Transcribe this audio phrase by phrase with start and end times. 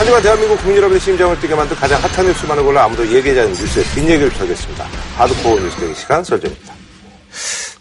[0.00, 3.84] 하지만 대한민국 국민 여러분의 심장을 뛰게 만든 가장 핫한 뉴스만을 골라 아무도 얘기하지 않는 뉴스의
[3.84, 4.84] 뒷얘기를 펴겠습니다.
[5.18, 6.74] 하드코어 뉴스되기 시간 설정입니다.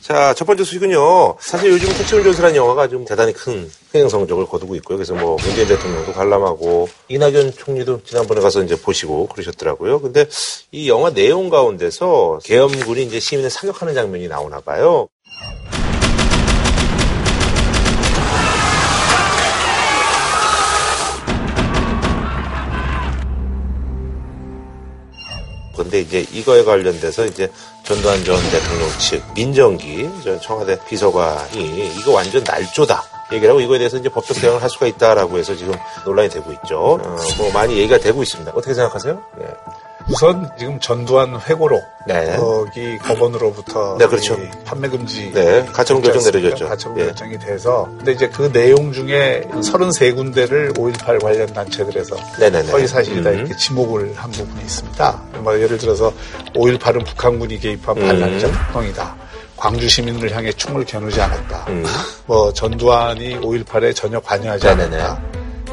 [0.01, 1.37] 자, 첫 번째 소식은요.
[1.39, 4.97] 사실 요즘 택시운전사라는 영화가 좀 대단히 큰 흥행 성적을 거두고 있고요.
[4.97, 10.01] 그래서 뭐 문재인 대통령도 관람하고 이낙연 총리도 지난번에 가서 이제 보시고 그러셨더라고요.
[10.01, 10.25] 근데
[10.71, 15.07] 이 영화 내용 가운데서 계엄군이 이제 시민을 사격하는 장면이 나오나 봐요.
[25.83, 27.49] 근데 이제 이거에 관련돼서 이제
[27.83, 33.03] 전두환 전 대통령 측 민정기 전 청와대 비서관이 이거 완전 날조다.
[33.31, 35.73] 얘기를 하고 이거에 대해서 이제 법적 대응을 할 수가 있다라고 해서 지금
[36.05, 36.99] 논란이 되고 있죠.
[37.01, 38.51] 어, 뭐 많이 얘기가 되고 있습니다.
[38.55, 39.21] 어떻게 생각하세요?
[39.37, 39.45] 네.
[40.09, 42.35] 우선 지금 전두환 회고록 네.
[42.35, 44.33] 거기 법원으로부터 네, 그렇죠.
[44.33, 46.67] 이 판매 금지 네, 가처분 결정 내려졌죠.
[46.67, 47.05] 가처분 예.
[47.05, 52.71] 결정이 돼서 근데 이제 그 내용 중에 33군데를 5.18 관련 단체들에서 네네네.
[52.71, 53.35] 허위 사실이다 음.
[53.35, 55.21] 이렇게 지목을 한 부분이 있습니다.
[55.41, 56.11] 뭐 예를 들어서
[56.55, 58.07] 5.18은 북한군이 개입한 음.
[58.07, 59.15] 반란적 활동이다.
[59.55, 61.65] 광주 시민을 향해 총을 겨누지 않았다.
[61.67, 61.85] 음.
[62.25, 64.97] 뭐 전두환이 5.18에 전혀 관여하지 네네네.
[64.97, 65.21] 않았다.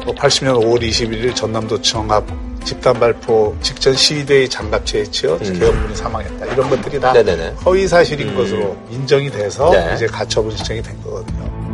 [0.05, 2.23] 뭐 80년 5월 21일 전남도청 앞
[2.67, 5.57] 집단 발포 직전 시위대의 장갑차에 치여 음.
[5.57, 6.45] 계엄군이 사망했다.
[6.47, 7.55] 이런 것들이 다 네네네.
[7.65, 8.35] 허위 사실인 음.
[8.35, 9.93] 것으로 인정이 돼서 네.
[9.95, 11.66] 이제 가처분 신청이 된 거거든요.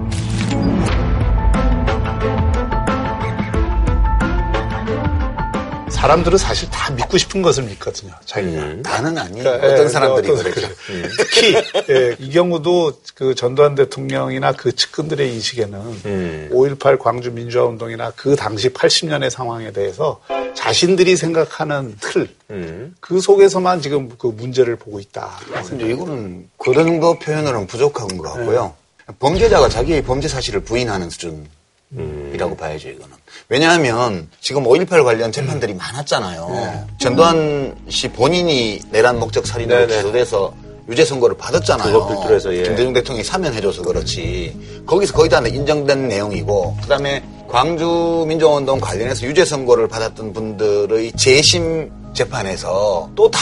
[6.04, 8.12] 사람들은 사실 다 믿고 싶은 것을 믿거든요.
[8.26, 8.62] 자기가.
[8.62, 8.84] 음.
[8.84, 9.42] 다는 아니에요.
[9.42, 10.76] 그러니까, 어떤 예, 사람들이 어떤 그랬죠.
[10.76, 11.14] 사람들이.
[11.18, 11.56] 특히
[11.94, 16.50] 예, 이 경우도 그 전두환 대통령이나 그 측근들의 인식에는 음.
[16.52, 20.20] 5.18 광주 민주화 운동이나 그 당시 80년의 상황에 대해서
[20.56, 22.94] 자신들이 생각하는 틀, 음.
[23.00, 25.40] 그 속에서만 지금 그 문제를 보고 있다.
[25.70, 28.76] 근데 이거는 그 정도 표현으로는 부족한 것 같고요.
[29.20, 33.23] 범죄자가 자기의 범죄 사실을 부인하는 수준이라고 봐야죠, 이거는.
[33.50, 36.88] 왜냐하면 지금 5.18 관련 재판들이 많았잖아요.
[37.00, 39.96] 전두환 씨 본인이 내란 목적 살인으로 네네.
[39.98, 40.54] 기소돼서
[40.90, 42.08] 유죄 선고를 받았잖아요.
[42.08, 42.64] 빌드에서, 예.
[42.64, 44.84] 김대중 대통령이 사면해줘서 그렇지.
[44.86, 51.90] 거기서 거의 다 인정된 내용이고, 그 다음에 광주 민주화운동 관련해서 유죄 선고를 받았던 분들의 재심
[52.14, 53.40] 재판에서 또 다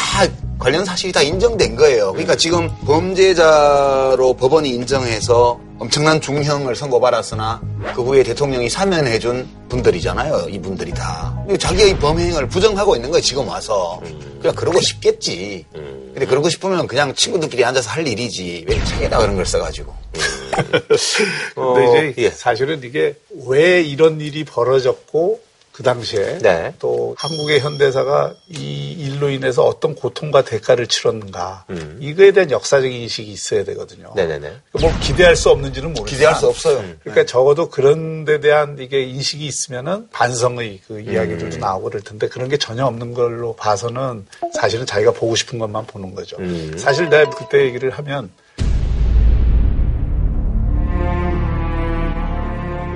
[0.60, 2.12] 관련 사실이 다 인정된 거예요.
[2.12, 7.60] 그러니까 지금 범죄자로 법원이 인정해서 엄청난 중형을 선고받았으나
[7.96, 10.50] 그 후에 대통령이 사면해준 분들이잖아요.
[10.52, 11.36] 이분들이 다.
[11.58, 13.20] 자기의 범행을 부정하고 있는 거예요.
[13.24, 14.00] 지금 와서.
[14.40, 15.66] 그냥 그러고 싶겠지.
[15.74, 18.66] 근데 그러고 싶으면 그냥 친구들끼리 앉아서 할 일이지.
[18.68, 19.92] 왜 책에다 그런 걸 써가지고.
[20.54, 22.30] 근데 어, 이제 예.
[22.30, 23.16] 사실은 이게
[23.48, 25.42] 왜 이런 일이 벌어졌고
[25.72, 26.74] 그 당시에 네.
[26.80, 31.98] 또 한국의 현대사가 이 일로 인해서 어떤 고통과 대가를 치렀는가 음.
[32.02, 34.12] 이거에 대한 역사적 인식이 있어야 되거든요.
[34.16, 34.54] 네네네.
[34.74, 36.80] 뭐 기대할 수 없는지는 모르지만 기대할 수 없어요.
[36.80, 37.00] 음.
[37.02, 41.60] 그러니까 적어도 그런 데 대한 이게 인식이 있으면은 반성의 그 이야기들도 음.
[41.60, 46.16] 나오고 그럴 텐데 그런 게 전혀 없는 걸로 봐서는 사실은 자기가 보고 싶은 것만 보는
[46.16, 46.38] 거죠.
[46.40, 46.76] 음.
[46.78, 48.30] 사실 내가 그때 얘기를 하면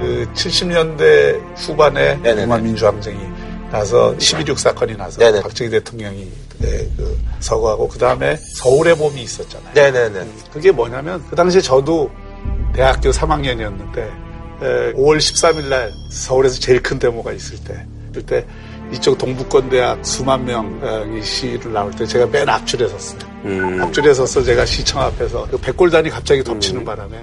[0.05, 2.43] 그 70년대 후반에 네네네.
[2.43, 3.19] 공화민주항쟁이
[3.71, 5.41] 나서 11.6 사건이 나서 네네.
[5.41, 9.73] 박정희 대통령이 그때 그 서거하고 그 다음에 서울의 봄이 있었잖아요.
[9.73, 10.27] 네네네.
[10.53, 12.11] 그게 뭐냐면 그 당시에 저도
[12.73, 14.25] 대학교 3학년이었는데
[14.95, 17.83] 5월 13일 날 서울에서 제일 큰 데모가 있을 때
[18.13, 18.45] 그때
[18.93, 23.19] 이쪽 동부권 대학 수만 명이 시위를 나올 때 제가 맨 앞줄에 섰어요.
[23.45, 23.81] 음.
[23.81, 27.17] 앞줄에 서서 제가 시청 앞에서 그 백골단이 갑자기 덮치는 바람에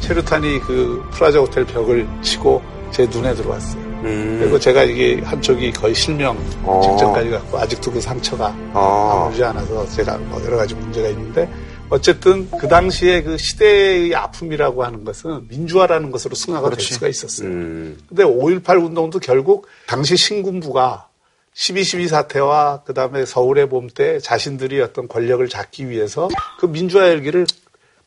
[0.00, 3.80] 체류탄이 그 프라자 호텔 벽을 치고 제 눈에 들어왔어요.
[4.02, 4.38] 음.
[4.40, 6.80] 그리고 제가 이게 한쪽이 거의 실명 어.
[6.82, 9.22] 직전까지 갔고 아직도 그 상처가 아.
[9.24, 11.48] 아물지 않아서 제가 뭐 여러 가지 문제가 있는데
[11.90, 17.48] 어쨌든 그 당시에 그 시대의 아픔이라고 하는 것은 민주화라는 것으로 승화가 될 수가 있었어요.
[17.48, 17.98] 음.
[18.08, 21.08] 근데 5.18 운동도 결국 당시 신군부가
[21.54, 26.28] 12.12 사태와 그 다음에 서울의 봄 때 자신들이 어떤 권력을 잡기 위해서
[26.60, 27.44] 그 민주화 열기를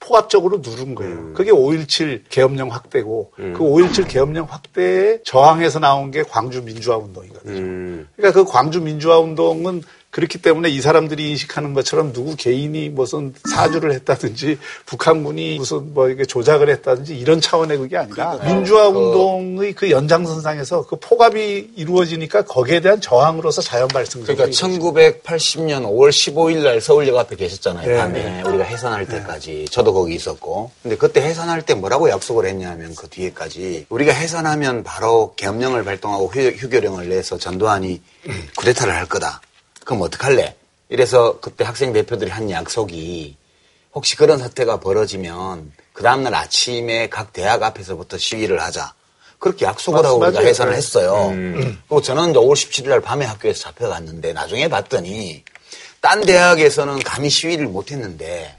[0.04, 1.14] 포압적으로 누른 거예요.
[1.14, 1.34] 음.
[1.34, 7.58] 그게 5.17 계엄령 확대고 그5.17 계엄령 확대에 저항해서 나온 게 광주 민주화 운동이거든요.
[7.58, 8.08] 음.
[8.16, 9.82] 그러니까 그 광주 민주화 운동은
[10.14, 16.24] 그렇기 때문에 이 사람들이 인식하는 것처럼 누구 개인이 무슨 사주를 했다든지 북한군이 무슨 뭐 이게
[16.24, 23.02] 조작을 했다든지 이런 차원의 그게 아니라 민주화 운동의 그 연장선상에서 그 포갑이 이루어지니까 거기에 대한
[23.02, 27.88] 저항으로서 자연 발생적인 그러니까 1980년 5월 15일 날 서울역 앞에 계셨잖아요.
[27.88, 28.44] 네, 밤에 네.
[28.44, 30.70] 우리가 해산할 때까지 저도 거기 있었고.
[30.84, 36.40] 근데 그때 해산할 때 뭐라고 약속을 했냐면 그 뒤에까지 우리가 해산하면 바로 계엄령을 발동하고 휴,
[36.40, 38.00] 휴교령을 내서 전두환이
[38.58, 39.42] 쿠데타를 할 거다.
[39.86, 40.56] 그럼 어떡할래?
[40.90, 43.36] 이래서 그때 학생 대표들이 한 약속이
[43.94, 48.94] 혹시 그런 사태가 벌어지면 그 다음날 아침에 각 대학 앞에서부터 시위를 하자.
[49.40, 50.42] 그렇게 약속을 하고 우리가.
[50.42, 51.30] 해산을 했어요.
[51.32, 51.80] 음.
[51.88, 55.44] 그리고 저는 이제 5월 17일 날 밤에 학교에서 잡혀갔는데 나중에 봤더니
[56.00, 58.56] 딴 대학에서는 감히 시위를 못 했는데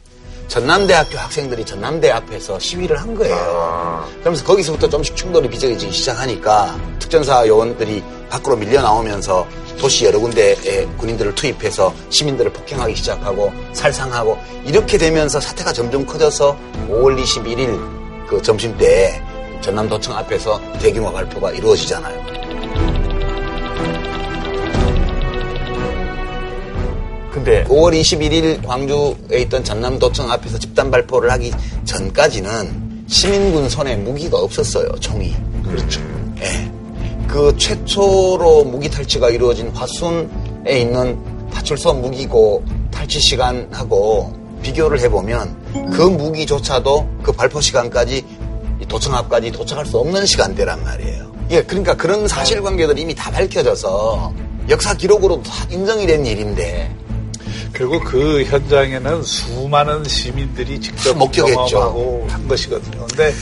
[0.48, 3.34] 전남대학교 학생들이 전남대 앞에서 시위를 한 거예요.
[3.34, 4.08] 아.
[4.20, 9.46] 그러면서 거기서부터 좀씩 충돌이 빚어지기 시작하니까 특전사 요원들이 밖으로 밀려 나오면서
[9.78, 16.56] 도시 여러 군데에 군인들을 투입해서 시민들을 폭행하기 시작하고 살상하고 이렇게 되면서 사태가 점점 커져서
[16.88, 19.22] 5월 21일 그 점심 때
[19.60, 22.43] 전남도청 앞에서 대규모 발표가 이루어지잖아요.
[27.44, 31.52] 근데 5월 21일 광주에 있던 전남도청 앞에서 집단 발표를 하기
[31.84, 35.36] 전까지는 시민군 손에 무기가 없었어요, 총이.
[35.62, 36.00] 그렇죠.
[36.40, 36.72] 예.
[37.28, 41.18] 그 최초로 무기 탈취가 이루어진 화순에 있는
[41.50, 44.32] 파출소 무기고 탈취 시간하고
[44.62, 48.24] 비교를 해보면 그 무기조차도 그 발포 시간까지
[48.80, 51.30] 이 도청 앞까지 도착할 수 없는 시간대란 말이에요.
[51.50, 54.32] 예, 그러니까 그런 사실관계들이 이미 다 밝혀져서
[54.70, 57.03] 역사 기록으로 다 인정이 된 일인데
[57.74, 61.66] 그리고 그 현장에는 수많은 시민들이 직접 목격했죠.
[61.66, 63.04] 경험하고 한 것이거든요.
[63.08, 63.34] 근데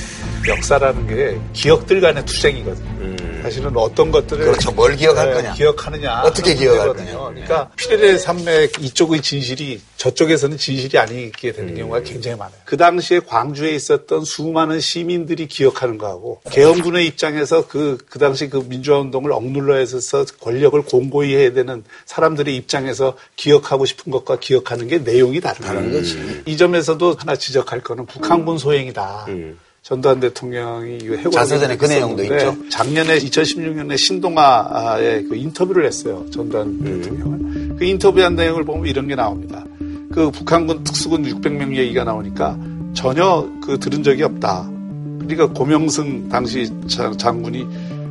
[0.46, 3.12] 역사라는 게 기억들 간의 투쟁이거든요.
[3.42, 4.70] 사실은 어떤 것들을 그렇죠.
[4.70, 5.52] 뭘 기억할 네, 거냐.
[5.54, 6.94] 기억하느냐 어떻게 기억할.
[6.94, 7.18] 거냐.
[7.18, 12.54] 그러니까 피레레 산맥 이쪽의 진실이 저쪽에서는 진실이 아니게 되는 경우가 굉장히 많아요.
[12.64, 19.00] 그 당시에 광주에 있었던 수많은 시민들이 기억하는 거하고 계엄군의 입장에서 그, 그 당시 그 민주화
[19.00, 25.40] 운동을 억눌러야 해서 권력을 공고히 해야 되는 사람들의 입장에서 기억하고 싶은 것과 기억하는 게 내용이
[25.40, 26.42] 다른 다른 거지.
[26.46, 29.26] 이 점에서도 하나 지적할 거는 북한군 소행이다.
[29.82, 32.56] 전두환 대통령이 이 회고록에 자서전에 그 내용도 있죠.
[32.68, 36.24] 작년에 2016년에 신동아에 그 인터뷰를 했어요.
[36.30, 37.76] 전두환 대통령을.
[37.76, 39.64] 그 인터뷰한 내용을 보면 이런 게 나옵니다.
[40.12, 42.56] 그 북한군 특수군 600명 얘기가 나오니까
[42.94, 44.70] 전혀 그 들은 적이 없다.
[45.18, 47.66] 그러니까 고명승 당시 자- 장군이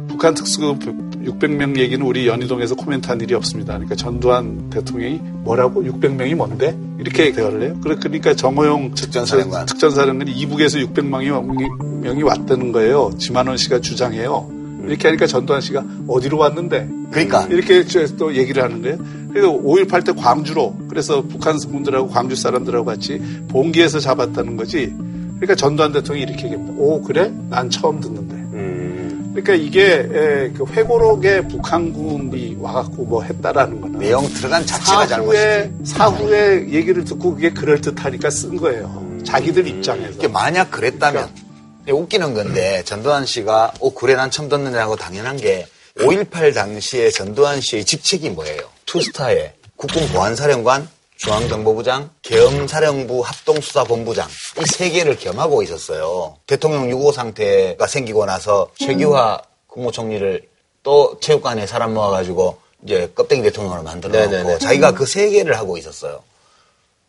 [0.10, 0.78] 북한 특수군
[1.26, 3.74] 600명 얘기는 우리 연희동에서 코멘트 한 일이 없습니다.
[3.74, 7.78] 그러니까 전두환 대통령이 뭐라고 600명이 뭔데 이렇게 대화를 해요.
[7.82, 9.66] 그러니까 정호용 특전사령관.
[9.66, 13.12] 특전사령관이 이북에서 600명이 명이 왔다는 거예요.
[13.18, 14.50] 지만원 씨가 주장해요.
[14.86, 18.98] 이렇게 하니까 전두환 씨가 어디로 왔는데 그러니까 이렇게 저또 얘기를 하는 거예요.
[19.30, 24.94] 그래서 5.18 때 광주로 그래서 북한 분들하고 광주 사람들하고 같이 봉기에서 잡았다는 거지.
[25.36, 26.74] 그러니까 전두환 대통령이 이렇게 얘기합니다.
[26.78, 27.32] 오 그래?
[27.50, 28.31] 난 처음 듣는데.
[29.32, 29.44] 음.
[29.44, 35.94] 그러니까 이게 에, 그 회고록에 북한군이 와갖고 뭐 했다라는 거는 내용 들어간 자체가 잘못이지.
[35.94, 39.20] 사후에 얘기를 듣고 그게 그럴 듯하니까 쓴 거예요.
[39.26, 40.12] 자기들 입장에서.
[40.12, 41.30] 이게 만약 그랬다면
[41.90, 45.68] 웃기는 건데 전두환 씨가 오 그래 난 처음 하고 당연한 게
[45.98, 48.62] 5.18 당시에 전두환 씨의 직책이 뭐예요?
[48.86, 50.88] 투스타의 국군 보안사령관,
[51.22, 56.36] 중앙정보부장, 계엄사령부 합동수사본부장 이 세 개를 겸하고 있었어요.
[56.48, 60.42] 대통령 유고 상태가 생기고 나서 최규하 국무총리를
[60.84, 64.58] 또 체육관에 사람 모아가지고 이제 껍데기 대통령으로 만들어 놓고 네네네.
[64.58, 66.24] 자기가 그 세 개를 하고 있었어요.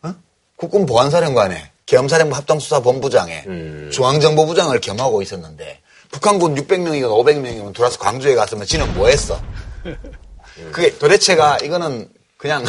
[0.03, 0.13] 어?
[0.57, 3.45] 국군 보안사령관에 계엄사령부 합동수사본부장에
[3.91, 5.79] 중앙정보부장을 겸하고 있었는데
[6.11, 9.41] 북한군 600명이건 500명이건 들어와서 광주에 갔으면 지는 뭐 했어?
[10.71, 12.07] 그게 도대체가 이거는
[12.37, 12.63] 그냥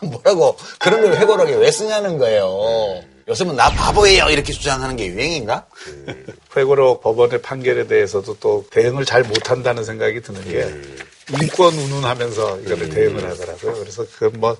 [0.08, 3.02] 뭐라고 그런 걸 회고록에 왜 쓰냐는 거예요.
[3.28, 5.66] 요즘은 나 바보예요 이렇게 주장하는 게 유행인가?
[6.56, 10.68] 회고록 법원의 판결에 대해서도 또 대응을 잘 못한다는 생각이 드는 게
[11.40, 13.74] 인권 운운하면서 이거를 대응을 하더라고요.
[13.74, 14.56] 그래서 그뭐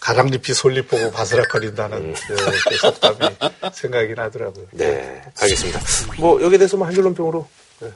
[0.00, 2.36] 가랑잎이 솔잎 보고 바스락거린다는 그,
[2.68, 3.18] 그 속담이
[3.74, 4.66] 생각이 나더라고요.
[4.72, 5.80] 네, 알겠습니다.
[6.18, 7.46] 뭐 여기에 대해서 뭐한 줄로 평으로.
[7.80, 7.90] 네.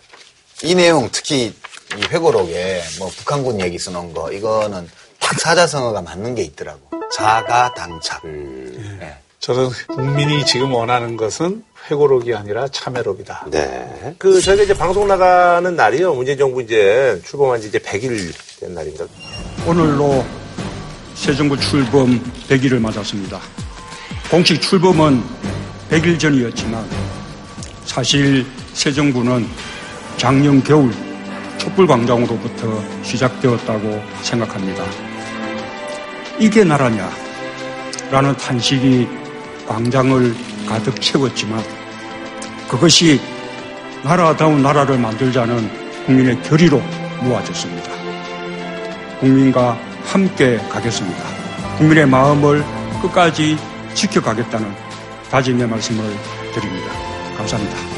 [0.64, 1.54] 이 내용 특히
[1.96, 5.01] 이 회고록에 뭐 북한군 얘기 써놓은 거 이거는 딱
[5.38, 6.80] 사자성어가 맞는 게 있더라고.
[7.12, 8.22] 자가당착.
[8.24, 9.16] 예.
[9.40, 13.46] 저는 국민이 지금 원하는 것은 회고록이 아니라 참회록이다.
[13.50, 14.14] 네.
[14.18, 16.14] 그 저희가 이제 방송 나가는 날이요.
[16.14, 19.04] 문재인 정부 이제 출범한 지 이제 100일 된 날입니다.
[19.66, 20.24] 오늘로
[21.14, 23.40] 새 정부 출범 100일을 맞았습니다.
[24.30, 25.22] 공식 출범은
[25.90, 26.88] 100일 전이었지만
[27.84, 29.46] 사실 새 정부는
[30.16, 30.92] 작년 겨울
[31.58, 34.84] 촛불광장으로부터 시작되었다고 생각합니다.
[36.42, 37.08] 이게 나라냐?
[38.10, 39.06] 라는 탄식이
[39.68, 40.34] 광장을
[40.66, 41.62] 가득 채웠지만
[42.68, 43.20] 그것이
[44.02, 45.70] 나라다운 나라를 만들자는
[46.04, 46.82] 국민의 결의로
[47.20, 47.92] 모아졌습니다.
[49.20, 51.22] 국민과 함께 가겠습니다.
[51.78, 52.64] 국민의 마음을
[53.00, 53.56] 끝까지
[53.94, 54.74] 지켜가겠다는
[55.30, 56.04] 다짐의 말씀을
[56.52, 56.92] 드립니다.
[57.36, 57.91] 감사합니다.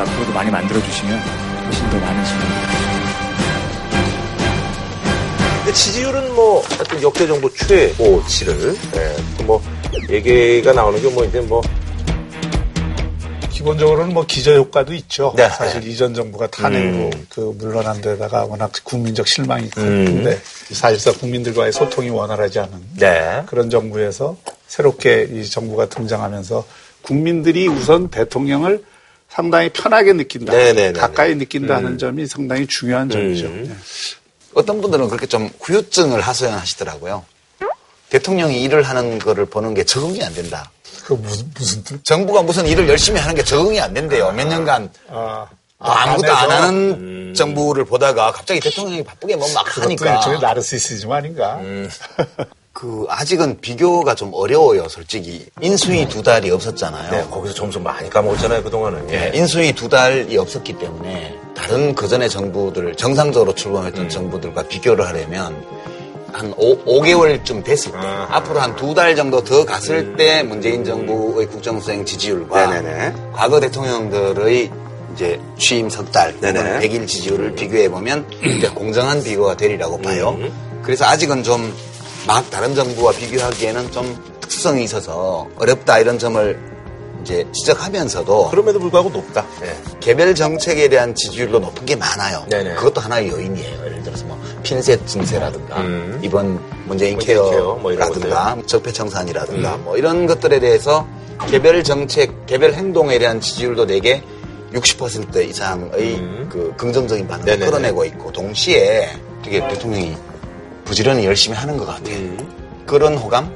[0.00, 2.40] 앞으로도 많이 만들어주시면 훨씬 더 많은 시간
[5.64, 9.62] 그 지지율은 뭐 하여튼 역대 정부 최고치를 예, 또뭐
[10.08, 11.62] 얘기가 나오는 게 뭐 이제 뭐
[13.60, 15.34] 기본적으로는 뭐 기저 효과도 있죠.
[15.36, 15.46] 네.
[15.50, 17.26] 사실 이전 정부가 탄핵으로 음.
[17.28, 20.04] 그 물러난 데다가 워낙 국민적 실망이 음.
[20.06, 20.40] 큰데
[20.72, 23.42] 사실상 국민들과의 소통이 원활하지 않은 네.
[23.46, 26.64] 그런 정부에서 새롭게 이 정부가 등장하면서
[27.02, 28.82] 국민들이 우선 대통령을
[29.30, 30.98] 상당히 편하게 느낀다, 네네네네.
[30.98, 33.46] 가까이 느낀다 하는 점이 상당히 중요한 점이죠.
[33.46, 33.64] 음.
[33.68, 33.76] 네.
[34.54, 37.24] 어떤 분들은 그렇게 좀 후유증을 하소연하시더라고요.
[38.10, 40.70] 대통령이 일을 하는 거를 보는 게 적응이 안 된다.
[41.04, 42.04] 그 무슨 무슨 뜻?
[42.04, 44.32] 정부가 무슨 일을 열심히 하는 게 적응이 안 된대요.
[44.32, 45.46] 몇 년간 아,
[45.78, 51.12] 뭐 아무것도 안 안에서 하는 정부를 보다가 갑자기 대통령이 바쁘게 뭐막 그것도 하니까 일종의 나르시시즘
[51.12, 51.60] 아닌가?
[52.72, 55.46] 그 아직은 비교가 좀 어려워요, 솔직히.
[55.60, 57.10] 인수위 두 달이 없었잖아요.
[57.10, 59.10] 네, 거기서 점수 많이 까먹었잖아요, 그동안은.
[59.10, 65.62] 예, 인수위 두 달이 없었기 때문에 다른 그전의 정부들, 정상적으로 출범했던 정부들과 비교를 하려면
[66.32, 68.36] 한 5, 개월쯤 됐을 때, 아하.
[68.36, 73.14] 앞으로 한 두 달 정도 더 갔을 때 문재인 정부의 국정수행 지지율과 네네네.
[73.32, 74.70] 과거 대통령들의
[75.14, 76.78] 이제 취임 석 달, 네네.
[76.86, 78.26] 100일 지지율을 비교해보면
[78.58, 80.36] 이제 공정한 비교가 되리라고 봐요.
[80.38, 80.80] 음.
[80.84, 81.74] 그래서 아직은 좀
[82.26, 86.58] 막 다른 정부와 비교하기에는 좀 특성이 있어서 어렵다 이런 점을
[87.22, 89.44] 이제 지적하면서도 그럼에도 불구하고 높다.
[89.62, 89.76] 예.
[90.00, 92.44] 개별 정책에 대한 지지율도 높은 게 많아요.
[92.48, 92.74] 네네.
[92.74, 93.84] 그것도 하나의 요인이에요.
[93.84, 96.18] 예를 들어서 뭐 핀셋 증세라든가 음.
[96.22, 99.84] 이번 문재인 문재인 케어, 뭐 케어라든가 적폐청산이라든가 음.
[99.84, 101.06] 뭐 이런 것들에 대해서
[101.50, 104.22] 개별 정책, 개별 행동에 대한 지지율도 내게
[104.72, 106.48] 60% 이상의 음.
[106.50, 107.58] 그 긍정적인 반응을.
[107.58, 109.10] 끌어내고 있고 동시에
[109.42, 110.16] 되게 대통령이
[110.90, 112.16] 부지런히 열심히 하는 것 같아요.
[112.16, 112.82] 음.
[112.84, 113.48] 그런 호감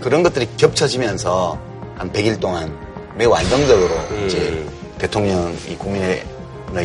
[0.00, 1.58] 그런 것들이 겹쳐지면서
[1.96, 2.72] 한 100일 동안
[3.16, 4.24] 매우 안정적으로 음.
[4.24, 4.64] 이제
[4.98, 6.22] 대통령이 국민의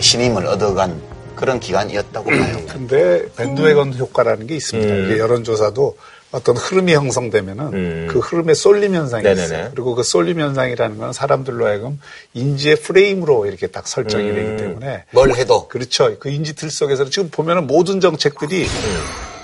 [0.01, 0.99] 신임을 얻어간
[1.35, 2.57] 그런 기간이었다고 봐요.
[2.67, 4.91] 근데 밴드웨건 효과라는 게 있습니다.
[4.91, 5.05] 음.
[5.05, 5.95] 이게 여론조사도
[6.31, 8.07] 어떤 흐름이 형성되면은 음.
[8.09, 9.45] 그 흐름에 쏠림 현상이 네네네.
[9.45, 9.69] 있어요.
[9.71, 11.99] 그리고 그 쏠림 현상이라는 건 사람들로 하여금
[12.33, 14.35] 인지의 프레임으로 이렇게 딱 설정이 음.
[14.35, 16.17] 되기 때문에 뭘 해도 그렇죠.
[16.17, 18.65] 그 인지 틀 속에서는 지금 보면은 모든 정책들이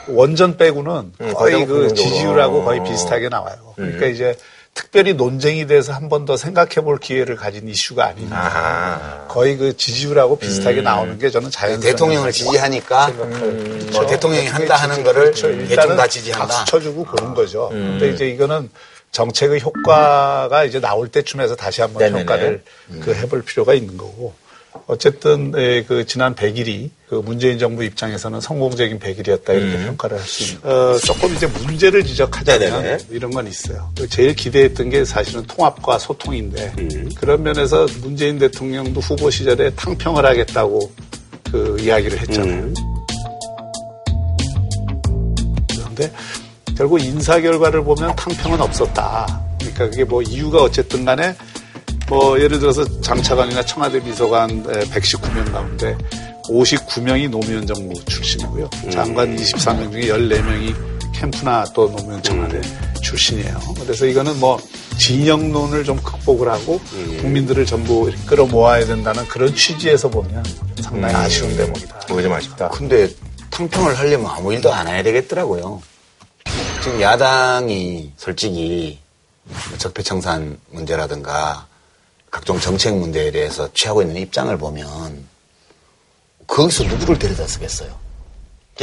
[0.09, 1.93] 원전 빼고는 음, 거의 그.
[1.93, 2.83] 지지율하고 거의 어.
[2.83, 3.73] 비슷하게 나와요.
[3.75, 4.11] 그러니까 음.
[4.11, 4.35] 이제
[4.73, 8.35] 특별히 논쟁이 돼서 한 번 더 생각해 볼 기회를 가진 이슈가 아니냐.
[8.35, 9.25] 아하.
[9.27, 10.83] 거의 그 지지율하고 비슷하게 음.
[10.83, 13.91] 나오는 게 저는 자연스러운 대통령을 지지하니까 생각해요.
[13.91, 15.47] 뭐 대통령이 한다 하는 거를 그렇죠.
[15.67, 16.47] 대충 다 지지한다.
[16.47, 17.69] 박수 쳐주고 그런 거죠.
[17.71, 17.97] 음.
[17.99, 18.69] 근데 이제 이거는
[19.11, 22.19] 정책의 효과가 이제 나올 때쯤에서 다시 한번 네네네.
[22.25, 22.63] 평가를
[23.01, 24.33] 그 해볼 필요가 있는 거고.
[24.87, 30.43] 어쨌든 에, 그 지난 100일이 그 문재인 정부 입장에서는 성공적인 100일이었다 이렇게 평가를 할 수
[30.43, 30.69] 있는.
[30.69, 32.81] 어, 조금 이제 문제를 지적하자면 음.
[32.83, 32.97] 네네네.
[33.11, 33.91] 이런 건 있어요.
[33.97, 37.09] 그 제일 기대했던 게 사실은 통합과 소통인데 음.
[37.15, 40.91] 그런 면에서 문재인 대통령도 후보 시절에 탕평을 하겠다고
[41.51, 42.63] 그 이야기를 했잖아요.
[42.63, 42.73] 음.
[45.69, 46.11] 그런데
[46.77, 49.41] 결국 인사 결과를 보면 탕평은 없었다.
[49.59, 51.35] 그러니까 그게 뭐 이유가 어쨌든 간에
[52.09, 55.97] 뭐 예를 들어서 장차관이나 청와대 비서관 119명 가운데
[56.45, 58.69] 59명이 노무현 정부 출신이고요.
[58.91, 60.73] 장관 24명 중에 14명이
[61.13, 62.61] 캠프나 또 노무현 청와대
[63.01, 63.59] 출신이에요.
[63.81, 64.57] 그래서 이거는 뭐
[64.97, 66.79] 진영론을 좀 극복을 하고
[67.19, 70.45] 국민들을 전부 끌어모아야 된다는 그런 취지에서 보면
[70.81, 71.99] 상당히 아쉬운 대목이다.
[72.07, 72.69] 그거 좀 아쉽다.
[72.69, 73.09] 근데
[73.49, 75.81] 탕평을 하려면 아무 일도 안 해야 되겠더라고요.
[76.81, 78.99] 지금 야당이 솔직히
[79.77, 81.67] 적폐청산 문제라든가
[82.29, 85.27] 각종 정책 문제에 대해서 취하고 있는 입장을 보면
[86.47, 87.97] 거기서 누구를 데려다 쓰겠어요.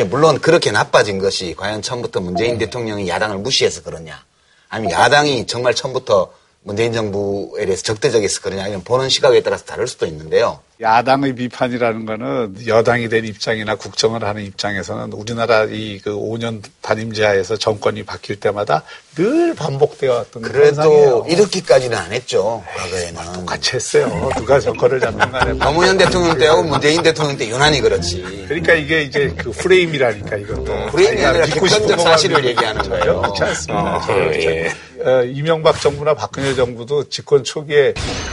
[0.06, 4.24] 물론 그렇게 나빠진 것이 과연 처음부터 문재인 대통령이 야당을 무시해서 그러냐
[4.68, 6.32] 아니면 야당이 정말 처음부터
[6.62, 10.60] 문재인 정부에 대해서 적대적이어서 그러냐 이런 보는 시각에 따라서 다를 수도 있는데요.
[10.84, 18.02] 야당의 비판이라는 거는 여당이 된 입장이나 국정을 하는 입장에서는 우리나라 이 그 5년 단임제하에서 정권이
[18.02, 18.82] 바뀔 때마다
[19.16, 21.26] 늘 반복되어 왔던 그래도 현상이에요.
[21.28, 22.62] 이렇게까지는 안 했죠.
[22.76, 23.46] 과거에는.
[23.46, 24.28] 같이 했어요.
[24.36, 25.52] 누가 정권을 잡는 간에.
[25.64, 28.44] 노무현 대통령 때하고 문재인 대통령 때 유난히 그렇지.
[28.48, 30.86] 그러니까 이게 이제 그 프레임이라니까 이것도.
[30.90, 32.82] 프레임이 아니라 객관적 사실을 얘기하는.
[32.90, 33.22] 거예요.
[33.22, 33.96] 그렇지 않습니다.
[33.96, 34.70] 어, 예.
[35.04, 37.92] 어, 이명박 정부나 박근혜 정부도 집권 초기에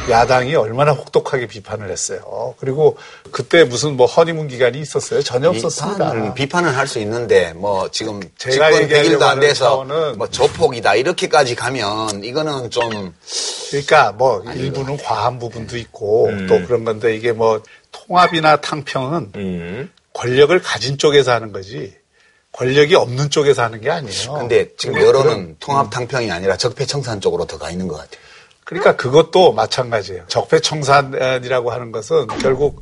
[0.10, 2.56] 야당이 얼마나 혹독하게 비판을 했어요.
[2.60, 2.98] 그리고
[3.32, 5.22] 그때 무슨 뭐 허니문 기간이 있었어요?
[5.22, 6.12] 전혀 없었습니다.
[6.12, 9.86] 비판을, 비판을 할수 있는데 뭐 지금 제가 집권 얘기하려고 100일도 안 돼서
[10.18, 13.14] 뭐 조폭이다 이렇게까지 가면 이거는 좀
[13.70, 17.62] 그러니까 뭐 일부는 과한 부분도 있고 또 그런 건데 이게 뭐
[17.92, 19.92] 통합이나 탕평은 음.
[20.14, 22.01] 권력을 가진 쪽에서 하는 거지
[22.54, 24.34] 권력이 없는 쪽에서 하는 게 아니에요.
[24.34, 28.22] 근데 지금 여론은 그런- 통합 탕평이 아니라 적폐청산 쪽으로 더 가 있는 것 같아요.
[28.66, 30.26] 그러니까 그것도 마찬가지예요.
[30.28, 32.82] 적폐청산이라고 하는 것은 결국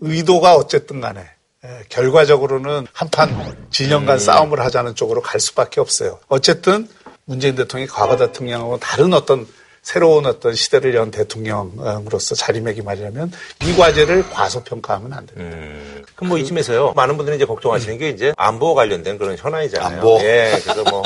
[0.00, 1.24] 의도가 어쨌든 간에
[1.64, 6.20] 예, 결과적으로는 한판 진영 간 싸움을 하자는 쪽으로 갈 수밖에 없어요.
[6.28, 6.88] 어쨌든
[7.24, 9.46] 문재인 대통령이 과거 대통령하고 다른 어떤
[9.88, 13.32] 새로운 어떤 시대를 연 대통령으로서 자리매김하려면
[13.64, 15.56] 이 과제를 과소평가하면 안 됩니다.
[16.14, 16.92] 그럼 뭐 이쯤에서요.
[16.94, 19.96] 많은 분들이 이제 걱정하시는 게 이제 안보와 관련된 그런 현안이잖아요.
[19.96, 20.18] 안보.
[20.20, 20.60] 예.
[20.62, 21.02] 그래서 뭐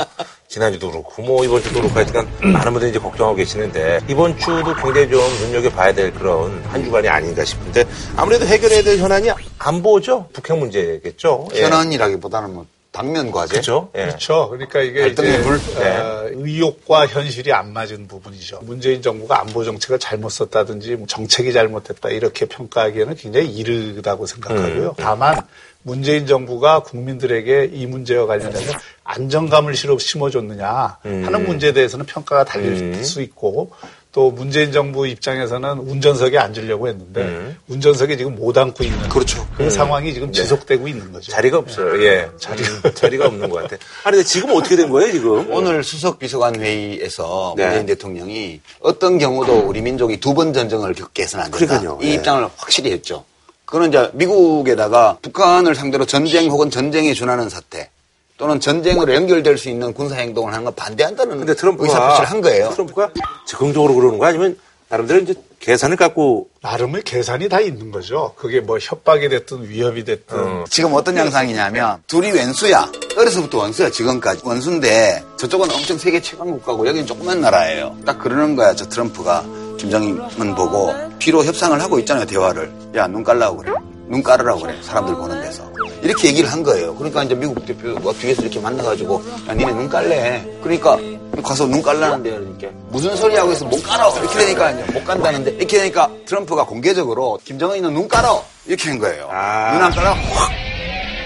[0.49, 5.09] 지난주도 그렇고 뭐 이번 주도 그렇고 하여튼 많은 분들이 이제 걱정하고 계시는데 이번 주도 굉장히
[5.09, 7.85] 좀 눈여겨봐야 될 그런 한 주간이 아닌가 싶은데
[8.17, 10.27] 아무래도 해결해야 될 현안이 안보죠.
[10.33, 11.47] 북핵 문제겠죠.
[11.53, 11.63] 예.
[11.63, 13.53] 현안이라기보다는 뭐 당면 과제.
[13.53, 13.89] 그렇죠.
[13.95, 14.05] 예.
[14.05, 14.49] 그렇죠.
[14.49, 15.55] 그러니까 이게 이제 불?
[15.55, 18.59] 어, 의욕과 현실이 안 맞은 부분이죠.
[18.61, 24.93] 문재인 정부가 안보 정책을 잘못 썼다든지 뭐 정책이 잘못됐다 이렇게 평가하기에는 굉장히 이르다고 생각하고요.
[24.97, 25.41] 다만
[25.81, 33.23] 문재인 정부가 국민들에게 이 문제와 관련해서 안정감을 실어 심어줬느냐 하는 문제에 대해서는 평가가 달릴 수
[33.23, 33.71] 있고
[34.13, 39.45] 또 문재인 정부 입장에서는 운전석에 앉으려고 했는데 운전석에 지금 못 앉고 있는 그렇죠.
[39.57, 41.31] 그 상황이 지금 지속되고 있는 거죠.
[41.31, 41.99] 자리가 없어요.
[42.03, 42.29] 예.
[42.39, 43.75] 자리가, 자리가 없는 것 같아.
[44.03, 45.51] 아니, 근데 지금 어떻게 된 거예요, 지금?
[45.51, 47.65] 오늘 수석 비서관 회의에서 네.
[47.65, 51.65] 문재인 대통령이 어떤 경우도 우리 민족이 두 번 전쟁을 겪게 해서는 안 된다.
[51.79, 51.99] 그러니까요.
[52.01, 52.13] 이 예.
[52.15, 53.23] 입장을 확실히 했죠.
[53.65, 57.89] 그거는 이제 미국에다가 북한을 상대로 전쟁 혹은 전쟁에 준하는 사태
[58.37, 62.69] 또는 전쟁으로 연결될 수 있는 군사 행동을 하는 건 반대한다는 근데 트럼프가 의사표시를 한 거예요.
[62.71, 63.11] 트럼프가
[63.45, 64.57] 적극적으로 그러는 거 아니면
[64.89, 68.33] 나름대로 이제 계산을 갖고 나름의 계산이 다 있는 거죠.
[68.35, 70.65] 그게 뭐 협박이 됐든 위협이 됐든.
[70.69, 72.91] 지금 어떤 양상이냐면 둘이 왼수야.
[73.17, 77.95] 어려서부터 원수야 지금까지 원수인데 저쪽은 엄청 세계 최강 국가고 여기는 조그만 나라예요.
[78.05, 79.43] 딱 그러는 거야 저 트럼프가
[79.79, 82.71] 김정은 보고 뒤로 협상을 하고 있잖아요 대화를.
[82.95, 83.71] 야 눈 깔라고 그래.
[84.07, 85.63] 눈 깔으라고 그래 사람들 보는 데서.
[86.01, 86.93] 이렇게 얘기를 한 거예요.
[86.95, 90.45] 그러니까 이제 미국 대표가 뒤에서 이렇게 만나가지고 야 니네 눈 깔래.
[90.61, 90.97] 그러니까
[91.41, 95.51] 가서 눈 깔라는데 그러니까 무슨 소리 하고 있어 못 깔아 이렇게 되니까 이제 못 간다는데
[95.51, 99.29] 이렇게 되니까 트럼프가 공개적으로 김정은이는 눈 깔아 이렇게 한 거예요.
[99.31, 99.73] 아.
[99.73, 100.51] 눈안 깔아 확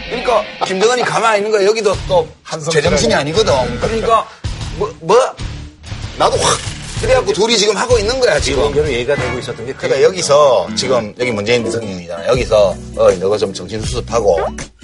[0.09, 1.65] 그러니까 김정은이 가만히 있는 거야.
[1.65, 2.27] 여기도 또
[2.71, 3.53] 제정신이 아니거든.
[3.79, 4.27] 그러니까
[4.77, 5.17] 뭐, 뭐
[6.17, 8.63] 나도 확 그래갖고 둘이 지금 하고 있는 거야 지금.
[8.63, 12.27] 연결로 얘기가 되고 있었던 게 그러니까 여기서 지금 여기 문재인 대통령이잖아.
[12.27, 14.39] 여기서 어 너가 좀 정신 수습하고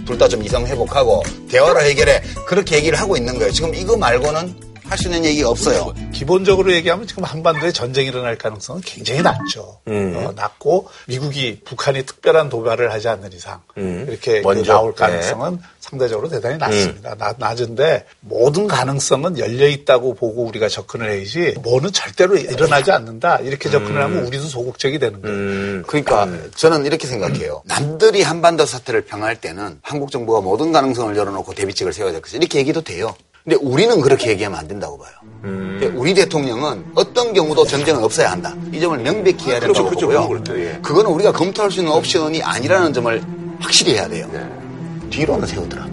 [0.05, 2.21] 둘 다 좀 이성 회복하고 대화로 해결해.
[2.45, 3.51] 그렇게 얘기를 하고 있는 거예요.
[3.51, 4.53] 지금 이거 말고는
[4.93, 5.91] 할 수 있는 얘기가 없어요.
[6.11, 9.79] 기본적으로 얘기하면 지금 한반도에 전쟁이 일어날 가능성은 굉장히 낮죠.
[9.87, 10.13] 음.
[10.15, 14.43] 어, 낮고 미국이 북한이 특별한 도발을 하지 않는 이상 이렇게 음.
[14.43, 14.97] 먼저, 나올 네.
[14.97, 16.59] 가능성은 상대적으로 대단히 음.
[16.59, 17.15] 낮습니다.
[17.15, 23.71] 낮, 낮은데 모든 가능성은 열려 있다고 보고 우리가 접근을 해야지 뭐는 절대로 일어나지 않는다 이렇게
[23.71, 25.35] 접근을 하면 우리도 소극적이 되는 거예요.
[25.35, 25.83] 음.
[25.87, 27.63] 그러니까 저는 이렇게 생각해요.
[27.65, 32.37] 남들이 한반도 사태를 평할 때는 한국 정부가 모든 가능성을 열어놓고 대비책을 세워야 될 것이다.
[32.37, 33.15] 이렇게 얘기도 돼요.
[33.43, 35.11] 근데 우리는 그렇게 얘기하면 안 된다고 봐요.
[35.43, 35.93] 음.
[35.97, 38.55] 우리 대통령은 어떤 경우도 전쟁은 없어야 한다.
[38.71, 40.27] 이 점을 명백히 해야 된다고 그렇죠, 보고요.
[40.29, 40.79] 그렇죠, 예.
[40.81, 43.21] 그거는 우리가 검토할 수 있는 옵션이 아니라는 점을
[43.59, 44.29] 확실히 해야 돼요.
[44.31, 44.47] 네.
[45.09, 45.87] 뒤로는 세우더라.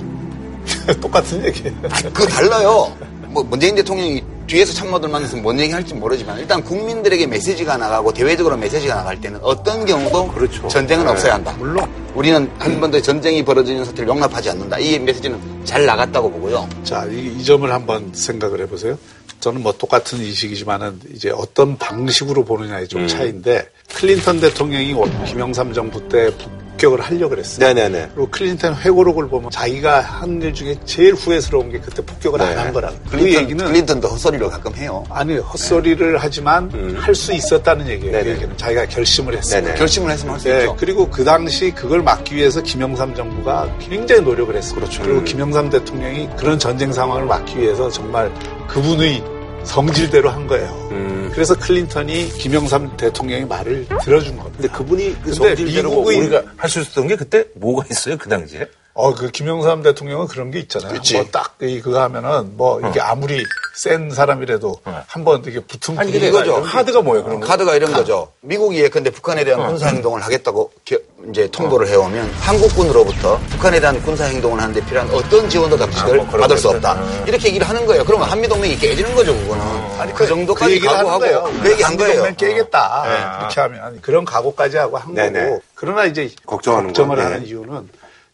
[1.01, 1.75] 똑같은 얘기예요.
[2.13, 2.97] 그거 달라요.
[3.27, 8.57] 뭐 문재인 대통령이 뒤에서 참모들 만나서 뭔 얘기 할지 모르지만 일단 국민들에게 메시지가 나가고 대외적으로
[8.57, 10.67] 메시지가 나갈 때는 어떤 경우도 그렇죠.
[10.67, 11.11] 전쟁은 네.
[11.13, 11.55] 없어야 한다.
[11.57, 14.79] 물론 우리는 한 번도 전쟁이 벌어지는 사태를 용납하지 않는다.
[14.81, 16.69] 이 메시지는 잘 나갔다고 보고요.
[16.83, 18.99] 자, 이, 이 점을 한번 생각을 해보세요.
[19.39, 22.89] 저는 뭐 똑같은 인식이지만은 이제 어떤 방식으로 보느냐의 음.
[22.89, 24.95] 좀 차이인데 클린턴 대통령이
[25.27, 27.67] 김영삼 정부 때 폭격을 하려고 그랬어요.
[27.67, 28.11] 네네네.
[28.15, 32.57] 그리고 클린턴 회고록을 보면 자기가 한 일 중에 제일 후회스러운 게 그때 폭격을 안 네.
[32.57, 32.97] 한 거라고.
[33.05, 35.05] 그 클린턴, 얘기는 클린턴도 헛소리를 가끔 해요.
[35.11, 38.13] 아니 헛소리를 하지만 할수 있었다는 얘기예요.
[38.13, 38.23] 그 음.
[38.25, 38.37] 네네.
[38.37, 39.75] 얘기는 자기가 결심을 했어요.
[39.77, 40.77] 결심을 했으면 할수 네, 있죠.
[40.79, 44.77] 그리고 그 당시 그걸 막기 위해서 김영삼 정부가 굉장히 노력을 했어요.
[44.77, 45.03] 그렇죠.
[45.03, 48.33] 그리고 김영삼 대통령이 그런 전쟁 상황을 막기 위해서 정말
[48.69, 49.23] 그분의
[49.65, 50.89] 성질대로 한 거예요.
[50.93, 51.31] 음.
[51.33, 54.59] 그래서 클린턴이 김영삼 대통령의 말을 들어준 겁니다.
[54.61, 58.67] 근데 그분이 그 성질대로 미국의- 우리가 할 수 있었던 게 그때 뭐가 있어요, 그 당시에?
[59.01, 60.93] 어, 그 김영삼 대통령은 그런 게 있잖아요.
[60.93, 61.15] 그치.
[61.17, 66.63] 뭐딱 그거 하면은 뭐 이게 아무리 센 사람이라도 한번 이게 붙으면 아니, 근데 이거죠.
[66.63, 67.47] 카드가 뭐예요, 그런 거?
[67.47, 68.33] 카드가 이런 거죠.
[68.41, 70.99] 미국이 예컨대 북한에 대한 군사 행동을 하겠다고 겨-
[71.31, 76.41] 이제 통보를 해오면 한국군으로부터 북한에 대한 군사 행동을 하는데 필요한 어떤 지원도 당시를 뭐 그런
[76.43, 76.69] 받을 수.
[76.71, 76.93] 없다.
[76.93, 77.25] 아.
[77.27, 78.05] 이렇게 얘기를 하는 거예요.
[78.05, 79.63] 그러면 한미 동맹이 깨지는 거죠, 그거는.
[79.99, 81.53] 아니 그 그 정도까지 얘기를 하는 각오하고.
[81.63, 82.17] 그 얘기 한 거예요.
[82.17, 83.03] 동맹 깨겠다.
[83.05, 83.39] 네.
[83.41, 85.45] 이렇게 하면 그런 각오까지 하고 한 네네.
[85.45, 85.63] 거고.
[85.75, 87.49] 그러나 이제 걱정하는 걱정을 건, 하는 네.
[87.49, 87.89] 이유는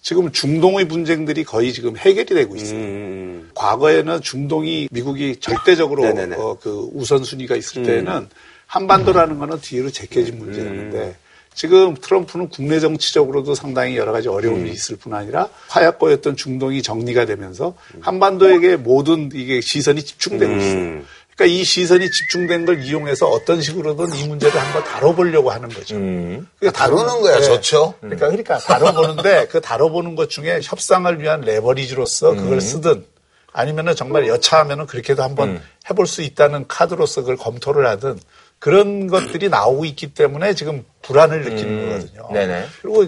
[0.07, 2.79] 지금 중동의 분쟁들이 거의 지금 해결이 되고 있어요.
[2.79, 3.51] 음.
[3.57, 6.05] 과거에는 중동이 미국이 절대적으로.
[6.37, 7.83] 어, 그 우선순위가 있을 음.
[7.83, 8.29] 때는
[8.69, 11.16] 한반도라는 거는 뒤로 제껴진 문제였는데
[11.55, 14.73] 지금 트럼프는 국내 정치적으로도 상당히 여러 가지 어려움이 음.
[14.73, 20.61] 있을 뿐 아니라 화약고였던 중동이 정리가 되면서 한반도에게 모든 이게 시선이 집중되고 음.
[20.61, 21.03] 있어요.
[21.37, 25.94] 그러니까 이 시선이 집중된 걸 이용해서 어떤 식으로든 이 문제를 한번 다뤄보려고 하는 거죠.
[25.96, 26.49] 음.
[26.59, 27.94] 그러니까 다루는 거야, 좋죠.
[28.01, 32.37] 그러니까 그러니까 다뤄보는데 그 다뤄보는 것 중에 협상을 위한 레버리지로서 음.
[32.37, 33.05] 그걸 쓰든
[33.53, 35.62] 아니면은 정말 여차하면은 그렇게도 한번 음.
[35.90, 38.18] 해볼 수 있다는 카드로서 그걸 검토를 하든
[38.59, 42.29] 그런 것들이 나오고 있기 때문에 지금 불안을 느끼는 거거든요.
[42.31, 42.33] 음.
[42.33, 42.66] 네네.
[42.81, 43.07] 그리고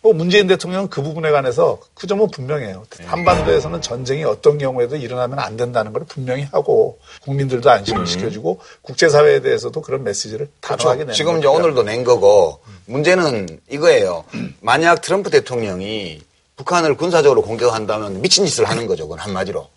[0.00, 2.84] 뭐 문재인 대통령은 그 부분에 관해서 그 점은 분명해요.
[3.04, 9.82] 한반도에서는 전쟁이 어떤 경우에도 일어나면 안 된다는 걸 분명히 하고 국민들도 안심을 시켜주고 국제사회에 대해서도
[9.82, 11.48] 그런 메시지를 단호하게 내는 지금 이제.
[11.48, 14.24] 오늘도 낸 거고 문제는 이거예요.
[14.60, 16.22] 만약 트럼프 대통령이
[16.56, 19.04] 북한을 군사적으로 공격한다면 미친 짓을 하는 거죠.
[19.04, 19.68] 그건 한마디로.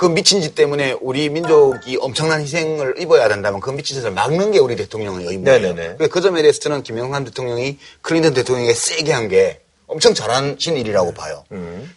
[0.00, 4.58] 그 미친 짓 때문에 우리 민족이 엄청난 희생을 입어야 된다면 그 미친 짓을 막는 게
[4.58, 5.74] 우리 대통령의 의무예요.
[6.08, 11.44] 그 점에 대해서 저는 김영삼 대통령이 클린턴 대통령에게 세게 한 게 엄청 잘하신 일이라고 봐요.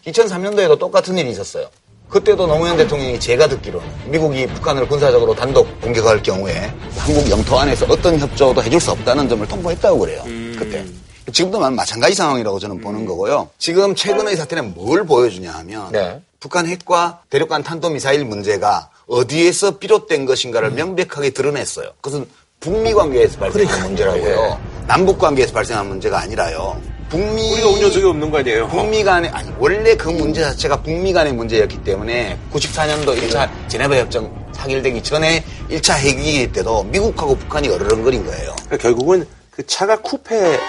[0.06, 1.70] 2003년도에도 똑같은 일이 있었어요.
[2.10, 8.20] 그때도 노무현 대통령이 제가 듣기로는 미국이 북한을 군사적으로 단독 공격할 경우에 한국 영토 안에서 어떤
[8.20, 10.24] 협조도 해줄 수 없다는 점을 통보했다고 그래요.
[10.60, 10.84] 그때.
[11.32, 13.50] 지금도 마- 마찬가지 상황이라고 저는 보는 거고요.
[13.58, 16.20] 지금 최근의 사태는 뭘 보여주냐 하면 네.
[16.44, 21.92] 북한 핵과 대륙간 탄도미사일 문제가 어디에서 비롯된 것인가를 명백하게 드러냈어요.
[22.02, 22.28] 그것은
[22.60, 24.60] 북미 관계에서 발생한 문제라고요.
[24.86, 26.82] 남북 관계에서 발생한 문제가 아니라요.
[27.08, 28.68] 북미 우리가 온 녀석이 없는 거 아니에요?
[28.68, 34.30] 북미 간의 아니 원래 그 문제 자체가 북미 간의 문제였기 때문에 94년도 1차 제네바 협정
[34.52, 38.54] 사결되기 전에 1차 핵위기 때도 미국하고 북한이 어르렁거린 거예요.
[38.66, 40.60] 그러니까 결국은 그 차가 쿠페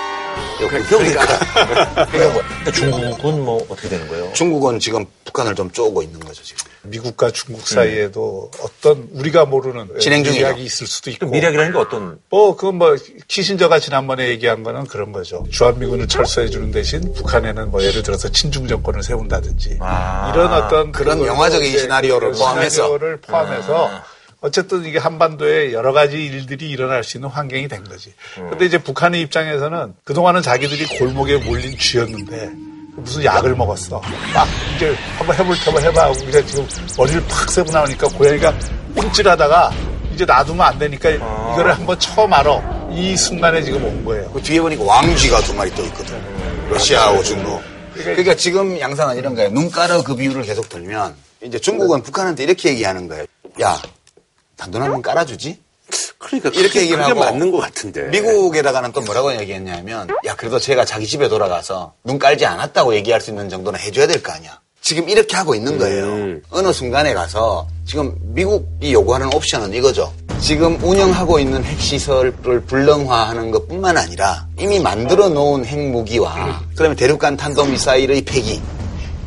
[0.58, 4.32] 그러니까 근데 중국은 뭐 어떻게 되는 거예요?
[4.32, 6.64] 중국은 지금 북한을 좀 쪼고 있는 거죠 지금.
[6.82, 10.40] 미국과 중국 사이에도 어떤 우리가 모르는 진행 중이죠.
[10.42, 15.12] 미학이 있을 수도 있고 미략이라는 게 어떤 뭐 그건 뭐 키신저가 지난번에 얘기한 거는 그런
[15.12, 15.46] 거죠.
[15.50, 21.18] 주한미군을 철수해 주는 대신 북한에는 뭐 예를 들어서 친중 정권을 세운다든지 아, 이런 어떤 그런
[21.18, 22.70] 그걸 영화적인 이제 시나리오를 그런 포함해서.
[22.74, 23.90] 시나리오를 포함해서
[24.44, 28.12] 어쨌든 이게 한반도에 여러 가지 일들이 일어날 수 있는 환경이 된 거지.
[28.35, 32.50] 근데 이제 북한의 입장에서는 그동안은 자기들이 골목에 몰린 쥐였는데
[32.94, 34.02] 무슨 약을 먹었어.
[34.35, 36.02] 막 이제 한번 해볼 테면 해봐.
[36.02, 38.54] 하고 우리가 지금 머리를 팍 세고 나오니까 고양이가
[38.94, 39.72] 움찔하다가
[40.12, 42.62] 이제 놔두면 안 되니까 이거를 한번 쳐 말어.
[42.92, 44.30] 이 순간에 지금 온 거예요.
[44.30, 46.20] 그 뒤에 보니까 왕쥐가 두 마리 떠 있거든.
[46.68, 47.62] 러시아하고 중국.
[47.94, 49.48] 그러니까 지금 양상은 이런 거예요.
[49.48, 53.24] 눈가루 그 비율을 계속 들면 이제 중국은 북한한테 이렇게 얘기하는 거예요.
[53.62, 53.80] 야,
[54.56, 55.58] 단돈 한 번 깔아주지?
[56.18, 58.08] 그러니까 이렇게 그게, 얘기를 그게 하고 맞는 것 같은데.
[58.08, 63.30] 미국에다가는 또 뭐라고 얘기했냐면 야 그래도 제가 자기 집에 돌아가서 눈 깔지 않았다고 얘기할 수
[63.30, 64.58] 있는 정도는 해줘야 될 거 아니야.
[64.80, 66.04] 지금 이렇게 하고 있는 거예요.
[66.04, 66.42] 음.
[66.50, 70.12] 어느 순간에 가서 지금 미국이 요구하는 옵션은 이거죠.
[70.40, 72.32] 지금 운영하고 있는 핵시설을
[72.66, 78.60] 불능화하는 것뿐만 아니라 이미 만들어 놓은 핵무기와 그다음에 대륙간 탄도미사일의 폐기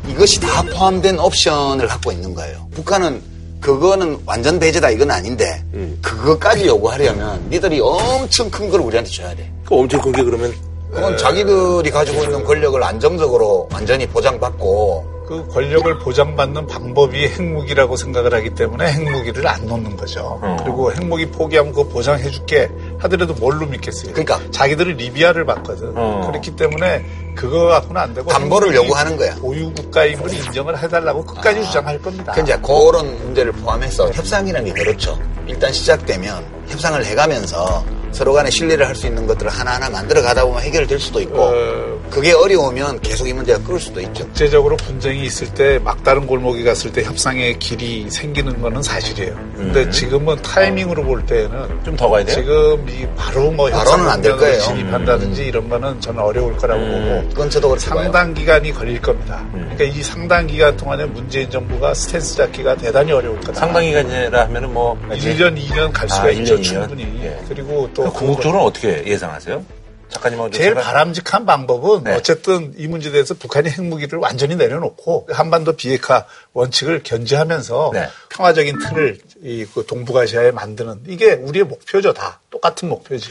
[0.08, 2.68] 이것이 다 포함된 옵션을 갖고 있는 거예요.
[2.74, 3.20] 북한은
[3.60, 5.62] 그거는 완전 배제다 이건 아닌데
[6.02, 9.50] 그거까지 요구하려면 니들이 엄청 큰 걸 우리한테 줘야 돼.
[9.64, 10.52] 그 엄청 큰 게 그러면
[10.92, 18.54] 그건 자기들이 가지고 있는 권력을 안정적으로 완전히 보장받고 그 권력을 보장받는 방법이 핵무기라고 생각을 하기
[18.54, 20.40] 때문에 핵무기를 안 놓는 거죠.
[20.64, 24.14] 그리고 핵무기 포기하면 그거 보장해줄게 하더라도 뭘로 믿겠어요?
[24.14, 24.40] 그러니까.
[24.50, 25.92] 자기들은 리비아를 받거든.
[25.94, 27.04] 그렇기 때문에
[27.38, 29.34] 그거 갖고는 안 되고 담보를 요구하는 거야.
[29.36, 32.32] 보유 국가임을 인정을 해달라고 끝까지 주장할 겁니다.
[32.32, 35.16] 그 이제 그런 문제를 포함해서 협상이라는 게 그렇죠.
[35.46, 40.60] 일단 시작되면 협상을 해가면서 서로 간에 신뢰를 할 수 있는 것들을 하나하나 만들어 가다 보면
[40.62, 44.24] 해결될 수도 있고 어, 그게 어려우면 계속 이 문제가 끌 수도 있죠.
[44.24, 49.34] 국제적으로 분쟁이 있을 때 막다른 골목에 갔을 때 협상의 길이 생기는 거는 사실이에요.
[49.54, 49.90] 근데 음.
[49.92, 51.50] 지금은 타이밍으로 볼 때는
[51.84, 52.34] 좀 더 가야 돼요?
[52.36, 54.62] 지금 이 바로 뭐 바로는 안될 협상 거예요.
[54.62, 54.76] 음.
[54.76, 57.76] 진입한다든지 이런 거는 저는 어려울 거라고 보고 그건 저도.
[57.78, 59.40] 상당 기간이 걸릴 겁니다.
[59.54, 59.70] 음.
[59.76, 63.60] 그러니까 이 상당 기간 동안에 문재인 정부가 스탠스 잡기가 대단히 어려울 거다.
[63.60, 66.64] 상당히간이라 하면은 뭐 1년, 2년 갈 수가 아, 있죠, 1년, 2년?
[66.64, 67.20] 충분히.
[67.22, 67.38] 예.
[67.48, 69.64] 그리고 또 궁극적으로는 어떻게 예상하세요?
[70.10, 72.14] 작가님하고 좀 제일 생각- 바람직한 방법은 네.
[72.14, 78.08] 어쨌든 이 문제에 대해서 북한이 핵무기를 완전히 내려놓고 한반도 비핵화 원칙을 견제하면서 네.
[78.30, 83.28] 평화적인 틀을 이 그 동북아시아에 만드는 이게 우리의 목표죠 다 똑같은 목표지.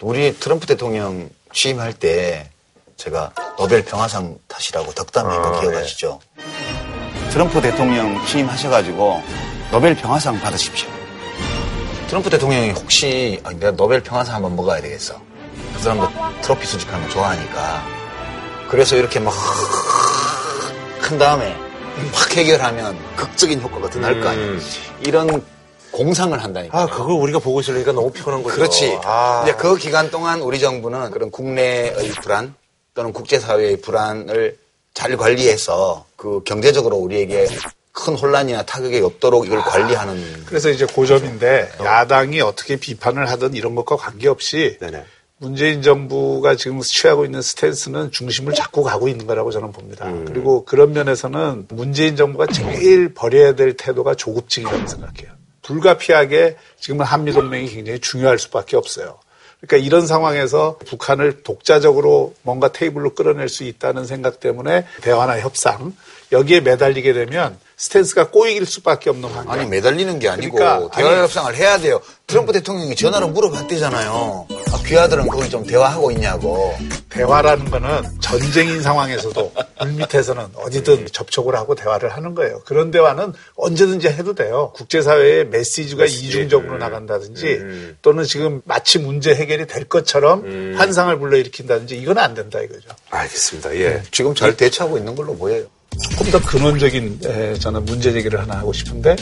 [0.00, 2.50] 우리 트럼프 대통령 취임할 때
[2.96, 6.18] 제가 노벨 평화상 타시라고 덕담한 거 아, 기억하시죠?
[7.30, 9.22] 트럼프 대통령 취임하셔가지고
[9.70, 10.88] 노벨 평화상 받으십시오.
[12.08, 15.20] 트럼프 대통령이 혹시 아, 내가 노벨 평화상 한번 먹어야 되겠어.
[15.74, 16.08] 그 사람도
[16.42, 17.84] 트로피 수집하는 거 좋아하니까.
[18.68, 19.34] 그래서 이렇게 막 큰
[21.18, 21.54] 다음에
[22.12, 24.44] 확 해결하면 극적인 효과가 더 날 거 아니야.
[24.46, 24.60] 음.
[25.04, 25.42] 이런
[25.90, 26.78] 공상을 한다니까.
[26.78, 28.54] 아 그걸 우리가 보고 있으니까 너무 피곤한 거죠.
[28.56, 28.98] 그렇지.
[29.04, 29.42] 아.
[29.44, 32.54] 이제 그 기간 동안 우리 정부는 그런 국내의 불안
[32.94, 34.58] 또는 국제사회의 불안을
[34.94, 37.46] 잘 관리해서 그 경제적으로 우리에게
[37.96, 43.96] 큰 혼란이나 타격이 없도록 이걸 관리하는 그래서 이제 고점인데 야당이 어떻게 비판을 하든 이런 것과
[43.96, 45.04] 관계없이 네네.
[45.38, 50.06] 문재인 정부가 지금 취하고 있는 스탠스는 중심을 잡고 가고 있는 거라고 저는 봅니다.
[50.06, 50.26] 음.
[50.26, 55.32] 그리고 그런 면에서는 문재인 정부가 제일 버려야 될 태도가 조급증이라고 생각해요.
[55.62, 59.18] 불가피하게 지금은 한미동맹이 굉장히 중요할 수밖에 없어요.
[59.60, 65.94] 그러니까 이런 상황에서 북한을 독자적으로 뭔가 테이블로 끌어낼 수 있다는 생각 때문에 대화나 협상
[66.30, 69.52] 여기에 매달리게 되면 스탠스가 꼬이길 수밖에 없는 환경.
[69.52, 72.00] 아니 매달리는 게 아니고 그러니까, 대화 아니- 협상을 해야 돼요.
[72.26, 74.46] 트럼프 대통령이 전화로 물어봤대잖아요.
[74.72, 76.74] 아, 귀하들은 그걸 좀 대화하고 있냐고.
[77.10, 82.60] 대화라는 거는 전쟁인 상황에서도 물밑에서는 어디든 접촉을 하고 대화를 하는 거예요.
[82.64, 84.72] 그런 대화는 언제든지 해도 돼요.
[84.74, 92.34] 국제사회의 메시지가 이중적으로 나간다든지 또는 지금 마치 문제 해결이 될 것처럼 환상을 불러일으킨다든지 이건 안
[92.34, 92.88] 된다 이거죠.
[93.10, 93.74] 알겠습니다.
[93.76, 94.02] 예.
[94.10, 95.64] 지금 잘 대처하고 있는 걸로 보여요.
[96.10, 99.16] 조금 더 근원적인 에, 저는 문제 제기를 하나 하고 싶은데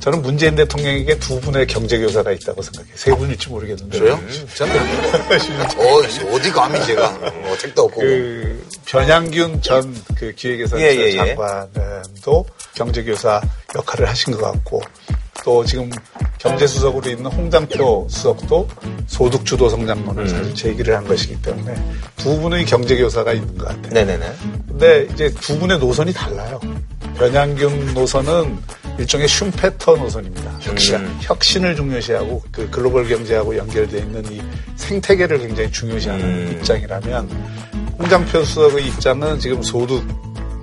[0.00, 2.92] 저는 문재인 대통령에게 두 분의 경제 교사가 있다고 생각해요.
[2.96, 3.98] 세 분일지 모르겠는데.
[3.98, 4.20] 저요?
[4.54, 4.74] 저는
[5.78, 7.10] 어, 어디 감히 제가
[7.44, 11.16] 뭐 책도 없고 그 변양균 전 그 기획예산 예, 예, 예.
[11.16, 13.40] 장관도 경제 교사
[13.74, 14.80] 역할을 하신 것 같고
[15.44, 15.90] 또 지금
[16.38, 18.68] 경제수석으로 있는 홍장표 수석도
[19.06, 20.28] 소득주도 성장론을 음.
[20.28, 21.74] 사실 제기를 한 것이기 때문에
[22.16, 23.92] 두 분의 경제교사가 있는 것 같아요.
[23.92, 24.32] 네네네.
[24.68, 26.60] 근데 이제 두 분의 노선이 달라요.
[27.16, 28.58] 변양균 노선은
[28.98, 30.58] 일종의 슈페터 노선입니다.
[30.60, 34.42] 혁신, 혁신을 중요시하고 그 글로벌 경제하고 연결되어 있는 이
[34.76, 36.52] 생태계를 굉장히 중요시하는 음.
[36.52, 37.30] 입장이라면
[37.98, 40.04] 홍장표 수석의 입장은 지금 소득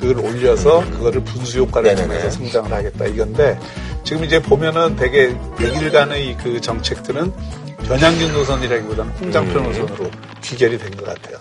[0.04, 1.96] 을 올려서 그거를 분수 효과를.
[1.96, 3.58] 통해서 성장을 하겠다 이건데
[4.04, 7.32] 지금 이제 보면은 되게 100일간의 그 정책들은
[7.88, 9.63] 변양균 노선이라기보다는 홍장표 음.
[9.63, 10.12] 노선으로
[10.44, 11.38] 귀결이 된 것 같아요.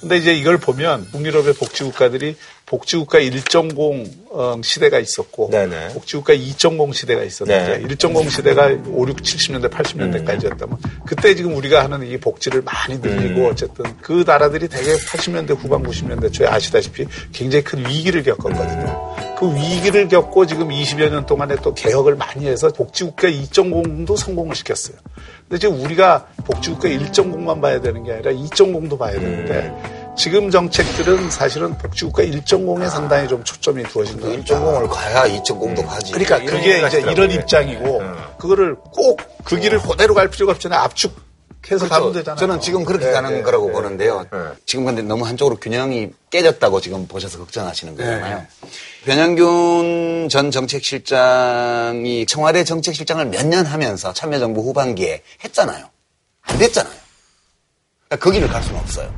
[0.00, 5.88] 근데 이제 이걸 보면 북유럽의 복지 국가들이 복지국가 1.0 어, 시대가 있었고 네네.
[5.88, 7.94] 복지국가 2.0 시대가 있었는데 네.
[7.94, 13.84] 1.0 시대가 5, 6, 70년대, 80년대까지였다면 그때 지금 우리가 하는 이 복지를 많이 늘리고 어쨌든
[14.00, 19.14] 그 나라들이 대개 80년대 후반 90년대 초에 아시다시피 굉장히 큰 위기를 겪었거든요.
[19.38, 24.96] 그 위기를 겪고 지금 20여 년 동안에 또 개혁을 많이 해서 복지국가 2.0도 성공을 시켰어요.
[25.48, 31.76] 근데 지금 우리가 복지국가 1.0만 봐야 되는 게 아니라 2.0도 봐야 되는데 지금 정책들은 사실은
[31.78, 34.42] 복지국가 1.0에 상당히 좀 초점이 두어진 것 같다.
[34.42, 36.12] 1.0을 가야 2.0도 가지.
[36.12, 37.00] 그러니까 그게 이제.
[37.00, 38.02] 이런 입장이고
[38.38, 40.80] 그거를 꼭 그 길을 그대로 갈 필요가 없잖아요.
[40.82, 41.12] 압축
[41.70, 42.38] 해서 가면 되잖아요.
[42.38, 43.72] 저는 지금 그렇게 네, 가는 네, 거라고 네.
[43.72, 44.24] 보는데요.
[44.66, 48.38] 지금 근데 너무 한쪽으로 균형이 깨졌다고 지금 보셔서 걱정하시는 거잖아요.
[48.38, 48.46] 네.
[49.04, 55.86] 변영균 전 정책실장이 청와대 정책실장을 몇 년 하면서 참여정부 후반기에 했잖아요.
[56.42, 56.94] 안 됐잖아요.
[58.08, 59.12] 그러니까 그 길을 갈 수는 없어요.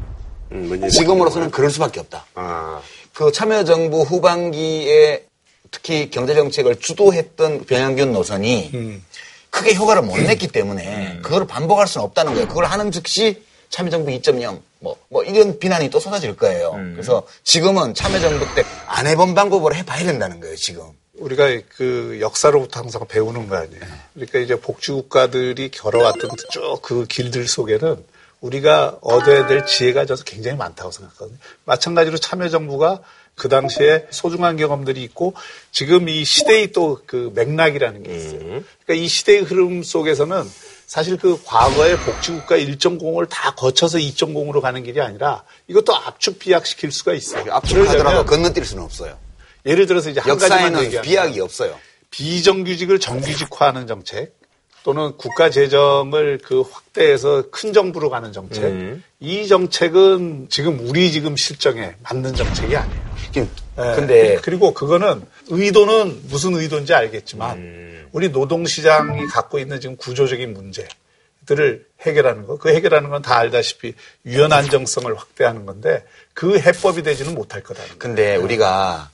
[0.55, 2.27] 음, 지금으로서는 그럴 수밖에 없다.
[2.35, 2.81] 아,
[3.13, 5.25] 그 참여정부 후반기에
[5.71, 9.05] 특히 경제정책을 주도했던 변영균 노선이 음.
[9.51, 12.49] 크게 효과를 못 냈기 때문에 그걸 반복할 수는 없다는 거예요.
[12.49, 16.73] 그걸 하는 즉시 참여정부 2.0 뭐, 뭐 이런 비난이 또 쏟아질 거예요.
[16.93, 20.85] 그래서 지금은 참여정부 때 안 해본 방법으로 해봐야 된다는 거예요, 지금.
[21.19, 23.81] 우리가 그 역사로부터 항상 배우는 거 아니에요.
[24.15, 28.05] 그러니까 이제 복지국가들이 걸어왔던 쭉 그 길들 속에는
[28.45, 31.39] 우리가 얻어야 될 지혜가 저는 굉장히 많다고 생각하거든요.
[31.65, 33.01] 마찬가지로 참여정부가
[33.35, 35.35] 그 당시에 소중한 경험들이 있고
[35.73, 38.39] 지금 이 시대의 또 그 맥락이라는 게 있어요.
[38.41, 40.45] 그러니까 이 시대의 흐름 속에서는
[40.87, 47.15] 사실 그 과거의 복지국가 1.0을 다 거쳐서 2.0으로 가는 길이 아니라 이것도 압축 비약시킬 수가
[47.15, 47.53] 있어요.
[47.53, 49.19] 압축하더라도 건너뛸 수는 없어요.
[49.67, 51.79] 예를 들어서 이제 한 가지만 역사에는 얘기하면 비약이 없어요.
[52.11, 54.37] 비정규직을 정규직화하는 정책
[54.85, 61.95] 또는 국가 재정을 그 확대해서 큰 정부로 가는 정책 이 정책은 지금 우리 지금 실정에
[62.03, 63.15] 맞는 정책이 아니에요.
[63.39, 63.49] 예.
[63.77, 71.87] 근데 그리고 그거는 의도는 무슨 의도인지 알겠지만 우리 노동 시장이 갖고 있는 지금 구조적인 문제들을
[72.03, 73.95] 해결하는 거, 그 해결하는 건 다 알다시피
[74.27, 77.83] 유연 안정성을 확대하는 건데 그 해법이 되지는 못할 거예요.
[77.99, 79.11] 근데 우리가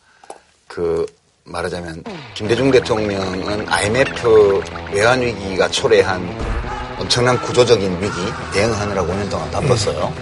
[0.66, 1.06] 그
[1.44, 6.20] 말하자면 김대중 대통령은 IMF 외환 위기가 초래한
[6.98, 8.14] 엄청난 구조적인 위기
[8.52, 10.12] 대응하느라고 5년 동안 바빴어요.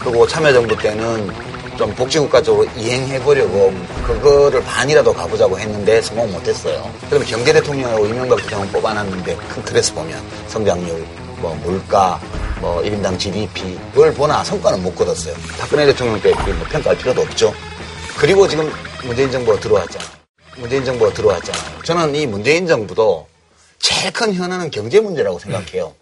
[0.00, 1.30] 그리고 참여정부 때는
[1.76, 3.72] 좀 복지국가적으로 이행해보려고
[4.06, 6.90] 그거를 반이라도 가보자고 했는데 성공 못했어요.
[7.08, 11.04] 그러면 경제 대통령하고 이명박 대통령 뽑아놨는데 큰 틀에서 보면 성장률,
[11.38, 12.18] 뭐 물가,
[12.60, 15.34] 뭐 1인당 GDP 그걸 보나 성과는 못 거뒀어요.
[15.60, 17.52] 박근혜 대통령 때 뭐 평가할 필요도 없죠.
[18.16, 18.72] 그리고 지금
[19.04, 20.15] 문재인 정부가 들어왔잖아요.
[20.56, 21.82] 문재인 정부가 들어왔잖아요.
[21.82, 23.28] 저는 이 문재인 정부도
[23.78, 25.94] 제일 큰 현안은 경제 문제라고 생각해요.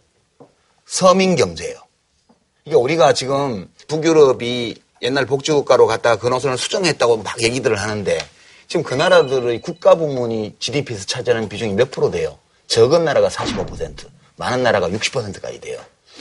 [0.86, 1.76] 서민 경제예요.
[2.64, 8.18] 이게 우리가 지금 북유럽이 옛날 복지국가로 갔다가 그 노선을 수정했다고 막 얘기들을 하는데
[8.68, 12.38] 지금 그 나라들의 국가 부문이 GDP에서 차지하는 비중이 몇 프로 돼요?
[12.66, 15.78] 적은 나라가 45%, 많은 나라가 60%까지 돼요.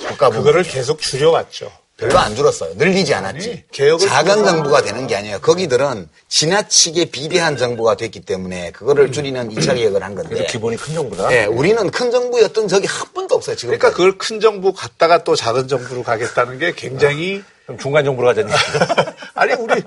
[0.08, 0.43] 국가 부문.
[0.43, 1.72] 그거를 계속 줄여왔죠.
[2.08, 2.74] 별로 안 줄었어요.
[2.76, 3.66] 늘리지 않았지.
[3.72, 5.39] 통해서 정부가 되는 게 아니에요.
[5.39, 10.46] 거기들은 지나치게 비대한 정부가 됐기 때문에 그거를 줄이는 2차 개혁을 한 건데.
[10.46, 11.34] 기본이 큰 정부다.
[11.34, 13.56] 예, 우리는 큰 정부였던 적이 한 번도 없어요.
[13.56, 13.78] 지금.
[13.78, 18.52] 그러니까 그걸 큰 정부 갔다가 또 작은 정부로 가겠다는 게 굉장히 그럼 중간 정부로 가자니.
[19.36, 19.82] 아니 우리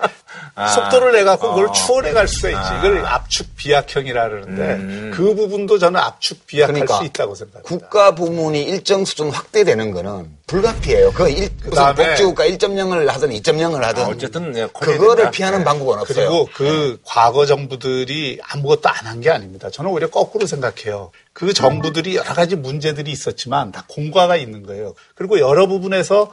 [0.75, 2.61] 속도를 내 갖고 그걸 추월해 갈 수가 있지.
[2.79, 7.69] 이걸 압축 비약형이라 그러는데 그 부분도 저는 압축 비약할 그러니까 수 있다고 생각합니다.
[7.69, 11.13] 국가 부문이 일정 수준 확대되는 거는 불가피해요.
[11.13, 15.31] 그 일, 무슨 그다음에 복지국가 1.0을 하든 2.0을 하든 어쨌든 네, 그거를 된다.
[15.31, 15.65] 피하는 네.
[15.65, 16.17] 방법은 없어요.
[16.29, 19.71] 그리고 그 과거 정부들이 아무것도 안 한 게 아닙니다.
[19.71, 21.11] 저는 오히려 거꾸로 생각해요.
[21.33, 24.95] 그 정부들이 여러 가지 문제들이 있었지만 다 공과가 있는 거예요.
[25.15, 26.33] 그리고 여러 부분에서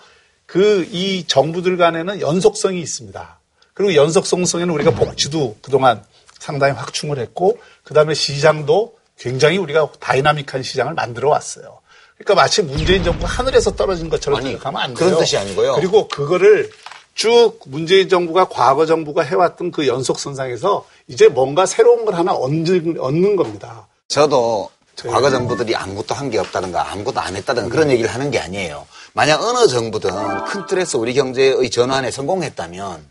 [0.54, 3.40] 그 이 정부들 간에는 연속성이 있습니다.
[3.74, 6.04] 그리고 연속성성에는 우리가 복지도 그동안
[6.38, 11.80] 상당히 확충을 했고 그다음에 시장도 굉장히 우리가 다이나믹한 시장을 만들어 왔어요.
[12.18, 15.08] 그러니까 마치 문재인 정부가 하늘에서 떨어진 것처럼 아니, 생각하면 안 돼요.
[15.08, 15.74] 그런 뜻이 아니고요.
[15.74, 16.70] 그리고 그거를
[17.16, 23.36] 쭉 문재인 정부가 과거 정부가 해왔던 그 연속선상에서 이제 뭔가 새로운 걸 하나 얻는, 얻는
[23.38, 23.88] 겁니다.
[24.08, 24.70] 저도
[25.10, 28.86] 과거 정부들이 아무것도 한 게 없다든가 아무것도 안 했다든가 그런 얘기를 하는 게 아니에요.
[29.14, 33.06] 만약 어느 정부든 큰 틀에서 우리 경제의 전환에 성공했다면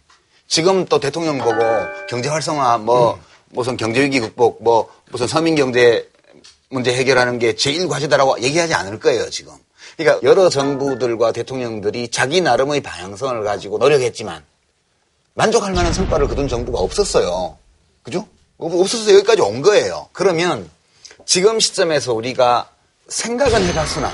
[0.48, 1.58] 지금 또 대통령 보고
[2.08, 3.18] 경제 활성화 뭐
[3.50, 6.08] 무슨 경제 위기 극복 뭐 무슨 서민 경제
[6.70, 9.52] 문제 해결하는 게 제일 과제다라고 얘기하지 않을 거예요, 지금.
[9.96, 14.42] 그러니까 여러 정부들과 대통령들이 자기 나름의 방향성을 가지고 노력했지만
[15.34, 17.58] 만족할 만한 성과를 거둔 정부가 없었어요.
[18.02, 18.26] 그죠?
[18.56, 20.08] 없- 없어서 여기까지 온 거예요.
[20.12, 20.68] 그러면
[21.26, 22.70] 지금 시점에서 우리가
[23.08, 24.10] 생각은 해봤으나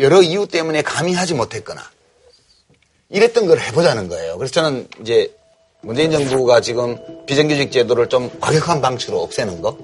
[0.00, 1.80] 여러 이유 때문에 감히 하지 못했거나
[3.10, 4.36] 이랬던 걸 해보자는 거예요.
[4.38, 5.32] 그래서 저는 이제
[5.82, 9.76] 문재인 정부가 지금 비정규직 제도를 좀 과격한 방식으로 없애는 거,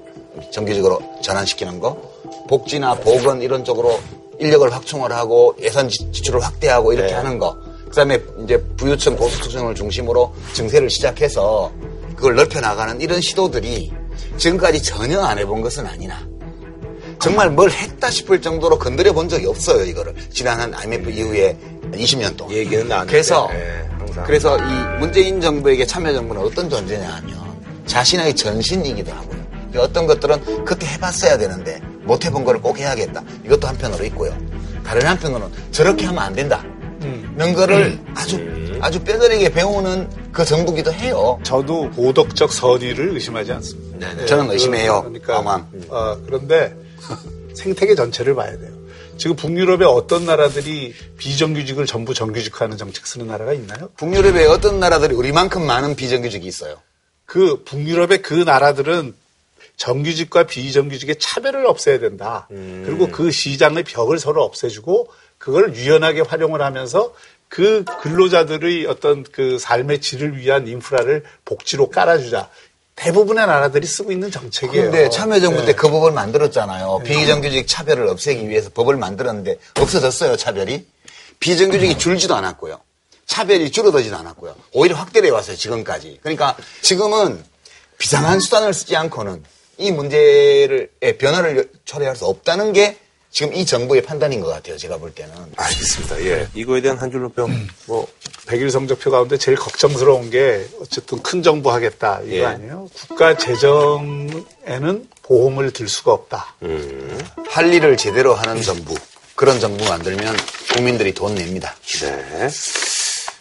[0.53, 2.01] 정규직으로 전환시키는 거,
[2.49, 3.99] 복지나 보건 이런 쪽으로
[4.39, 7.57] 인력을 확충을 하고 예산 지- 지출을 확대하고 이렇게 하는 거,
[7.89, 11.73] 그다음에 이제 부유층 고소득층을 중심으로 증세를 시작해서
[12.15, 13.91] 그걸 넓혀 나가는 이런 시도들이
[14.37, 16.27] 지금까지 전혀 안 해본 것은 아니나
[17.21, 21.57] 정말 뭘 했다 싶을 정도로 건드려 본 적이 없어요 이거를 지난 한 IMF 이후에
[21.93, 24.25] 20년 동안 얘기는 나왔는데, 그래서 예, 항상.
[24.25, 27.39] 그래서 이 문재인 정부에게 참여정부는 어떤 존재냐 하면
[27.87, 33.67] 자신의 전신이기도 하고요 그 어떤 것들은 그때 해봤어야 되는데 못 해본 거를 꼭 해야겠다 이것도
[33.67, 34.37] 한편으로 있고요
[34.85, 36.65] 다른 한편으로는 저렇게 하면 안 된다
[37.37, 38.41] 는 거를 아주
[38.81, 43.99] 아주 뼈저리게 배우는 그 정부기도 해요 저도 도덕적 선의를 의심하지 않습니다.
[43.99, 44.27] 네네.
[44.27, 45.03] 저는 의심해요.
[45.03, 45.65] 그러니까 아마.
[45.89, 46.75] 어, 그런데
[47.55, 48.87] 생태계 전체를 봐야 돼요.
[49.17, 53.91] 지금 북유럽의 어떤 나라들이 비정규직을 전부 정규직화하는 정책 쓰는 나라가 있나요?
[53.97, 56.83] 북유럽의 어떤 나라들이 우리만큼 많은 비정규직이 있어요
[57.25, 59.15] 그 북유럽의 그 나라들은
[59.77, 62.47] 정규직과 비정규직의 차별을 없애야 된다.
[62.87, 67.13] 그리고 그 시장의 벽을 서로 없애주고 그걸 유연하게 활용을 하면서
[67.49, 72.49] 그 근로자들의 어떤 그 삶의 질을 위한 인프라를 복지로 깔아주자.
[72.97, 74.91] 대부분의 나라들이 쓰고 있는 정책이에요.
[74.91, 75.67] 근데 참여정부 네.
[75.67, 77.03] 때그 법을 만들었잖아요.
[77.05, 80.87] 비정규직 차별을 없애기 위해서 법을 만들었는데 없어졌어요, 차별이.
[81.39, 82.81] 비정규직이 줄지도 않았고요.
[83.27, 84.57] 차별이 줄어들지도 않았고요.
[84.73, 86.19] 오히려 확대돼 왔어요, 지금까지.
[86.23, 87.45] 그러니까 지금은
[87.99, 89.45] 비상한 수단을 쓰지 않고는
[89.79, 92.97] 이 문제를 의 변화를 초래할 수 없다는 게
[93.37, 95.31] 지금 이 정부의 판단인 것 같아요, 제가 볼 때는.
[95.57, 96.25] 알겠습니다.
[96.25, 96.49] 예.
[96.55, 97.51] 이거에 대한 한 줄로 평,
[97.85, 98.09] 뭐,
[98.47, 102.45] 백일 성적표 가운데 제일 걱정스러운 게 어쨌든 큰 정부 하겠다 이거 예.
[102.47, 102.89] 아니에요?
[103.09, 106.55] 국가 재정에는 보험을 들 수가 없다.
[107.51, 108.95] 할 일을 제대로 하는 정부.
[109.35, 110.35] 그런 정부 만들면
[110.73, 111.77] 국민들이 돈 냅니다.
[112.01, 112.49] 네.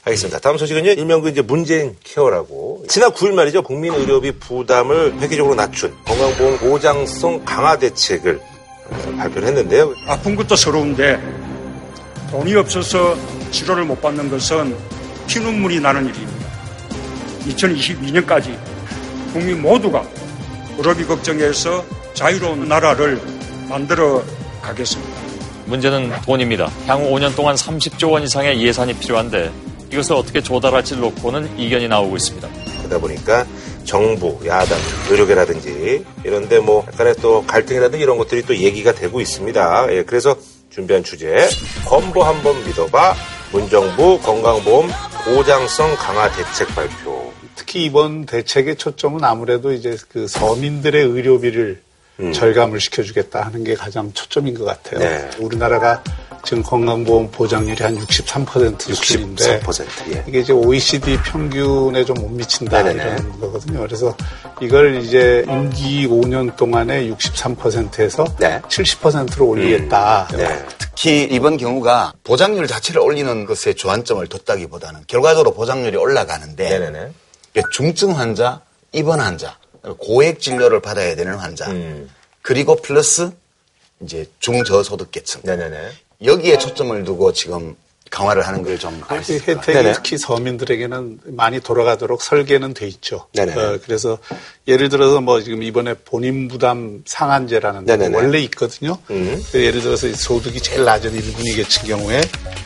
[0.03, 0.39] 알겠습니다.
[0.39, 2.83] 다음 소식은요, 일명 그 이제 문재인 케어라고.
[2.89, 8.54] 지난 9일 말이죠, 국민 의료비 부담을 획기적으로 낮춘 건강보험 보장성 강화 대책을 어,
[9.17, 9.93] 발표를 했는데요.
[10.07, 11.19] 아픈 것도 서러운데
[12.31, 13.15] 돈이 없어서
[13.51, 14.75] 치료를 못 받는 것은
[15.27, 16.45] 피눈물이 나는 일입니다.
[17.47, 18.57] 2022년까지
[19.31, 20.03] 국민 모두가
[20.77, 23.21] 의료비 걱정에서 자유로운 나라를
[23.69, 24.23] 만들어
[24.61, 25.13] 가겠습니다.
[25.65, 26.69] 문제는 돈입니다.
[26.87, 29.51] 향후 5년 동안 30조 원 이상의 예산이 필요한데
[29.91, 32.47] 이것을 어떻게 조달할지 놓고는 이견이 나오고 있습니다.
[32.79, 33.45] 그러다 보니까
[33.85, 34.77] 정부, 야당,
[35.09, 39.87] 의료계라든지 이런데 뭐 약간의 또 갈등이라든지 이런 것들이 또 얘기가 되고 있습니다.
[39.91, 40.35] 예, 그래서
[40.69, 41.47] 준비한 주제
[41.85, 43.15] 건보 한번 믿어봐
[43.51, 44.89] 문정부 건강보험
[45.23, 47.31] 보장성 강화 대책 발표.
[47.55, 51.81] 특히 이번 대책의 초점은 아무래도 이제 그 서민들의 의료비를
[52.33, 54.99] 절감을 시켜주겠다 하는 게 가장 초점인 것 같아요.
[54.99, 55.29] 네.
[55.39, 56.01] 우리나라가
[56.45, 60.23] 지금 건강보험 보장률이 한 63% 수준인데 63%, 예.
[60.27, 63.03] 이게 이제 OECD 평균에 좀 못 미친다 네네네.
[63.03, 63.79] 이런 거거든요.
[63.81, 64.15] 그래서
[64.61, 68.61] 이걸 이제 임기 5년 동안에 63%에서 네.
[68.61, 70.27] 70%로 올리겠다.
[70.31, 70.65] 네.
[70.77, 77.11] 특히 이번 경우가 보장률 자체를 올리는 것에 주안점을 뒀다기보다는 결과적으로 보장률이 올라가는데 네네네.
[77.71, 78.61] 중증 환자,
[78.93, 79.57] 입원 환자,
[79.97, 82.09] 고액 진료를 받아야 되는 환자, 음.
[82.41, 83.31] 그리고 플러스
[84.01, 85.89] 이제 중저소득계층 네네네.
[86.21, 87.75] 여기에 초점을 두고 지금
[88.15, 89.83] 강화를 하는 걸좀이알수 있을 것 혜택이 같아요.
[89.83, 89.93] 네네.
[89.95, 93.27] 특히 서민들에게는 많이 돌아가도록 설계는 돼 있죠.
[93.33, 93.53] 네네.
[93.53, 94.17] 어, 그래서
[94.67, 98.15] 예를 들어서 뭐 지금 이번에 본인 부담 상한제라는 게.
[98.15, 98.97] 원래 있거든요.
[99.09, 99.43] 음.
[99.51, 102.21] 그 예를 들어서 이 소득이 제일 낮은 1분위 계층 경우에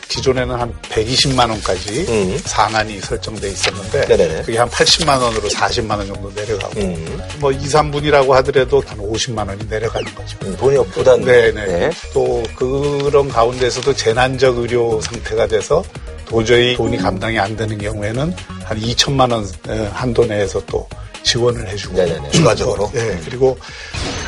[0.08, 2.38] 기존에는 한 120만 원까지 음.
[2.44, 4.42] 상한이 설정돼 있었는데 네네네.
[4.42, 7.20] 그게 한 80만 원으로 40만 원 정도 내려가고 음.
[7.38, 10.38] 뭐 2, 3분이라고 하더라도 한 50만 원이 내려가는 거죠.
[10.44, 11.66] 음, 돈이 없보단 네네.
[11.66, 11.90] 네.
[12.14, 15.82] 또 그런 가운데서도 재난적 의료 상태가 돼서
[16.26, 18.34] 도저히 돈이 감당이 안 되는 경우에는
[18.64, 20.88] 한 2천만 원 에, 한도 내에서 또
[21.22, 22.30] 지원을 해주고 네네네.
[22.30, 22.90] 추가적으로?
[22.94, 23.18] 예.
[23.24, 23.58] 그리고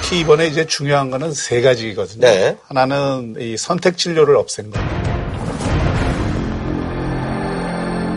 [0.02, 2.20] 특히 이번에 이제 중요한 거는 세 가지거든요.
[2.20, 2.56] 네.
[2.66, 4.80] 하나는 이 선택 진료를 없앤 거.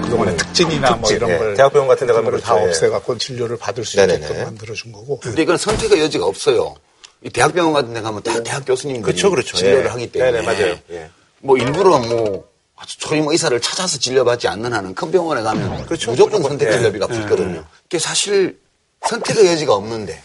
[0.04, 1.38] 그동안에 음, 특진이나 뭐 특진, 이런 예.
[1.38, 2.70] 걸 대학병원 같은 데 가면 그걸 다 그렇죠, 예.
[2.70, 4.26] 없애갖고 진료를 받을 수 네네네.
[4.26, 5.20] 있게끔 만들어준 거고.
[5.20, 6.76] 근데 이건 선택의 여지가 없어요.
[7.24, 9.58] 이 대학병원 같은 데 가면 다 대학 교수님들이 그렇죠, 그렇죠.
[9.58, 9.90] 진료를 예.
[9.90, 10.76] 하기 때문에 네네, 맞아요.
[10.92, 11.10] 예.
[11.40, 12.46] 뭐 일부러 뭐
[12.76, 16.12] 아주 초임 의사를 찾아서 진료받지 않는 한은 큰 병원에 가면 그렇죠.
[16.12, 16.72] 무조건 선택 예.
[16.74, 17.64] 진료비가 붙거든요.
[17.84, 18.60] 그게 사실
[19.08, 20.22] 선택의 여지가 없는데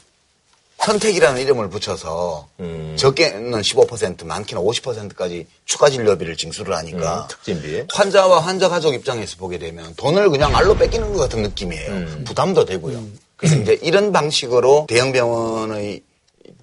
[0.79, 2.97] 선택이라는 이름을 붙여서 음.
[2.99, 7.85] 적게는 15% 많게는 50%까지 추가 진료비를 징수를 하니까 음, 특진비.
[7.93, 11.91] 환자와 환자 가족 입장에서 보게 되면 돈을 그냥 알로 뺏기는 것 같은 느낌이에요.
[11.91, 12.25] 음.
[12.27, 13.05] 부담도 되고요.
[13.37, 16.03] 그래서 이제 이런 방식으로 대형 병원의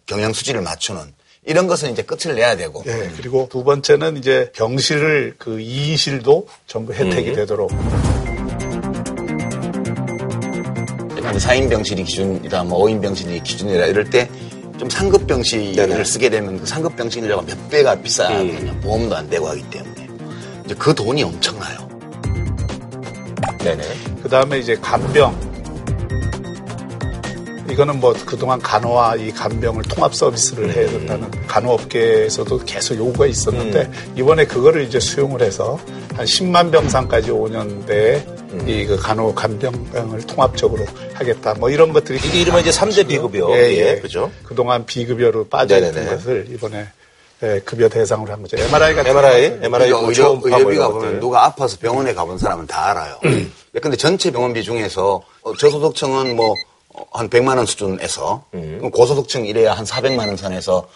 [0.08, 1.14] 경영 수지를 맞추는
[1.48, 6.92] 이런 것은 이제 끝을 내야 되고 예, 그리고 두 번째는 이제 병실을 그 2인실도 전부
[6.92, 6.98] 음.
[6.98, 7.74] 혜택이 되도록
[11.28, 14.30] 뭐 4인 병실이 기준이다, 뭐 5인 병실이 기준이다 이럴 때
[14.78, 16.04] 좀 상급 병실을 네네.
[16.04, 18.72] 쓰게 되면 그 상급 병실료가 몇 배가 비싸거든요.
[18.72, 18.82] 음.
[18.82, 20.08] 보험도 안 되고 하기 때문에.
[20.66, 21.88] 이제 그 돈이 엄청나요.
[23.60, 23.84] 네네.
[24.22, 25.57] 그 다음에 이제 간병.
[27.70, 34.46] 이거는 뭐 그동안 간호와 이 간병을 통합 서비스를 해야 된다는 간호업계에서도 계속 요구가 있었는데 이번에
[34.46, 35.80] 그거를 이제 수용을 해서
[36.16, 38.26] 한 10만 병상까지 5년 내에
[38.66, 41.54] 이그 간호 간병을 통합적으로 하겠다.
[41.56, 43.50] 뭐 이런 것들이 이게 이름은 이제 3대 비급여.
[43.52, 43.78] 예, 예.
[43.78, 44.32] 예, 그죠?
[44.44, 46.06] 그동안 비급여로 빠져 있던.
[46.08, 46.88] 것을 이번에
[47.44, 48.58] 예, 급여 대상으로 한 거죠.
[48.58, 51.20] MRI 같은 MRI, MRI 의료, 초음파 뭐 의료비가 이런 보면 것들.
[51.20, 53.20] 누가 아파서 병원에 가본 사람은 다 알아요.
[53.80, 56.56] 근데 전체 병원비 중에서 어, 저소득층은 뭐
[57.12, 58.90] 한 100만 원 수준에서 음.
[58.92, 60.88] 고소득층 이래야 한 400만 원 선에서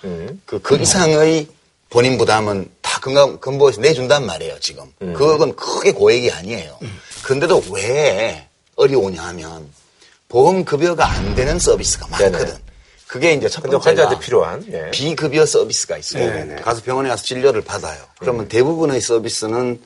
[0.45, 1.47] 그, 그 이상의
[1.89, 4.85] 본인 부담은 다 건강 건보에서 내준단 말이에요 지금.
[5.01, 5.13] 음.
[5.13, 6.77] 그건 크게 고액이 아니에요.
[7.23, 9.69] 근데도 왜 어려우냐 하면
[10.29, 12.45] 보험 급여가 안 되는 서비스가 많거든.
[12.45, 12.59] 네네.
[13.07, 14.65] 그게 이제 첫 번째가 환자한테 필요한.
[14.71, 14.89] 예.
[14.91, 16.25] 비급여 서비스가 있어요.
[16.25, 16.61] 네네네.
[16.61, 17.99] 가서 병원에 가서 진료를 받아요.
[18.17, 19.81] 그러면 대부분의 서비스는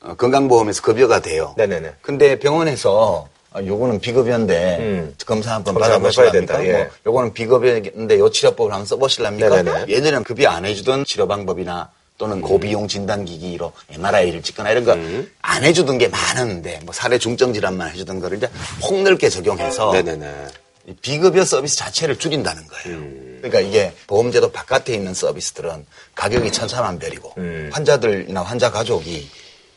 [0.00, 1.54] 어, 건강보험에서 급여가 돼요.
[1.56, 1.94] 네네네.
[2.00, 5.14] 근데 병원에서 아, 요거는 비급여인데 음.
[5.24, 6.58] 검사 한번 받아보실랍니까?
[6.58, 6.84] 해봐야 된다, 예.
[6.84, 9.62] 뭐 요거는 비급여인데 요 치료법을 한번 써보실랍니까?
[9.62, 9.84] 네네네.
[9.88, 15.30] 예전에는 급여 안 해주던 치료 방법이나 또는 고비용 진단기기로 MRI를 찍거나 이런 거안 음.
[15.62, 18.50] 해주던 게 많았는데 뭐 사례 중증 질환만 해주던 거를 이제
[18.82, 20.46] 폭넓게 적용해서 네네네.
[20.88, 22.98] 이 비급여 서비스 자체를 줄인다는 거예요.
[23.38, 27.70] 그러니까 이게 보험제도 바깥에 있는 서비스들은 가격이 천차만별이고 음.
[27.72, 29.28] 환자들이나 환자 가족이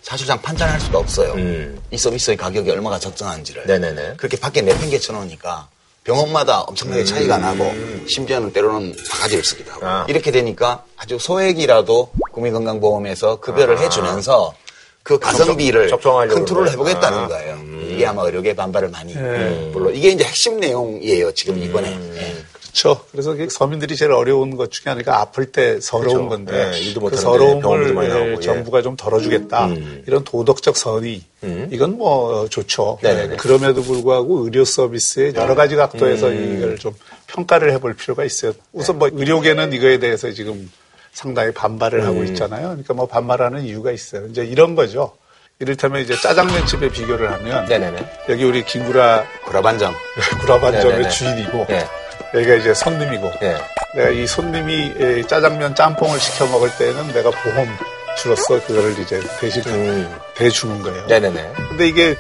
[0.01, 1.33] 사실상 판단할 수가 없어요.
[1.33, 1.79] 음.
[1.91, 3.65] 이 서비스의 가격이 얼마가 적정한지를.
[3.67, 4.13] 네네네.
[4.17, 5.67] 그렇게 밖에 내팽개쳐 놓으니까
[6.03, 7.71] 병원마다 엄청나게 차이가 나고
[8.07, 9.87] 심지어는 때로는 바가지를 쓰기도 하고 음.
[9.87, 10.05] 아.
[10.09, 14.55] 이렇게 되니까 아주 소액이라도 국민건강보험에서 급여를 해주면서
[15.03, 16.71] 그 가성비를 적- 적정하려고 컨트롤을 그러네.
[16.71, 17.27] 해보겠다는 아.
[17.27, 17.59] 거예요.
[17.89, 21.91] 이게 아마 의료계 반발을 많이 물론 이게 이제 핵심 내용이에요 지금 이번에.
[22.15, 22.35] 예.
[22.71, 23.03] 그렇죠.
[23.11, 26.29] 그래서 서민들이 제일 어려운 것 중에 하나가 아플 때 서러운 그렇죠.
[26.29, 28.39] 건데 예, 일도 그 서러움을 나오고, 예.
[28.39, 29.67] 정부가 좀 덜어주겠다.
[29.67, 30.03] 음.
[30.07, 31.21] 이런 도덕적 선의
[31.71, 32.99] 이건 뭐 좋죠.
[33.01, 33.35] 네네네.
[33.37, 36.93] 그럼에도 불구하고 의료 서비스의 여러 가지 각도에서 이걸 좀
[37.27, 38.53] 평가를 해볼 필요가 있어요.
[38.71, 40.71] 우선 뭐 의료계는 이거에 대해서 지금
[41.11, 42.69] 상당히 반발을 하고 있잖아요.
[42.69, 44.27] 그러니까 뭐 반발하는 이유가 있어요.
[44.27, 45.13] 이제 이런 거죠.
[45.59, 48.11] 이를테면 이제 짜장면 집에 비교를 하면 네네네.
[48.29, 49.93] 여기 우리 김구라 구라반장.
[50.41, 51.09] 구라반점의.
[51.11, 51.85] 주인이고 예.
[52.33, 53.57] 여기가 이제 손님이고 예.
[53.95, 60.15] 내가 이 손님이 에, 짜장면 짬뽕을 시켜 먹을 때는 내가 보험주로서 그거를 이제 대신 음.
[60.35, 61.05] 대주는 거예요.
[61.07, 61.51] 네네네.
[61.69, 62.15] 근데 이게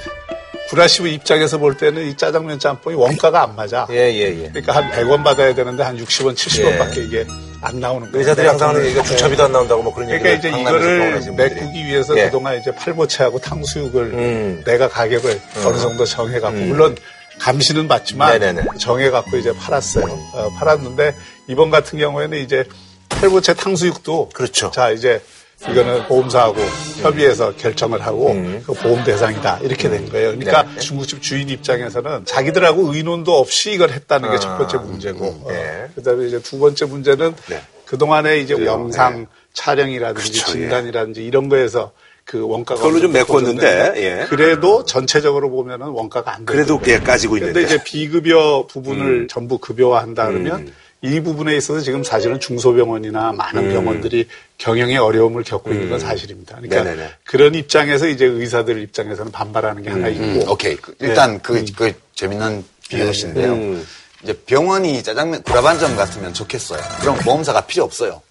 [0.69, 3.87] 브라시브 입장에서 볼 때는 이 짜장면 짬뽕이 원가가 안 맞아.
[3.89, 4.49] 예, 예, 예.
[4.49, 7.03] 그러니까 한 100원 받아야 되는데 한 60원, 70원밖에 예.
[7.03, 7.25] 이게
[7.61, 8.19] 안 나오는 거예요.
[8.19, 9.07] 의사들이 항상 하는 얘기가 네.
[9.09, 11.35] 주차비도 안 나온다고 뭐 그런 얘기를 그러니까 이제 이거를.
[11.35, 12.25] 메꾸기 위해서 예.
[12.25, 14.63] 그동안 이제 팔보채하고 탕수육을 음.
[14.65, 16.95] 내가 가격을 어느 정도 정해갖고 물론
[17.41, 18.63] 감시는 받지만 네네네.
[18.79, 20.05] 정해갖고 이제 팔았어요.
[20.33, 21.15] 어, 팔았는데
[21.47, 22.65] 이번 같은 경우에는 이제
[23.09, 24.69] 팔보채 탕수육도 그렇죠.
[24.71, 25.21] 자 이제
[25.61, 26.59] 이거는 보험사하고
[27.01, 28.33] 협의해서 결정을 하고
[28.65, 30.29] 그 보험 대상이다 이렇게 된 거예요.
[30.37, 30.79] 그러니까 네.
[30.79, 34.81] 중국집 주인 입장에서는 자기들하고 의논도 없이 이걸 했다는 게첫 번째 아.
[34.81, 35.83] 문제고 음, 네.
[35.83, 37.61] 어, 그다음에 이제 두 번째 문제는 네.
[37.85, 38.53] 그동안에 이제.
[38.65, 39.25] 영상 네.
[39.53, 41.91] 촬영이라든지 그렇죠, 진단이라든지 이런 거에서
[42.31, 44.25] 그 원가가 그걸로 좀 메꿨는데, 예.
[44.29, 46.79] 그래도 전체적으로 보면은 원가가 안 그래도.
[46.79, 47.65] 꽤 까지고 근데 있는데.
[47.65, 50.73] 이제 비급여 부분을 전부 급여화한다 그러면 음.
[51.01, 56.55] 이 부분에 있어서 지금 사실은 중소병원이나 많은 병원들이 경영에 어려움을 겪고 있는 건 사실입니다.
[56.55, 56.85] 그러니까 음.
[56.85, 57.09] 네네네.
[57.25, 60.77] 그런 입장에서 이제 의사들 입장에서는 반발하는 게 하나 있고 음, 오케이.
[60.77, 63.51] 그, 일단 그, 그 재밌는 비유신데요.
[63.51, 63.85] 음.
[64.23, 66.79] 이제 병원이 짜장면 구라반점 같으면 좋겠어요.
[67.01, 68.21] 그럼 보험사가 필요 없어요.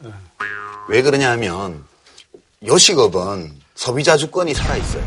[0.89, 1.85] 왜 그러냐 하면
[2.67, 5.03] 요식업은 소비자 주권이 살아있어요.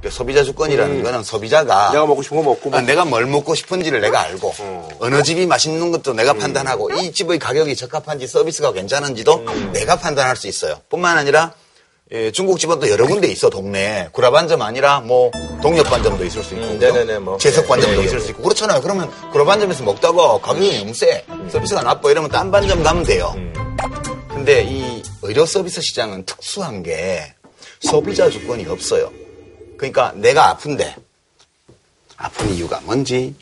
[0.00, 3.54] 그러니까 소비자 주권이라는 거는 소비자가 내가 먹고 싶은 거 먹고 뭐 아, 내가 뭘 먹고
[3.54, 4.88] 싶은지를 내가 알고 어.
[5.00, 9.44] 어느 집이 맛있는 것도 내가 판단하고 이 집의 가격이 적합한지 서비스가 괜찮은지도
[9.74, 10.80] 내가 판단할 수 있어요.
[10.88, 11.52] 뿐만 아니라
[12.12, 16.78] 예, 중국집은 또 여러 군데 있어 동네에 구라반점 아니라 뭐 동력반점도 있을 수 있고 음,
[16.78, 17.36] 네네네, 뭐.
[17.36, 18.22] 제석반점도 예, 예, 있을 예.
[18.22, 18.80] 수 있고 그렇잖아요.
[18.80, 23.34] 그러면 구라반점에서 먹다가 가격이 너무 세 서비스가 나빠 이러면 딴 반점 가면 돼요.
[23.36, 23.52] 음.
[24.30, 27.34] 근데 이 의료 서비스 시장은 특수한 게
[27.84, 29.12] 소비자 주권이 없어요.
[29.76, 30.96] 그러니까 내가 아픈데
[32.16, 33.34] 아픈 이유가 뭔지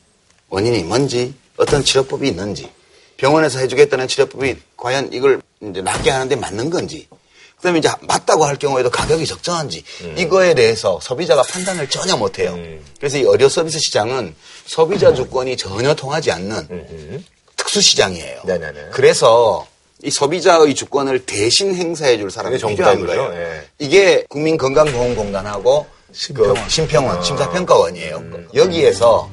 [0.49, 2.70] 원인이 뭔지 어떤 치료법이 있는지
[3.16, 7.09] 병원에서 해주겠다는 치료법이 과연 이걸 이제 낫게 하는데 맞는 건지
[7.57, 9.84] 그다음에 이제 맞다고 할 경우에도 가격이 적정한지
[10.16, 12.59] 이거에 대해서 소비자가 판단을 전혀 못해요.
[12.99, 14.34] 그래서 이 의료 서비스 시장은
[14.66, 17.22] 소비자 주권이 전혀 통하지 않는
[17.57, 18.43] 특수 시장이에요.
[18.45, 18.88] 네네네.
[18.93, 19.66] 그래서
[20.03, 23.30] 이 소비자의 주권을 대신 행사해 줄 사람이 필요한 거예요.
[23.34, 23.62] 예.
[23.78, 26.55] 이게 국민건강보험공단하고 심평원.
[26.55, 28.22] 그 심평원, 심사평가원이에요.
[28.55, 29.30] 여기에서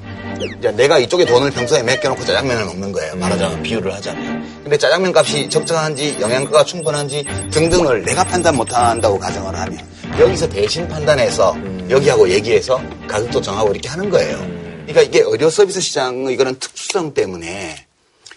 [0.60, 3.16] 이제 내가 이쪽에 돈을 평소에 맡겨놓고 짜장면을 먹는 거예요.
[3.16, 4.62] 말하자면 비유를 하자면.
[4.64, 9.80] 근데 짜장면 값이 적정한지 영양가가 충분한지 등등을 내가 판단 못한다고 가정을 하면
[10.20, 11.58] 여기서 대신 판단해서
[11.90, 14.38] 여기하고 얘기해서 가격도 정하고 이렇게 하는 거예요.
[14.86, 17.89] 그러니까 이게 의료 서비스 시장의 이거는 특수성 때문에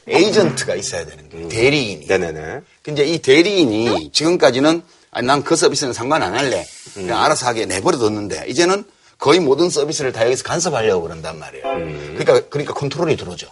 [0.08, 1.48] 에이전트가 있어야 되는 거예요.
[1.48, 2.06] 대리인이.
[2.06, 2.60] 네네네.
[2.82, 4.82] 근데 이 대리인이 지금까지는
[5.22, 6.66] 난그 서비스는 상관 안 할래.
[6.94, 8.84] 그냥 알아서 하게 내버려 뒀는데 이제는
[9.18, 11.64] 거의 모든 서비스를 다 여기서 간섭하려고 그런단 말이에요.
[11.64, 13.48] 그러니까 그러니까 컨트롤이 들어오죠.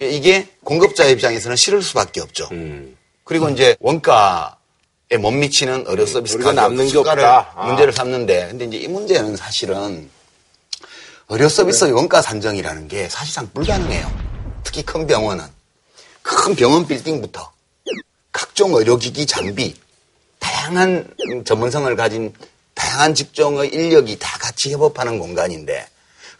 [0.00, 2.48] 이게 공급자 입장에서는 싫을 수밖에 없죠.
[2.52, 2.96] 음.
[3.24, 4.52] 그리고 이제 원가에
[5.18, 7.52] 못 미치는 의료 서비스 우리가 가격, 남는 게 없다.
[7.54, 7.66] 아.
[7.66, 10.10] 문제를 삼는데 근데 이제 이 문제는 사실은
[11.28, 14.12] 의료 서비스의 원가 산정이라는 게 사실상 불가능해요.
[14.64, 15.44] 특히 큰 병원은
[16.26, 17.52] 큰 병원 빌딩부터
[18.32, 19.74] 각종 의료기기 장비,
[20.40, 21.08] 다양한
[21.44, 22.32] 전문성을 가진
[22.74, 25.86] 다양한 직종의 인력이 다 같이 협업하는 공간인데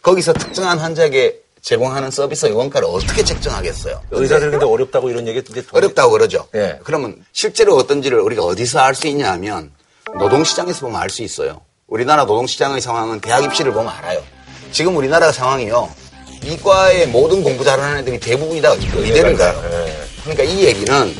[0.01, 4.01] 거기서 특정한 환자에게 제공하는 서비스의 원가를 어떻게 책정하겠어요?
[4.11, 6.47] 의사들 근데 어렵다고 이런 얘기 했는데 어렵다고 그러죠.
[6.55, 6.79] 예.
[6.83, 9.71] 그러면 실제로 어떤지를 우리가 어디서 알 수 있냐 하면
[10.19, 11.61] 노동시장에서 보면 알 수 있어요.
[11.87, 14.21] 우리나라 노동시장의 상황은 대학 입시를 보면 알아요.
[14.71, 15.89] 지금 우리나라 상황이요.
[16.43, 19.61] 이과의 모든 공부 잘하는 애들이 대부분이 다 의대를 가요.
[20.23, 21.15] 그러니까 이 얘기는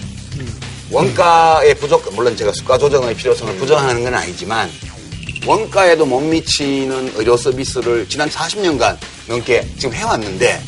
[0.92, 4.70] 원가의 부족, 물론 제가 수가 조정의 필요성을 부정하는 건 아니지만
[5.46, 8.98] 원가에도 못 미치는 의료 서비스를 지난 40년간
[9.28, 10.62] 넘게 지금 해왔는데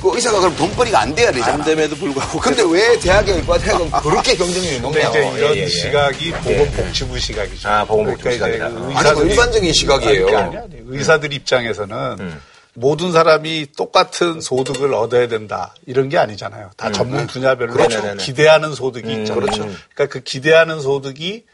[0.00, 1.54] 그 의사가 그럼 돈벌이가 안 돼야 되잖아.
[1.54, 5.08] 안 됨에도 불구하고 근데 왜 대학의 의과대학은 그렇게 경쟁력이 근데 높냐?
[5.08, 5.68] 이제 이런 예, 예.
[5.68, 7.68] 시각이 보건복지부 시각이죠.
[7.68, 8.80] 아, 보건복지부 그러니까 이제 시각이다.
[8.80, 10.26] 그 아니, 그 의사들이- 일반적인 시각이에요.
[10.28, 10.66] 아니, 아니, 아니.
[10.86, 12.38] 의사들 입장에서는
[12.78, 16.70] 모든 사람이 똑같은 소득을 얻어야 된다 이런 게 아니잖아요.
[16.76, 18.16] 다 전문 분야별로 그렇죠.
[18.16, 19.40] 기대하는 소득이 있잖아요.
[19.40, 19.62] 그렇죠.
[19.62, 21.44] 그러니까 그 기대하는 소득이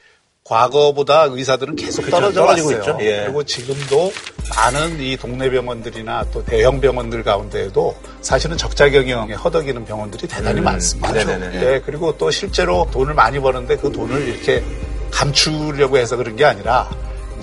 [0.45, 2.81] 과거보다 의사들은 계속 떨어져 떨어지고 왔어요.
[2.81, 2.99] 있죠.
[3.01, 3.23] 예.
[3.25, 4.13] 그리고 지금도
[4.55, 11.13] 많은 이 동네 병원들이나 또 대형 병원들 가운데에도 사실은 적자 경영에 허덕이는 병원들이 대단히 많습니다.
[11.13, 11.49] 네네네.
[11.59, 14.63] 네, 그리고 또 실제로 돈을 많이 버는데 그 돈을 이렇게
[15.11, 16.91] 감추려고 해서 그런 게 아니라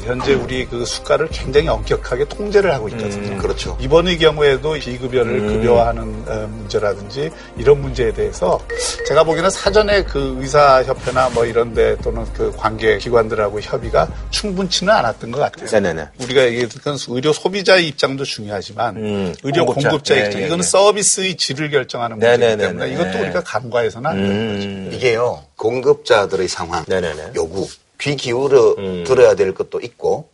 [0.03, 3.37] 현재 우리 그 수가를 굉장히 엄격하게 통제를 하고 있거든요.
[3.37, 3.77] 그렇죠.
[3.79, 8.59] 이번의 경우에도 비급여를 급여화하는 어, 문제라든지 이런 문제에 대해서
[9.07, 15.39] 제가 보기에는 사전에 그 의사협회나 뭐 이런데 또는 그 관계 기관들하고 협의가 충분치는 않았던 것
[15.39, 15.67] 같아요.
[15.69, 16.07] 네네네.
[16.19, 19.89] 우리가 얘기했던 의료 소비자의 입장도 중요하지만 음, 의료 공급자.
[19.89, 20.67] 공급자, 의 예, 입장 예, 이거는 예.
[20.67, 22.67] 서비스의 질을 결정하는 문제이기 네네네네.
[22.67, 23.21] 때문에 이것도 네.
[23.21, 24.67] 우리가 간과해서는 안 되는 거죠.
[24.67, 24.89] 음.
[24.93, 27.31] 이게요, 공급자들의 상황, 네네네.
[27.35, 27.67] 요구,
[28.01, 29.03] 귀 기울여 음.
[29.05, 30.29] 들어야 될 것도 있고,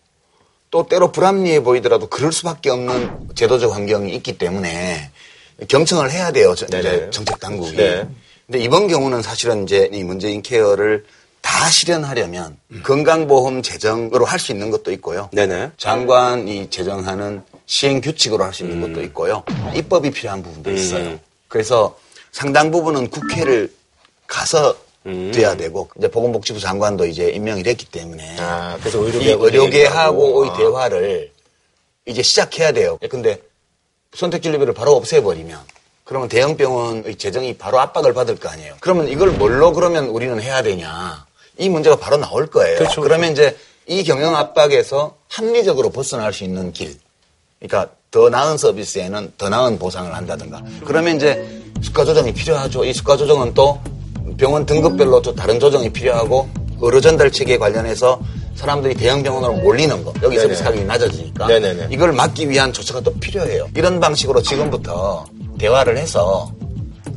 [0.71, 5.11] 또 때로 불합리해 보이더라도 그럴 수밖에 없는 제도적 환경이 있기 때문에
[5.67, 6.55] 경청을 해야 돼요.
[6.55, 7.09] 저- 이제 네네.
[7.11, 7.75] 정책 당국이.
[7.75, 8.07] 네.
[8.45, 11.05] 근데 이번 경우는 사실은 이제 이 문재인 케어를
[11.41, 12.83] 다 실현하려면 음.
[12.85, 15.29] 건강보험 재정으로 할 수 있는 것도 있고요.
[15.31, 15.71] 네네.
[15.77, 18.93] 장관이 제정하는 시행 규칙으로 할 수 있는 음.
[18.93, 19.43] 것도 있고요.
[19.75, 21.19] 입법이 필요한 부분도 있어요.
[21.47, 21.97] 그래서
[22.31, 23.73] 상당 부분은 국회를
[24.27, 24.75] 가서
[25.07, 25.31] 음.
[25.33, 30.57] 돼야 되고 이제 보건복지부 장관도 이제 임명이 됐기 때문에 아, 그래서 이 의료계하고 의료계하고의 얘기하고.
[30.57, 31.31] 대화를
[32.05, 32.97] 이제 시작해야 돼요.
[33.09, 33.41] 근데
[34.13, 35.59] 선택 진료비를 바로 없애버리면
[36.03, 38.75] 그러면 대형 병원의 재정이 바로 압박을 받을 거 아니에요.
[38.79, 41.25] 그러면 이걸 뭘로 그러면 우리는 해야 되냐.
[41.57, 42.77] 이 문제가 바로 나올 거예요.
[42.77, 43.01] 그렇죠.
[43.01, 46.97] 그러면 이제 이 경영 압박에서 합리적으로 벗어날 수 있는 길.
[47.59, 50.61] 그러니까 더 나은 서비스에는 더 나은 보상을 한다든가.
[50.85, 52.85] 그러면 이제 수가 조정이 필요하죠.
[52.85, 53.81] 이 수가 조정은 또
[54.35, 56.49] 병원 등급별로 또 다른 조정이 필요하고
[56.81, 58.19] 의료 전달 체계 관련해서
[58.55, 60.11] 사람들이 대형 병원으로 몰리는 거.
[60.23, 61.47] 여기 서비스 가격이 낮아지니까.
[61.47, 61.87] 네네네.
[61.91, 63.67] 이걸 막기 위한 조처가 또 필요해요.
[63.75, 65.25] 이런 방식으로 지금부터
[65.59, 66.51] 대화를 해서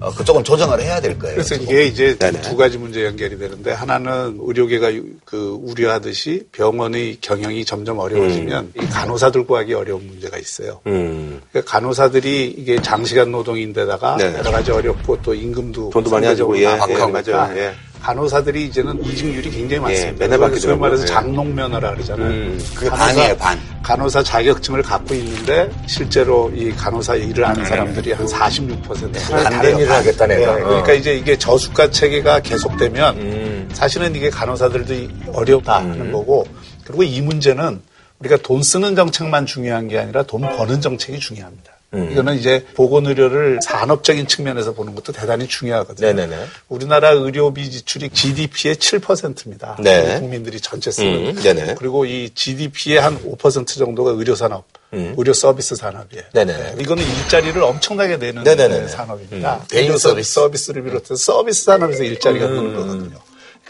[0.01, 1.37] 어, 그쪽은 조정을 해야 될 거예요.
[1.37, 2.41] 그래서 이게 이제 네네.
[2.41, 8.87] 두 가지 문제 연결이 되는데 하나는 의료계가 유- 그 우려하듯이 병원의 경영이 점점 어려워지면 이
[8.87, 10.81] 간호사들 구하기 어려운 문제가 있어요.
[10.87, 11.41] 음.
[11.53, 14.39] 그러니까 간호사들이 이게 장시간 노동인데다가 네네.
[14.39, 17.57] 여러 가지 어렵고 또 임금도 돈도 많이 가지고, 예, 예, 맞아요.
[17.59, 17.73] 예.
[18.03, 20.19] 간호사들이 이제는 이직률이 굉장히 많습니다.
[20.25, 20.61] 맨날 바뀌더라고요.
[20.61, 21.07] 소위 말해서 예.
[21.07, 22.29] 장롱 면허라 그러잖아요.
[22.29, 23.59] 음, 그게 반이에요, 반.
[23.83, 29.13] 간호사 자격증을 갖고 있는데 실제로 이 간호사 일을 하는 사람들이 한 46%
[29.45, 30.55] 반대인 일을 하겠다, 내가.
[30.57, 30.95] 네, 그러니까 어.
[30.95, 33.69] 이제 이게 저수가 체계가 계속되면 음.
[33.73, 36.47] 사실은 이게 간호사들도 이- 어렵다 하는 거고
[36.85, 37.81] 그리고 이 문제는
[38.19, 41.73] 우리가 돈 쓰는 정책만 중요한 게 아니라 돈 버는 정책이 중요합니다.
[41.95, 42.11] 음.
[42.12, 46.07] 이거는 이제 보건의료를 산업적인 측면에서 보는 것도 대단히 중요하거든요.
[46.12, 46.47] 네네네.
[46.68, 49.76] 우리나라 의료비 지출이 GDP의 7%입니다.
[49.80, 50.18] 네.
[50.20, 51.36] 국민들이 전체 쓰는.
[51.36, 51.74] 음, 네네.
[51.78, 56.22] 그리고 이 GDP의 한 5% 정도가 의료산업, 의료 서비스 산업이에요.
[56.24, 56.30] 음.
[56.32, 56.57] 네네.
[56.57, 58.88] 네, 이거는 일자리를 엄청나게 내는 네네네.
[58.88, 59.57] 산업입니다.
[59.57, 60.32] 음, 개인 서비스.
[60.34, 62.55] 서비스를 비롯해서 서비스 산업에서 일자리가 음.
[62.55, 63.18] 드는 거거든요.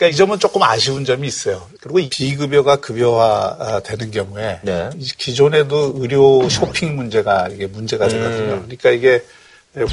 [0.01, 1.69] 그러니까 이 점은 조금 아쉬운 점이 있어요.
[1.79, 4.89] 그리고 이 비급여가 급여화 되는 경우에 네.
[4.97, 8.55] 이 기존에도 의료 쇼핑 문제가 이게 문제가 되거든요.
[8.55, 8.63] 음.
[8.63, 9.23] 그러니까 이게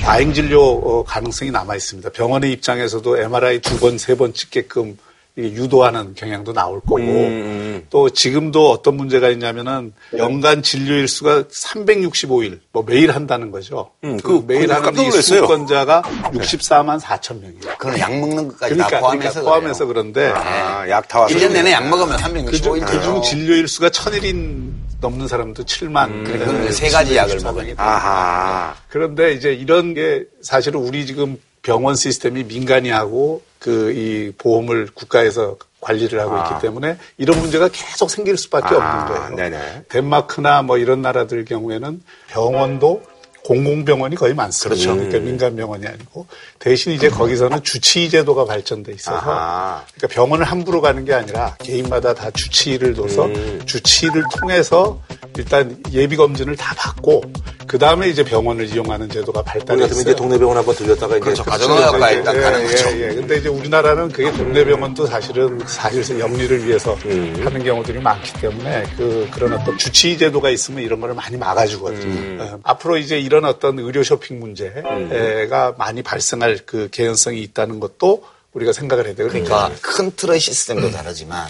[0.01, 2.09] 과잉 진료 어, 가능성이 남아 있습니다.
[2.11, 4.97] 병원의 입장에서도 MRI 두 번, 세 번 찍게끔
[5.37, 7.85] 유도하는 경향도 나올 거고 음.
[7.89, 13.91] 또 지금도 어떤 문제가 있냐면은 연간 진료 일 수가 365일 뭐 매일 한다는 거죠.
[14.03, 15.41] 음, 그 그- 매일 하는 깜짝 이 놀랐어요.
[15.41, 16.01] 수건자가
[16.33, 17.61] 64만 4천 명이에요.
[17.77, 19.85] 그건 약 먹는 것까지 그러니까, 다 포함해서 그러니까 포함해서.
[19.85, 21.35] 그런데 아, 약다 와서.
[21.35, 26.07] 1년 내내 약 먹으면 그중 365일 그중 진료 일 수가 천일인 넘는 사람도 7만.
[26.09, 26.23] 음.
[26.25, 27.83] 그러니까 세 가지 약을 먹으니까.
[27.83, 28.75] 아하.
[28.89, 35.57] 그런데 이제 이런 게 사실은 우리 지금 병원 시스템이 민간이 하고 그 이 보험을 국가에서
[35.81, 36.47] 관리를 하고 아.
[36.47, 39.35] 있기 때문에 이런 문제가 계속 생길 수밖에 아, 없는 거예요.
[39.35, 39.83] 네네.
[39.89, 43.03] 덴마크나 뭐 이런 나라들 경우에는 병원도
[43.47, 44.75] 공공병원이 거의 많습니다.
[44.75, 44.93] 그렇죠.
[44.93, 46.27] 그러니까 민간 병원이 아니고
[46.59, 49.85] 대신 이제 거기서는 주치의 제도가 발전돼 있어서 아하.
[49.95, 53.61] 그러니까 병원을 함부로 가는 게 아니라 개인마다 다 주치의를 둬서 음.
[53.65, 55.01] 주치의를 통해서
[55.37, 57.23] 일단 예비 검진을 다 받고
[57.67, 60.01] 그 다음에 이제 병원을 이용하는 제도가 있어요.
[60.01, 61.43] 이제 동네 병원 한번 들렸다가 이제 그렇죠.
[61.43, 62.89] 가정의학과 예, 일단 예, 가는 예, 거죠.
[62.97, 63.07] 예.
[63.13, 67.41] 근데 이제 우리나라는 그게 동네 병원도 사실은 사실 영리를 위해서 음.
[67.43, 72.05] 하는 경우들이 많기 때문에 그 그런 어떤 주치의 제도가 있으면 이런 거를 많이 막아주거든요.
[72.05, 72.37] 음.
[72.39, 78.23] 어, 앞으로 이제 이런 어떤 의료 쇼핑 문제가 많이 발생할 그 개연성이 있다는 것도
[78.53, 79.27] 우리가 생각을 해야 돼요.
[79.27, 81.47] 그러니까 큰 틀의 시스템도 다르지만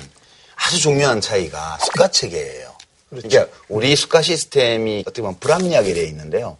[0.56, 2.76] 아주 중요한 차이가 수가 체계예요.
[3.10, 6.58] 그러니까 우리 수가 시스템이 어떻게 보면 불합리하게 되어 있는데요.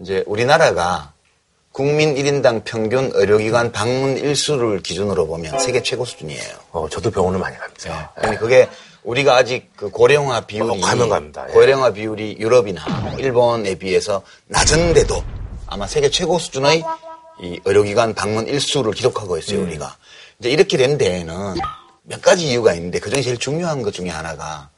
[0.00, 1.12] 이제 우리나라가
[1.72, 6.56] 국민 1인당 평균 의료기관 방문 일수를 기준으로 보면 세계 최고 수준이에요.
[6.72, 8.12] 어, 저도 병원을 많이 갑니다.
[8.16, 8.68] 아니 그게
[9.02, 11.46] 우리가 아직 그 고령화 비율이 어, 가면 갑니다.
[11.48, 11.52] 예.
[11.52, 12.84] 고령화 비율이 유럽이나
[13.18, 15.24] 일본에 비해서 낮은데도
[15.66, 16.82] 아마 세계 최고 수준의
[17.42, 19.66] 이 의료기관 방문 일수를 기록하고 있어요 음.
[19.66, 19.96] 우리가
[20.38, 21.54] 이제 이렇게 된 데에는
[22.02, 24.68] 몇 가지 이유가 있는데 그중에 제일 중요한 것 중에 하나가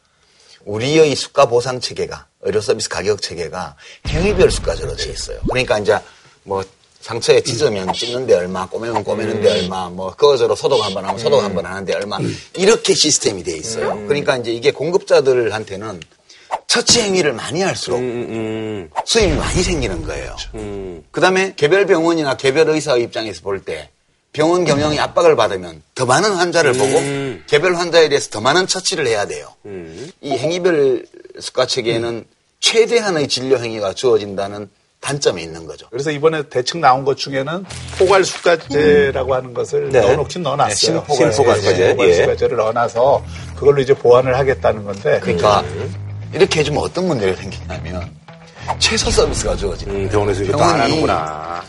[0.65, 5.41] 우리의 수가 보상 체계가 의료 서비스 가격 체계가 행위별 수가제로 돼 있어요.
[5.49, 5.99] 그러니까 이제
[6.45, 6.63] 뭐
[7.03, 11.93] 상처에 찢으면 찢는데 얼마, 꼬매면 꼬매는데 얼마, 뭐 거저로 소독 한번 하면 소독 한번 하는데
[11.95, 12.19] 얼마
[12.57, 13.95] 이렇게 시스템이 돼 있어요.
[14.07, 16.01] 그러니까 이제 이게 공급자들한테는
[16.69, 20.37] 처치 행위를 많이 할수록 음, 수입이 많이 생기는 거예요.
[20.55, 23.91] 음, 그 다음에 개별 병원이나 개별 의사의 입장에서 볼 때
[24.33, 27.45] 병원 경영이 압박을 받으면 더 많은 환자를 보고 음.
[27.47, 29.49] 개별 환자에 대해서 더 많은 처치를 해야 돼요.
[29.67, 30.11] 음.
[30.23, 31.05] 이 행위별
[31.39, 32.25] 수가 체계에는
[32.61, 34.71] 최대한의 진료 행위가 주어진다는
[35.03, 35.87] 단점이 있는 거죠.
[35.91, 37.67] 그래서 이번에 대책 나온 것 중에는
[37.99, 40.01] 포괄 수가제라고 하는 것을 네.
[40.01, 40.69] 넣어놓긴 넣어놨어요.
[40.69, 41.91] 네, 신포괄 예, 수가제.
[41.91, 42.15] 포괄 예.
[42.15, 43.25] 수가제를 넣어놔서
[43.57, 45.19] 그걸로 이제 보완을 하겠다는 건데.
[45.21, 45.65] 그러니까
[46.33, 48.09] 이렇게 해주면 어떤 문제가 생기냐면
[48.79, 49.87] 최소 서비스가 주어지.
[49.87, 51.63] 음, 병원에서 이것도 안 하는구나.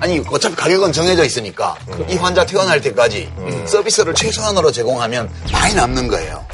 [0.00, 1.76] 아니 어차피 가격은 정해져 있으니까
[2.08, 3.30] 이 환자 퇴원할 때까지
[3.66, 6.44] 서비스를 최소한으로 제공하면 많이 남는 거예요.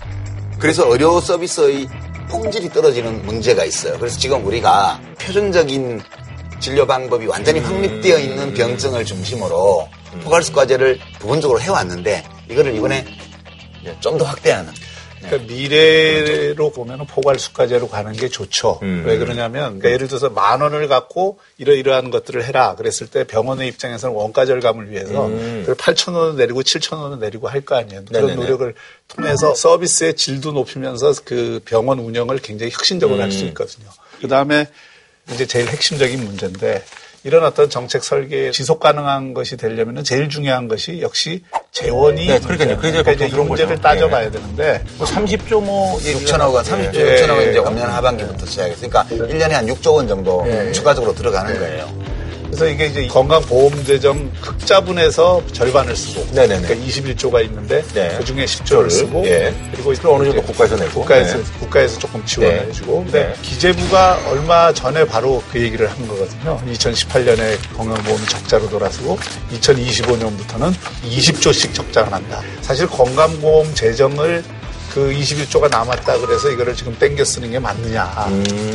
[0.59, 1.89] 그래서 의료 서비스의
[2.29, 3.97] 품질이 떨어지는 문제가 있어요.
[3.99, 6.03] 그래서 지금 우리가 표준적인
[6.61, 9.89] 진료 방법이 완전히 확립되어 있는 병증을 중심으로
[10.25, 13.05] 포괄수 과제를 부분적으로 해왔는데 이거를 이번에
[14.01, 14.73] 좀 더 확대하는
[15.21, 18.79] 그러니까 미래로 보면 포괄수가제로 가는 게 좋죠.
[18.83, 19.03] 음.
[19.07, 22.77] 왜 그러냐면 그러니까 예를 들어서 만 원을 갖고 이러이러한 것들을 해라.
[22.77, 25.65] 그랬을 때 병원의 입장에서는 원가 절감을 위해서 음.
[25.67, 28.05] 8천 원을 내리고 7천 원을 내리고 할 거 아니에요.
[28.05, 28.37] 그런 네네네.
[28.43, 28.75] 노력을
[29.09, 33.49] 통해서 서비스의 질도 높이면서 그 병원 운영을 굉장히 혁신적으로 할수 음.
[33.49, 33.89] 있거든요.
[34.21, 34.69] 그 다음에
[35.33, 36.83] 이제 제일 핵심적인 문제인데
[37.25, 42.73] 이런 어떤 정책 설계 지속 가능한 것이 되려면 제일 중요한 것이 역시 재원이 네, 그러니까요.
[42.75, 43.83] 이제 그러니까 이제 그런 문제를 거죠.
[43.83, 44.31] 따져봐야 예.
[44.31, 47.59] 되는데 뭐 30조 뭐 6천억 원, 30조, 예, 6천억 원 예, 이제 예.
[47.59, 52.06] 오년 하반기부터 시작해서 그러니까 1년에 한 6조 원 정도 추가적으로 들어가는 거예요.
[52.47, 56.67] 그래서 이게 이제 건강보험재정 흑자분에서 절반을 쓰고 네네네.
[56.67, 58.15] 그러니까 21조가 있는데 네.
[58.19, 59.55] 그 중에 10조를 쓰고 예.
[59.73, 61.01] 그리고 어느 정도 국가에서 내고.
[61.01, 61.45] 국가에서 네.
[61.61, 62.67] 국가에서 조금 지원을 네.
[62.69, 63.35] 해주고 근데 네.
[63.43, 66.61] 기재부가 얼마 전에 바로 그 얘기를 한 거거든요.
[66.67, 69.19] 2018년에 건강보험이 적자로 돌아서고
[69.53, 70.75] 2025년부터는
[71.05, 72.43] 20조씩 적자가 난다.
[72.63, 74.43] 사실 건강보험 재정을
[74.97, 78.31] 그 21조가 남았다 그래서 이거를 지금 땡겨 쓰는 게 맞느냐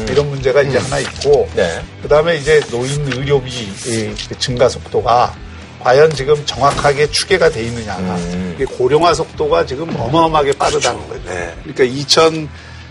[0.08, 1.56] 이런 문제가 이제 하나 있고 음.
[1.56, 1.82] 네.
[2.04, 5.36] 그다음에 이제 노인 의료비 이 증가 속도가
[5.80, 7.98] 과연 지금 정확하게 추계가 돼 있느냐.
[7.98, 8.54] 음.
[8.56, 11.24] 이게 고령화 속도가 지금 어마어마하게 빠르다는 거죠.
[11.26, 11.56] 네.
[11.64, 11.86] 그러니까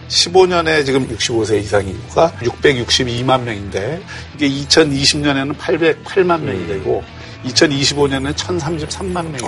[0.08, 4.02] 2015년에 지금 65세 이상 인구가 662만 명인데
[4.34, 7.04] 이게 2020년에는 808만 명이 되고
[7.44, 9.46] 2025년에는 1033만 명입니다.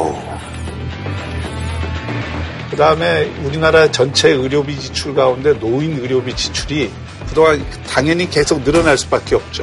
[2.72, 6.90] 그 다음에 우리나라 전체 의료비 지출 가운데 노인 의료비 지출이
[7.28, 9.62] 그동안 당연히 계속 늘어날 수밖에 없죠.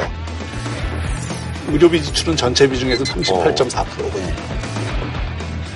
[1.70, 4.36] 의료비 지출은 전체 비중에서 38.4%거든요.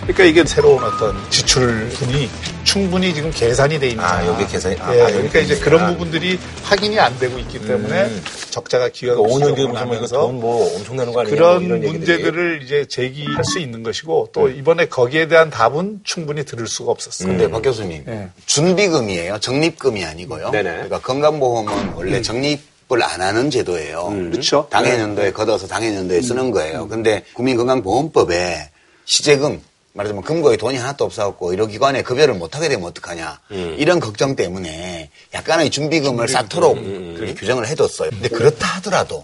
[0.03, 2.29] 그러니까 이게 새로운 어떤 지출분이
[2.63, 5.63] 충분히 지금 계산이 돼 있는 아, 여기 계산이- 아, 예, 아, 그러니까 이제 계산이구나.
[5.63, 8.23] 그런 부분들이 확인이 안 되고 있기 때문에 음.
[8.49, 11.83] 적자가 기여가 그러니까 5년 뒤에 뭐 이거 나면서 돈뭐 엄청 내는 거 그런 뭐 이런
[11.83, 11.97] 얘기들이.
[11.97, 17.27] 문제들을 이제 제기할 수 있는 것이고 또 이번에 거기에 대한 답은 충분히 들을 수가 없었어요.
[17.29, 18.29] 근데 박 교수님, 예.
[18.45, 19.39] 준비금이에요.
[19.39, 20.51] 적립금이 아니고요.
[20.51, 20.69] 네네.
[20.71, 24.05] 그러니까 건강보험은 원래 적립을 안 하는 제도예요.
[24.31, 24.67] 그렇죠.
[24.69, 26.87] 당해년도에 걷어서 당해년도에 쓰는 거예요.
[26.87, 28.69] 근데 국민건강보험법에
[29.05, 29.61] 시제금
[29.93, 33.39] 말하자면 금고에 돈이 하나도 없어갖고 의료기관에 급여를 못하게 되면 어떡하냐
[33.77, 36.75] 이런 걱정 때문에 약간의 준비금을 쌓도록
[37.15, 38.09] 그렇게 규정을 해뒀어요.
[38.09, 39.23] 근데 그렇다 하더라도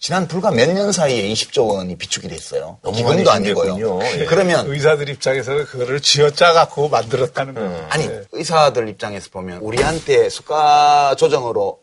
[0.00, 2.78] 지난 불과 몇 년 사이에 20조 원이 비축이 됐어요.
[2.82, 4.00] 너무 기금도 아니고요.
[4.02, 4.24] 예.
[4.24, 7.86] 그러면 의사들 입장에서는 그거를 쥐어짜 갖고 만들었다는 거예요.
[7.88, 8.22] 아니 네.
[8.32, 11.78] 의사들 입장에서 보면 우리한테 수가 조정으로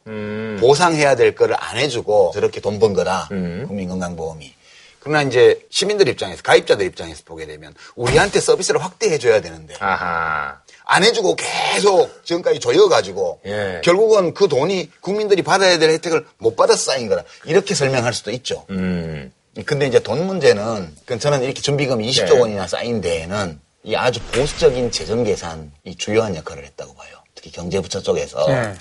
[0.59, 4.53] 보상해야 될 거를 안 해주고 저렇게 돈 번 거다 국민건강보험이
[5.00, 10.60] 그러나 이제 시민들 입장에서 가입자들 입장에서 보게 되면 우리한테 서비스를 확대해 줘야 되는데 아하.
[10.86, 13.82] 안 해주고 계속 지금까지 조여가지고 예.
[13.84, 18.66] 결국은 그 돈이 국민들이 받아야 될 혜택을 못 받아서 쌓인 거다 이렇게 설명할 수도 있죠.
[18.72, 19.32] 음.
[19.66, 22.39] 근데 이제 돈 문제는 그 저는 이렇게 준비금이 20조 네.
[22.39, 27.10] 원이나 쌓인 데에는 이 아주 보수적인 재정 계산이 중요한 역할을 했다고 봐요.
[27.36, 28.74] 특히 경제부처 쪽에서 네.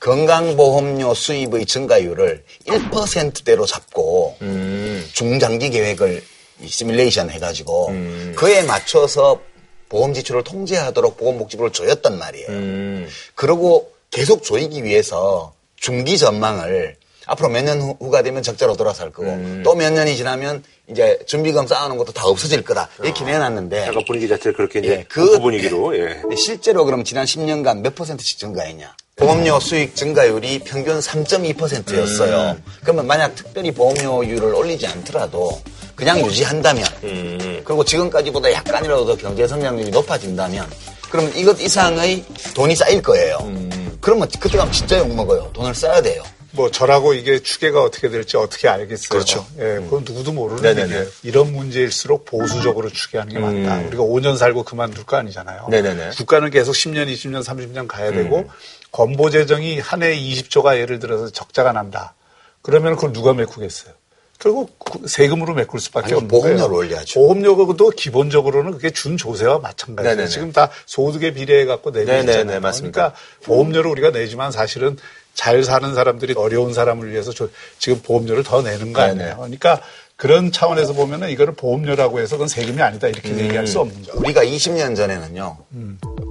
[0.00, 5.04] 건강보험료 수입의 증가율을 1%대로 잡고 음.
[5.12, 6.22] 중장기 계획을
[6.62, 8.32] 이 시뮬레이션 해가지고 음.
[8.36, 9.40] 그에 맞춰서
[9.88, 12.46] 보험 지출을 통제하도록 보건복지부를 조였단 말이에요.
[12.48, 13.08] 음.
[13.34, 19.62] 그러고 계속 조이기 위해서 중기 전망을 앞으로 몇 년 후가 되면 적자로 돌아설 거고 음.
[19.64, 24.52] 또몇 년이 지나면 이제 준비금 쌓아놓은 것도 다 없어질 거다 이렇게 내놨는데 약간 분위기 자체를
[24.54, 26.22] 그렇게 이제 예, 그 그- 분위기로 예.
[26.36, 28.96] 실제로 그럼 지난 10년간 몇 퍼센트씩 증가했냐?
[29.16, 32.50] 보험료 수익 증가율이 평균 3.2%였어요.
[32.50, 32.62] 음.
[32.82, 35.58] 그러면 만약 특별히 보험료율을 올리지 않더라도
[35.94, 37.62] 그냥 유지한다면 음.
[37.64, 40.66] 그리고 지금까지보다 약간이라도 더 경제 성장률이 높아진다면
[41.10, 43.38] 그러면 이것 이상의 돈이 쌓일 거예요.
[43.44, 43.96] 음.
[44.02, 45.50] 그러면 그때 가면 진짜 욕먹어요.
[45.54, 46.22] 돈을 써야 돼요.
[46.52, 49.08] 뭐 저라고 이게 추계가 어떻게 될지 어떻게 알겠어요.
[49.10, 49.46] 그렇죠.
[49.58, 50.78] 예, 그건 누구도 모르는.
[50.78, 51.06] 얘기예요.
[51.22, 53.78] 이런 문제일수록 보수적으로 추계하는 게 맞다.
[53.80, 53.86] 음.
[53.88, 55.66] 우리가 5년 살고 그만둘 거 아니잖아요.
[55.70, 56.10] 네네네.
[56.16, 58.48] 국가는 계속 10년, 20년, 30년 가야 되고 음.
[58.96, 62.14] 건보 재정이 한 해에 20조가 예를 들어서 적자가 난다.
[62.62, 63.92] 그러면 그걸 누가 메꾸겠어요?
[64.38, 66.74] 결국 그 세금으로 메꿀 수밖에 없는 보험료를 거예요.
[66.74, 67.20] 올려야죠.
[67.20, 70.14] 보험료도 기본적으로는 그게 준 조세와 마찬가지예요.
[70.16, 70.28] 네네네.
[70.30, 71.90] 지금 다 소득에 비례해 갖고.
[71.90, 73.00] 맞습니다.
[73.00, 74.96] 그러니까 보험료를 우리가 내지만 사실은
[75.34, 79.02] 잘 사는 사람들이 어려운 사람을 위해서 저- 지금 보험료를 더 내는 거.
[79.02, 79.36] 아니에요.
[79.36, 79.82] 그러니까
[80.16, 83.38] 그런 차원에서 보면은 이거를 보험료라고 해서 그건 세금이 아니다 이렇게 음.
[83.38, 84.18] 얘기할 수 없는 거죠.
[84.18, 85.56] 우리가 20년 전에는요,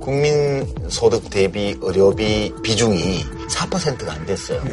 [0.02, 4.64] 국민 소득 대비 의료비 비중이 10%가 안 됐어요.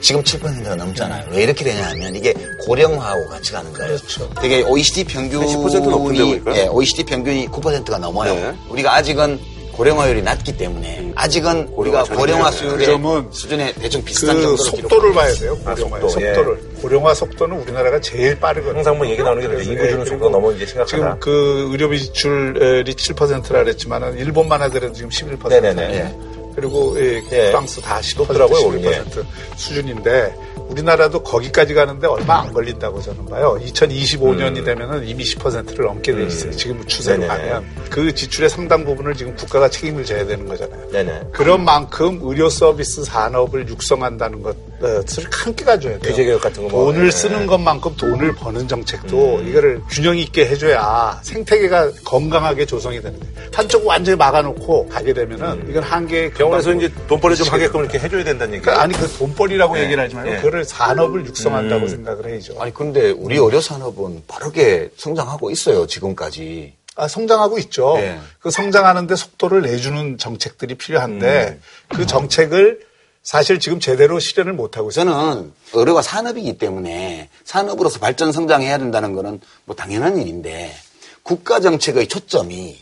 [0.00, 1.28] 지금 7%가 넘잖아요.
[1.32, 2.32] 왜 이렇게 되냐 하면 이게
[2.64, 3.96] 고령화하고 같이 가는 거예요.
[3.96, 4.30] 그렇죠.
[4.40, 6.56] 되게 OECD 평균이 10% 높은데 보니까?
[6.56, 8.34] 예, OECD 평균이 9%가 넘어요.
[8.34, 8.54] 네.
[8.70, 9.38] 우리가 아직은
[9.80, 12.50] 고령화율이 낮기 때문에 아직은 우리가 고령화 고령화.
[12.50, 15.32] 수율의 그러면 수준에 대충 비슷한 그 정도로 속도를 봐야.
[15.32, 15.56] 돼요.
[15.56, 16.34] 고령화의 아, 속도, 예.
[16.34, 16.60] 속도를.
[16.82, 18.76] 고령화 속도는 우리나라가 제일 빠르거든요.
[18.76, 20.86] 항상 뭐 얘기 나오는 게 이부 주는 예, 속도가 그리고 너무 이제 심각하다.
[20.96, 25.48] 지금 그 의료비 지출이 7%라 그랬지만은 일본만 하더라도 지금 11%.
[25.48, 25.82] 네네네.
[25.94, 26.14] 예.
[26.54, 27.50] 그리고 예, 예.
[27.50, 29.24] 프랑스 다 10%, 높더라고요, 11%
[29.56, 30.34] 수준인데
[30.70, 33.58] 우리나라도 거기까지 가는데 얼마 안 걸린다고 저는 봐요.
[33.62, 36.52] 2025년이 되면은 이미 10%를 넘게 돼 있어요.
[36.52, 37.28] 지금 추세로 음.
[37.28, 37.28] 네네.
[37.28, 40.90] 가면 그 지출의 상당 부분을 지금 국가가 책임을 져야 되는 거잖아요.
[40.90, 41.20] 네네.
[41.32, 46.10] 그런 만큼 의료 서비스 산업을 육성한다는 것을 함께 가져야 돼요.
[46.10, 47.10] 규제 개혁 같은 거 뭐, 돈을 예.
[47.10, 53.34] 쓰는 것만큼 돈을 버는 정책도 이거를 균형 있게 해줘야 생태계가 건강하게 조성이 되는 거예요.
[53.52, 58.54] 한쪽 완전히 막아놓고 가게 되면은 이건 한계의 병원에서 이제 돈벌이 좀 하게끔 이렇게 해줘야 된다는
[58.54, 58.62] 얘기예요.
[58.62, 59.84] 그러니까 아니 그 돈벌이라고 네.
[59.84, 60.36] 얘기를 하지 말고 네.
[60.36, 62.60] 그거를 산업을 육성한다고 생각을 해야죠.
[62.60, 66.74] 아니 근데 우리 의료 산업은 빠르게 성장하고 있어요 지금까지.
[66.96, 67.94] 아, 성장하고 있죠.
[67.96, 68.18] 네.
[68.40, 71.62] 그 성장하는데 속도를 내주는 정책들이 필요한데 음.
[71.88, 72.80] 그 정책을
[73.22, 75.04] 사실 지금 제대로 실현을 못하고 있어요.
[75.06, 80.74] 저는 의료가 산업이기 때문에 산업으로서 발전 성장해야 된다는 거는 뭐 당연한 일인데
[81.22, 82.78] 국가 정책의 초점이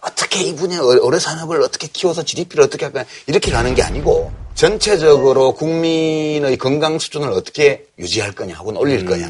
[0.00, 4.32] 어떻게 이 분야 의- 의료 산업을 어떻게 키워서 GDP를 어떻게 할까 이렇게 가는 게 아니고
[4.54, 9.28] 전체적으로 국민의 건강 수준을 어떻게 유지할 거냐 혹은 올릴 거냐.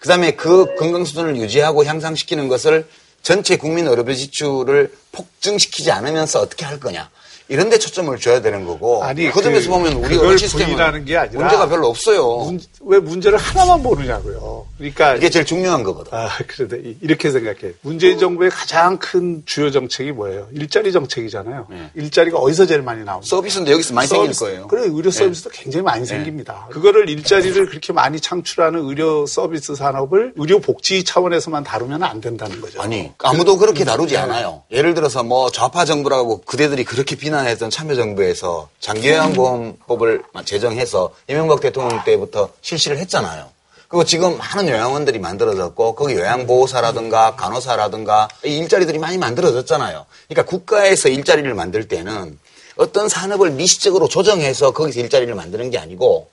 [0.00, 2.86] 그다음에 그 건강 수준을 유지하고 향상시키는 것을
[3.22, 7.10] 전체 국민 의료비 지출을 폭증시키지 않으면서 어떻게 할 거냐
[7.48, 10.66] 이런 데 초점을 줘야 되는 거고 아니, 그 점에서 그- 보면 우리 그걸 의료 시스템은
[10.66, 12.26] 부인하는 게 아니라 문제가 별로 없어요.
[12.44, 14.66] 문- 왜 문제를 하나만 보느냐고요.
[14.76, 16.12] 그러니까 이게 제일 중요한 거거든.
[16.16, 17.72] 아, 그런데 이- 이렇게 생각해.
[17.80, 20.46] 문재인 정부의 가장 큰 주요 정책이 뭐예요?
[20.52, 21.66] 일자리 정책이잖아요.
[21.94, 23.28] 일자리가 어디서 제일 많이 나옵니까?
[23.28, 24.40] 서비스인데 여기서 많이 생길 서비스.
[24.44, 24.60] 거예요.
[24.62, 24.66] 네.
[24.68, 26.68] 그래, 의료 서비스도 굉장히 많이 생깁니다.
[26.70, 32.80] 그거를 일자리를 그렇게 많이 창출하는 의료 서비스 산업을 의료 복지 차원에서만 다루면 안 된다는 거죠.
[32.82, 34.20] 아니 아무도 그 렇게 다루지 네.
[34.20, 34.62] 않아요.
[34.70, 42.50] 예를 들어서 뭐 좌파 정부라고 그대들이 그렇게 비난 했던 참여정부에서 장기요양보험법을 제정해서 이명박 대통령 때부터
[42.60, 43.46] 실시를 했잖아요.
[43.88, 50.04] 그리고 지금 많은 요양원들이 만들어졌고 거기 요양보호사라든가 간호사라든가 이 일자리들이 많이 만들어졌잖아요.
[50.28, 52.38] 그러니까 국가에서 일자리를 만들 때는
[52.76, 56.28] 어떤 산업을 미시적으로 조정해서 거기서 일자리를 만드는 게 아니고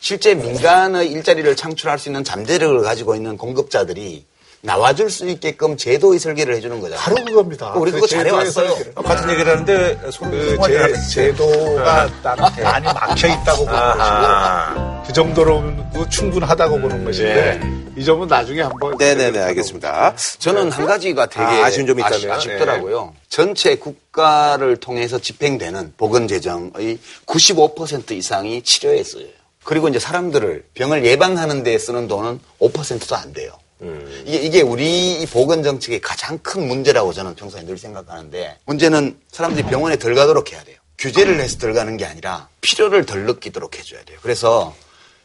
[0.00, 4.24] 실제 민간의 일자리를 창출할 수 있는 잠재력을 가지고 있는 공급자들이
[4.66, 7.00] 나와줄 수 있게끔 제도의 설계를 해주는 거잖아요.
[7.00, 7.72] 바로 그겁니다.
[7.74, 8.50] 우리 그거 잘해왔어요.
[8.50, 9.02] 제도의 설계를.
[9.02, 11.30] 같은 얘기를 하는데 손그 제.
[11.30, 15.02] 제도가 나는 많이 막혀 있다고 보는 것이고.
[15.06, 17.60] 그 정도로는 충분하다고 보는 것인데
[17.96, 20.14] 이 점은 나중에 한번 네네네, 알겠습니다.
[20.40, 22.20] 저는 한 가지가 되게 아, 아쉬운 점이 있다면?
[22.20, 22.30] 네.
[22.30, 29.28] 아쉽, 더라고요 전체 국가를 통해서 집행되는 보건재정의 95% 이상이 치료에 쓰여요.
[29.62, 33.52] 그리고 이제 사람들을 병을 예방하는 데 쓰는 돈은 5%도 안 돼요.
[33.82, 34.24] 음.
[34.26, 39.66] 이게, 이게 우리 이 보건 정책의 가장 큰 문제라고 저는 평소에 늘 생각하는데 문제는 사람들이
[39.66, 40.76] 병원에 덜 가도록 해야 돼요.
[40.98, 44.18] 규제를 해서 덜 가는 게 아니라 필요를 덜 느끼도록 해줘야 돼요.
[44.22, 44.74] 그래서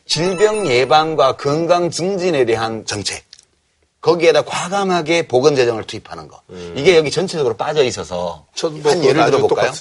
[0.05, 3.23] 질병 예방과 건강 증진에 대한 정책
[4.01, 6.41] 거기에다 과감하게 보건 재정을 투입하는 거.
[6.75, 8.45] 이게 여기 전체적으로 빠져 있어서
[8.83, 9.71] 한 예를 들어볼까요?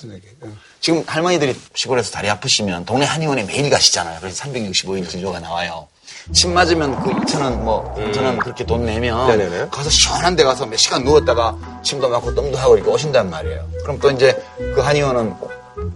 [0.45, 0.49] 예.
[0.81, 4.21] 지금 할머니들이 시골에서 다리 아프시면 동네 한의원에 매일 가시잖아요.
[4.21, 5.89] 그래서 365일 진료가 나와요.
[6.33, 9.69] 침 맞으면 그 2,000원 뭐 3,000원 그렇게 돈 내면 네네네.
[9.71, 13.65] 가서 시원한 데 가서 몇 시간 누웠다가 침도 맞고 똥도 하고 이렇게 오신단 말이에요.
[13.83, 14.41] 그럼 또 이제
[14.75, 15.35] 그 한의원은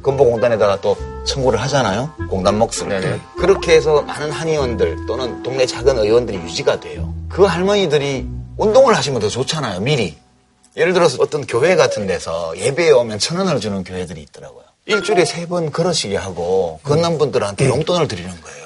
[0.02, 0.96] 건보공단에다가 또
[1.26, 2.10] 청구를 하잖아요.
[2.28, 3.20] 공단 몫을.
[3.38, 7.14] 그렇게 해서 많은 한의원들 또는 동네 작은 의원들이 유지가 돼요.
[7.28, 9.80] 그 할머니들이 운동을 하시면 더 좋잖아요.
[9.80, 10.16] 미리.
[10.76, 14.64] 예를 들어서 어떤 교회 같은 데서 예배에 오면 천 원을 주는 교회들이 있더라고요.
[14.86, 18.63] 일주일에 세 번 걸으시게 하고 걷는 분들한테 용돈을 드리는 거예요.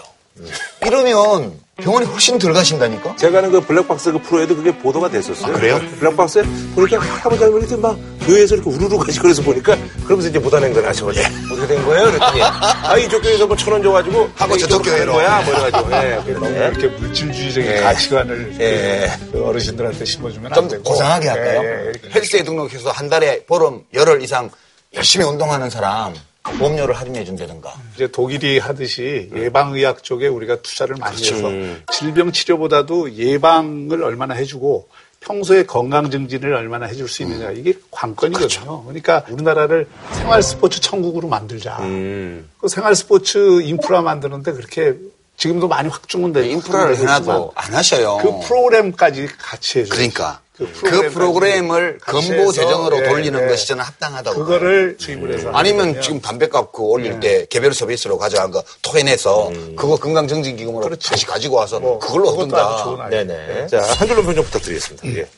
[0.84, 3.14] 이러면 병원에 훨씬 덜 가신다니까?
[3.16, 5.55] 제가 하는 그 블랙박스 그 프로에도 그게 보도가 됐었어요.
[5.55, 5.80] 아, 그래요?
[6.01, 6.43] 블랙박스에
[6.74, 11.26] 보니까 할아버지 할머니들 막 교회에서 이렇게 우르르 가시고 그래서 보니까 그러면서 이제 무단 행동을 하셔가지고
[11.53, 12.07] 어떻게 된 거예요?
[12.07, 15.12] 그랬더니 아 이쪽 교회에서 뭐 천 원 줘가지고 하고 저쪽 교회로.
[15.12, 17.80] 거야 뭐 이래가지고 예, 너무 그래서 이렇게 물질주의적인 예.
[17.80, 19.12] 가치관을 예.
[19.30, 21.62] 그 어르신들한테 심어주면 안좀 되고 고상하게 할까요?
[21.62, 22.11] 예, 예.
[22.12, 24.51] 헬스에 등록해서 한 달에 보름 열흘 이상
[24.95, 26.12] 열심히 운동하는 사람
[26.43, 27.74] 보험료를 할인해 준다든가.
[27.95, 31.34] 이제 독일이 하듯이 예방의학 쪽에 우리가 투자를 많이 그렇죠.
[31.36, 31.82] 해서 음.
[31.93, 34.89] 질병 치료보다도 예방을 얼마나 해주고
[35.20, 38.49] 평소에 건강 증진을 얼마나 해줄 수 있느냐 이게 관건이거든요.
[38.49, 38.82] 그렇죠.
[38.84, 41.78] 그러니까 우리나라를 생활 스포츠 천국으로 만들자.
[41.80, 42.49] 음.
[42.59, 44.95] 그 생활 스포츠 인프라 만드는데 그렇게
[45.36, 46.49] 지금도 많이 확충은 돼.
[46.49, 48.18] 인프라를 확충되고 해놔도 있지만 안 하셔요.
[48.22, 49.95] 그 프로그램까지 같이 해줘.
[49.95, 53.46] 그러니까 그, 그 프로그램을 건보 재정으로 예, 돌리는 예.
[53.46, 54.38] 것이 저는 합당하다고.
[54.38, 59.96] 그거를 수입을 해서 아니면 지금 담배값 그 올릴 때 개별 서비스로 가져간 거 토해내서 그거
[59.96, 61.09] 건강증진기금으로 그렇지.
[61.09, 63.09] 다시 가지고 와서 뭐, 그걸로 얻는다.
[63.09, 63.68] 네네.
[63.68, 65.06] 자, 한 줄로 평좀 부탁드리겠습니다.
[65.18, 65.28] 예.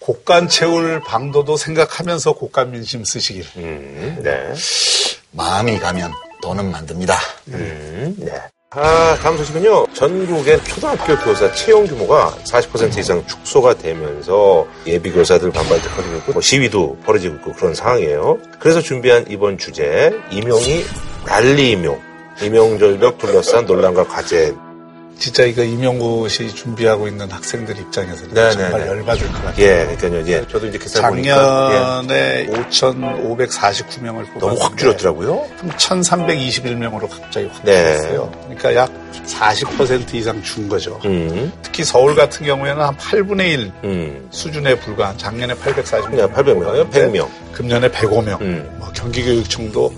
[0.00, 3.46] 곡간 채울 방도도 생각하면서 곡간 민심 쓰시길.
[3.56, 4.52] 음, 네.
[5.32, 7.16] 마음이 가면 돈은 만듭니다.
[7.48, 8.32] 음, 네.
[8.72, 9.88] 아, 다음 소식은요.
[9.94, 16.40] 전국의 초등학교 교사 채용 규모가 40% 이상 축소가 되면서 예비 교사들 반발도 커지고 있고 뭐
[16.40, 18.38] 시위도 벌어지고 있고 그런 상황이에요.
[18.60, 20.84] 그래서 준비한 이번 주제 임용이
[21.26, 22.00] 난리 임용.
[22.40, 24.54] 임용 절벽 둘러싼 논란과 과제.
[25.20, 28.86] 진짜 이거 임용고 시 준비하고 있는 학생들 입장에서는 네, 정말 네, 네.
[28.86, 29.54] 열받을 것 같아요.
[29.58, 30.26] 예, 그러니까요.
[30.26, 30.46] 예.
[30.48, 35.46] 저도 이제 계산 보니까 작년에 5,549명을 예, 너무 확 줄었더라고요.
[35.60, 37.98] 1,321명으로 갑자기 확 네.
[37.98, 38.32] 줄었어요.
[38.44, 38.90] 그러니까 약
[39.26, 40.98] 40% 이상 준 거죠.
[41.04, 44.28] 음, 특히 서울 같은 경우에는 한 8분의 1 음.
[44.30, 46.10] 수준에 불과한 작년에 840명.
[46.10, 46.90] 그냥 800명이요?
[46.90, 47.28] 100명.
[47.52, 48.40] 금년에 105명.
[48.40, 48.74] 음.
[48.78, 49.92] 뭐 경기교육청도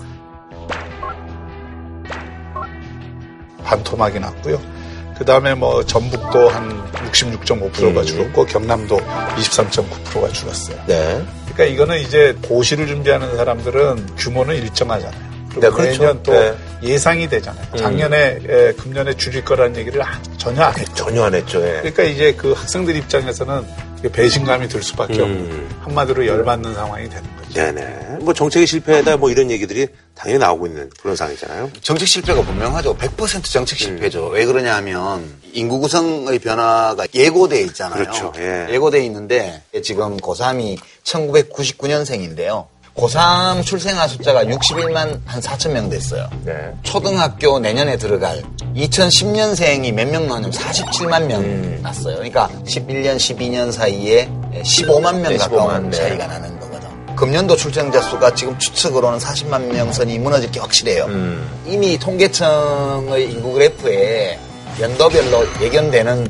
[3.63, 4.72] 반토막이 났고요.
[5.17, 8.05] 그 다음에 뭐 전북도 한 66.5%가 음.
[8.05, 8.97] 줄었고 경남도
[9.37, 10.77] 23.9%가 줄었어요.
[10.87, 11.23] 네.
[11.53, 15.33] 그러니까 이거는 이제 고시를 준비하는 사람들은 규모는 일정하잖아요.
[15.55, 16.01] 네, 그렇죠.
[16.01, 16.49] 매년 또 네.
[16.49, 16.79] 음.
[16.81, 17.63] 예상이 되잖아요.
[17.75, 20.93] 작년에 에, 금년에 줄일 거라는 얘기를 아- 전혀 안 했죠.
[20.95, 21.61] 전혀 안 했죠.
[21.61, 21.73] 예.
[21.77, 23.63] 그러니까 이제 그 학생들 입장에서는
[24.09, 25.21] 배신감이 들 수밖에 음.
[25.21, 27.53] 없는 한마디로 열받는 상황이 되는 거죠.
[27.53, 28.17] 네네.
[28.21, 31.71] 뭐 정책의 실패다 뭐 이런 얘기들이 당연히 나오고 있는 그런 상황이잖아요.
[31.81, 32.97] 정책 실패가 분명하죠.
[32.97, 34.27] 100% 정책 실패죠.
[34.27, 38.03] 왜 그러냐 하면 인구 구성의 변화가 예고돼 있잖아요.
[38.03, 38.33] 그렇죠.
[38.37, 38.67] 예.
[38.71, 42.72] 예고돼 있는데 지금 고3이 1999년생인데요.
[42.95, 46.29] 고3 출생아 숫자가 61만 한 4천 명 됐어요.
[46.45, 46.53] 네.
[46.83, 48.43] 초등학교 내년에 들어갈
[48.75, 51.79] 2010년생이 몇 명 나오냐면 47만 명 음.
[51.81, 52.15] 났어요.
[52.15, 54.29] 그러니까 11년, 12년 사이에
[54.63, 55.97] 15만 명 네, 가까운 15만, 네.
[55.97, 57.15] 차이가 나는 거거든.
[57.15, 61.05] 금년도 출생자 수가 지금 추측으로는 40만 명 선이 무너질 게 확실해요.
[61.05, 61.49] 음.
[61.65, 64.37] 이미 통계청의 인구 그래프에
[64.79, 66.27] 연도별로 예견되는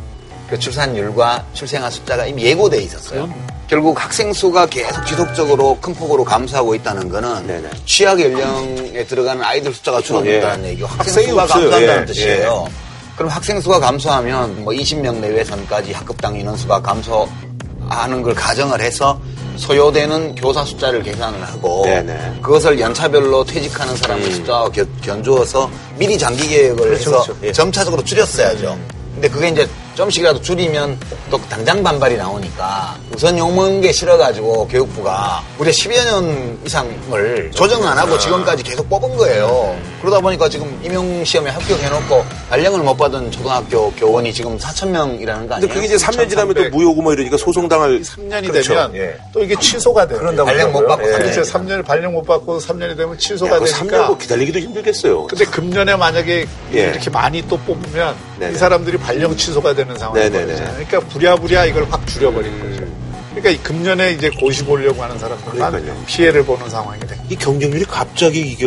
[0.49, 3.29] 그 출산율과 출생아 숫자가 이미 예고돼 있었어요.
[3.67, 7.69] 결국 학생 수가 계속 지속적으로 큰 폭으로 감소하고 있다는 거는 네네.
[7.85, 10.69] 취약 연령에 들어가는 아이들 숫자가 줄어든다는 예.
[10.71, 11.69] 얘기고 학생 수가 없어요.
[11.69, 12.05] 감소한다는 예.
[12.05, 12.67] 뜻이에요.
[13.15, 19.19] 그럼 학생 수가 감소하면 뭐 20명 내외 선까지 학급당 인원수가 감소하는 걸 가정을 해서
[19.55, 22.39] 소요되는 교사 숫자를 계산을 하고 네네.
[22.41, 27.37] 그것을 연차별로 퇴직하는 사람의 숫자와 겨, 견주어서 미리 장기 계획을 그렇죠, 해서 그렇죠.
[27.43, 27.51] 예.
[27.51, 28.77] 점차적으로 줄였어야죠.
[29.13, 30.97] 근데 그게 이제 좀씩이라도 줄이면
[31.29, 37.97] 또 당장 반발이 나오니까 우선 욕먹는 게 싫어가지고 교육부가 무려 10여 년 이상을 조정 안
[37.97, 39.77] 하고 지금까지 계속 뽑은 거예요.
[40.01, 45.67] 그러다 보니까 지금 임용시험에 합격해놓고 발령을 못 받은 초등학교 교원이 지금 4천 명이라는 거 근데
[45.67, 45.73] 아니에요?
[45.73, 46.71] 그게 이제 3년 지나면 또 1300.
[46.71, 48.73] 무효고 뭐 이러니까 소송당할 3년이 그렇죠.
[48.73, 49.15] 되면 예.
[49.31, 50.19] 또 이게 취소가 돼요.
[50.19, 51.11] 그런다고 발령 못 받고 예.
[51.13, 51.41] 그렇죠.
[51.41, 53.97] 3년 발령 못 받고 3년이 되면 취소가 야, 그 되니까.
[53.97, 55.27] 3년 뭐 기다리기도 힘들겠어요.
[55.27, 56.79] 근데 금년에 만약에 예.
[56.79, 58.53] 이렇게 많이 또 뽑으면 네네.
[58.53, 60.45] 이 사람들이 발령 취소가 되는 상황이 네네네.
[60.45, 60.69] 벌어져요.
[60.73, 62.85] 그러니까 부랴부랴 이걸 확 줄여버린 거죠.
[63.31, 66.05] 그러니까 이 금년에 이제 고시 보려고 하는 사람들만.
[66.05, 67.23] 피해를 보는 상황이 된 거죠.
[67.29, 68.65] 이 경쟁률이 갑자기 이게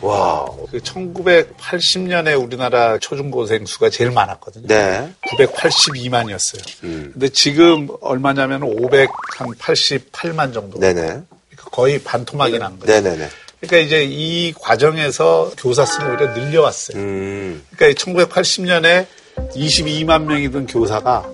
[0.00, 0.44] 와.
[0.70, 4.66] 그 1980년에 우리나라 초중고생 수가 제일 많았거든요.
[4.66, 5.10] 네.
[5.38, 6.84] 982만이었어요.
[6.84, 7.10] 음.
[7.12, 10.78] 근데 지금 얼마냐면 588만 정도.
[10.78, 11.00] 네네.
[11.00, 12.92] 그러니까 거의 반토막이 난 거죠.
[12.92, 13.28] 네네네.
[13.60, 16.98] 그러니까 이제 이 과정에서 교사 수는 오히려 늘려왔어요.
[16.98, 17.62] 음.
[17.74, 19.06] 그러니까 1980년에
[19.54, 21.24] 22만 명이던 교사가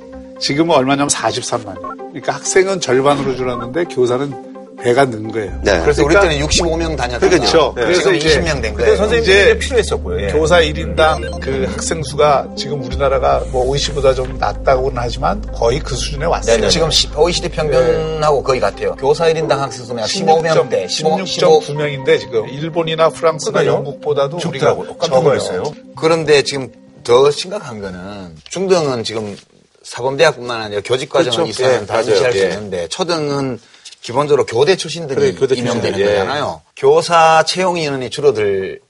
[0.40, 1.96] 지금은 얼마냐면 43만 명.
[2.11, 5.53] 그러니까 학생은 절반으로 줄었는데 교사는 배가 는 거예요.
[5.62, 5.80] 네.
[5.82, 7.38] 그래서 그러니까- 우리 때는 65명 다녔거든요.
[7.38, 7.72] 그렇죠.
[7.76, 7.82] 네.
[7.84, 8.96] 그래서 지금 이제 20명 된 거예요.
[8.96, 10.22] 선생님들이 필요했었고요.
[10.24, 10.32] 예.
[10.32, 16.26] 교사 1인당 그 학생 수가 지금 우리나라가 뭐 OECD보다 좀 낮다고는 하지만 거의 그 수준에
[16.26, 16.61] 왔어요.
[16.61, 18.96] 네, 지금 시- OECD 평균하고 거의 같아요.
[18.96, 21.61] 교사 1인당 학생 수가 15명대, 15, 15.
[21.61, 23.76] 16.9명인데 지금 일본이나 프랑스나 그러니까요.
[23.76, 25.62] 영국보다도 우리가 적어요.
[25.96, 26.68] 그런데 지금
[27.05, 29.36] 더 심각한 거는 중등은 지금
[29.82, 31.50] 사범대학뿐만 아니라 교직과정은 그렇죠.
[31.50, 32.32] 이사는 예, 다 유치할 맞아요.
[32.32, 32.42] 수 예.
[32.44, 33.61] 있는데 초등은
[34.00, 36.05] 기본적으로 교대 출신들이 그래, 교대 출신들, 예.
[36.05, 36.62] 거잖아요.
[36.76, 38.80] 교사 채용 인원이 줄어들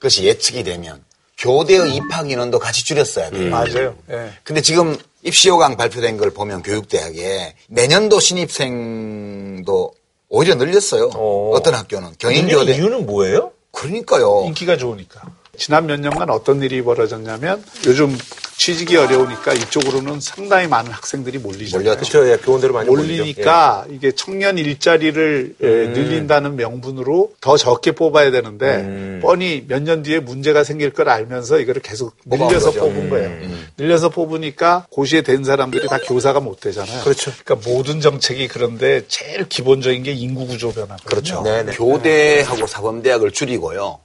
[0.00, 1.02] 것이 예측이 되면
[1.38, 3.50] 교대의 입학 인원도 같이 줄였어야 돼요.
[3.50, 3.96] 맞아요.
[4.10, 4.32] 예.
[4.44, 9.92] 근데 지금 입시호강 발표된 걸 보면 교육대학에 내년도 신입생도
[10.28, 11.10] 오히려 늘렸어요.
[11.14, 11.50] 어.
[11.54, 11.60] 어.
[11.62, 12.74] 떤 학교는 경인교대.
[12.76, 13.52] 이유는 뭐예요?
[13.72, 14.44] 그러니까요.
[14.46, 15.22] 인기가 좋으니까.
[15.60, 18.16] 지난 몇 년간 어떤 일이 벌어졌냐면 요즘
[18.56, 21.96] 취직이 어려우니까 이쪽으로는 상당히 많은 학생들이 몰리잖아요.
[21.96, 22.26] 그렇죠.
[22.30, 25.92] 예, 교원대로 많이 몰리니까 이게 청년 일자리를 예, 음.
[25.92, 29.20] 늘린다는 명분으로 더 적게 뽑아야 되는데 음.
[29.22, 32.72] 뻔히 몇 년 뒤에 문제가 생길 걸 알면서 이거를 계속 늘려서.
[32.72, 33.30] 뽑은 거예요.
[33.78, 37.02] 늘려서 뽑으니까 고시에 된 사람들이 다 교사가 못 되잖아요.
[37.02, 37.32] 그렇죠.
[37.44, 41.04] 그러니까 모든 정책이 그런데 제일 기본적인 게 인구 구조 변화거든요.
[41.06, 41.42] 그렇죠.
[41.42, 41.72] 네네.
[41.72, 43.98] 교대하고 사범대학을 줄이고요.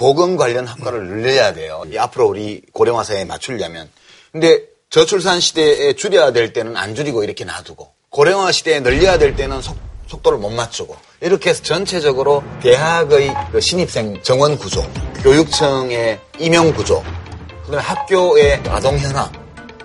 [0.00, 1.82] 보건 관련 학과를 늘려야 돼요.
[1.92, 3.90] 이 앞으로 우리 고령화 사회에 맞추려면.
[4.32, 9.60] 근데 저출산 시대에 줄여야 될 때는 안 줄이고 이렇게 놔두고 고령화 시대에 늘려야 될 때는
[9.60, 9.76] 속,
[10.06, 14.82] 속도를 못 맞추고 이렇게 해서 전체적으로 대학의 그 신입생 정원 구조,
[15.22, 17.04] 교육청의 임용 구조,
[17.66, 19.30] 그다음에 학교의 아동 현황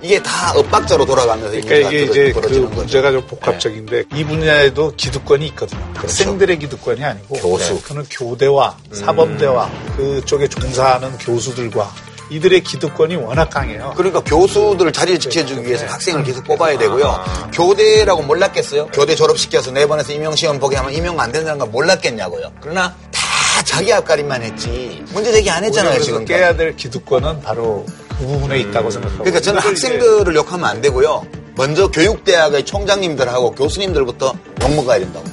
[0.02, 2.62] 이게 다 엇박자로 돌아가면서 이 그러니까 이게 이제 그 거죠.
[2.62, 5.82] 문제가 좀 복합적인데 이 분야에도 기득권이 있거든요.
[5.96, 7.74] 학생들의 기득권이 아니고 교수.
[7.76, 11.91] 네, 그는 교대와 사범대와 그쪽에 종사하는 교수들과
[12.30, 13.93] 이들의 기득권이 워낙 강해요.
[13.96, 17.24] 그러니까 교수들 자리를 지켜주기 위해서 학생을 계속 뽑아야 되고요.
[17.54, 18.88] 교대라고 몰랐겠어요?
[18.88, 22.52] 교대 졸업시켜서 내번에서 임용시험 보게 하면 임용 안 된다는 걸 몰랐겠냐고요.
[22.62, 23.22] 그러나 다
[23.64, 25.04] 자기 앞가림만 했지.
[25.12, 26.26] 문제 제기 안 했잖아요, 지금.
[26.26, 27.86] 깨야 될 기득권은 바로
[28.18, 29.24] 그 부분에 있다고 생각하고.
[29.24, 31.26] 그러니까 저는 이제 학생들을 욕하면 안 되고요.
[31.55, 35.26] 먼저 교육대학의 총장님들하고 교수님들부터 욕먹어야 된다고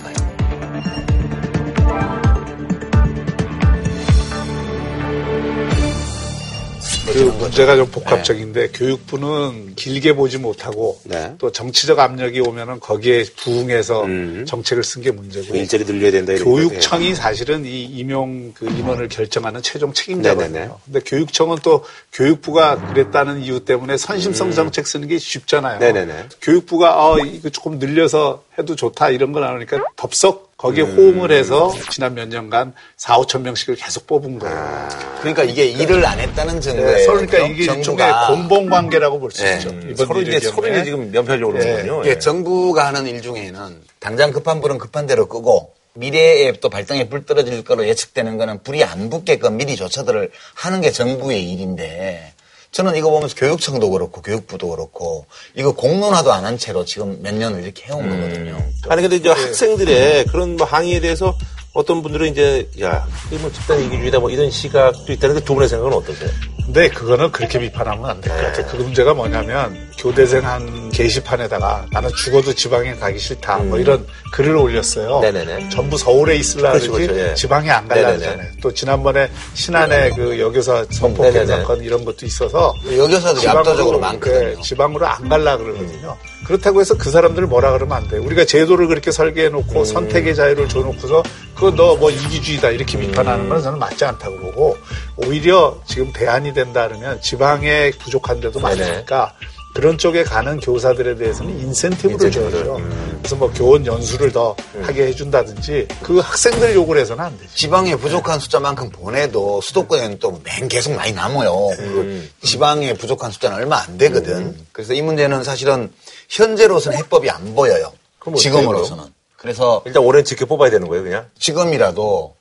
[7.13, 11.35] 그 문제가 좀 복합적인데 교육부는 길게 보지 못하고 네.
[11.39, 14.45] 또 정치적 압력이 오면은 거기에 부응해서 음.
[14.47, 19.61] 정책을 쓴 게 문제고 일자리 늘려야 된다 이런 교육청이 사실은 이 임용 그 임원을 결정하는
[19.63, 20.53] 최종 책임자거든요.
[20.53, 20.73] 네네네.
[20.85, 25.79] 근데 교육청은 또 교육부가 그랬다는 이유 때문에 선심성 정책 쓰는 게 쉽잖아요.
[25.79, 25.81] 음.
[25.81, 26.29] 네네네.
[26.41, 30.97] 교육부가 어 이거 조금 늘려서 해도 좋다 이런 거 나오니까 덥석 거기에 음.
[30.97, 34.89] 호응을 해서 지난 몇 년간 4, 5천 명씩을 계속 뽑은 거예요.
[35.19, 36.97] 그러니까 이게 일을 안 했다는 증거예요.
[36.97, 37.39] 네, 그러니까?
[37.39, 38.27] 이게 일종의 정부가.
[38.29, 39.57] 공범 관계라고 볼수 네.
[39.57, 39.71] 있죠.
[39.71, 39.89] 게.
[39.91, 41.73] 이번 서로 이제 서로 지금 면편적으로 예.
[41.73, 42.03] 오는군요.
[42.03, 47.27] 이게 정부가 하는 일 중에는 당장 급한 불은 급한 대로 끄고 미래에 또 발등에 불
[47.27, 52.35] 떨어질 거로 예측되는 거는 불이 안 붙게끔 미리 조처들을 하는 게 정부의 일인데
[52.73, 57.63] 저는 이거 보면서 교육청도 그렇고 교육부도 그렇고 이거 공론화도 안 한 채로 지금 몇 년을
[57.63, 58.59] 이렇게 해온 거거든요.
[58.89, 61.37] 아니 근데 이제 학생들의 그런 뭐 항의에 대해서
[61.75, 65.93] 어떤 분들은 이제 야, 이게 뭐 집단 이기주의다 뭐 이런 시각도 있다는데 두 분의 생각은
[65.97, 66.29] 어떠세요?
[66.67, 68.67] 근데 그거는 그렇게 비판하면 안 될 것 같아요.
[68.71, 75.21] 그 문제가 뭐냐면 교대생 한 게시판에다가 나는 죽어도 지방에 가기 싫다 뭐 이런 글을 올렸어요.
[75.21, 75.71] 네네네.
[75.71, 77.35] 전부 서울에 있으려 그렇죠, 그러지 그렇죠, 예.
[77.35, 78.19] 지방에 안 갈라 네네네.
[78.25, 78.53] 그러잖아요.
[78.63, 81.57] 또 지난번에 신안에 그 여교사 성폭행 네네네.
[81.63, 84.39] 사건 이런 것도 있어서 여교사들이 압도적으로 많거든요.
[84.57, 86.17] 네, 지방으로 안 갈라 그러거든요.
[86.47, 88.23] 그렇다고 해서 그 사람들 뭐라 그러면 안 돼요.
[88.23, 89.85] 우리가 제도를 그렇게 설계해 놓고 음.
[89.85, 91.23] 선택의 자유를 줘 놓고서
[91.63, 94.77] 그거 너뭐 이기주의다 이렇게 비판하는 건 저는 맞지 않다고 보고
[95.17, 98.59] 오히려 지금 대안이 된다 그러면 지방에 부족한 데도.
[98.59, 99.33] 많으니까
[99.73, 102.51] 그런 쪽에 가는 교사들에 대해서는 인센티브를 인센티브를.
[102.51, 102.77] 줘야죠.
[102.79, 103.17] 음.
[103.21, 107.49] 그래서 뭐 교원 연수를 더 하게 해준다든지 그 학생들 요구를 해서는 안 되죠.
[107.55, 111.69] 지방에 부족한 숫자만큼 보내도 수도권에는 또 맨 계속 많이 남아요.
[111.77, 114.57] 그 지방에 부족한 숫자는 얼마 안 되거든.
[114.73, 115.93] 그래서 이 문제는 사실은
[116.29, 117.93] 현재로서는 해법이 안 보여요.
[118.37, 119.05] 지금으로서는.
[119.43, 121.27] 그래서 일단 올해는 지켜 뽑아야 되는 거예요, 그냥?
[121.39, 122.35] 지금이라도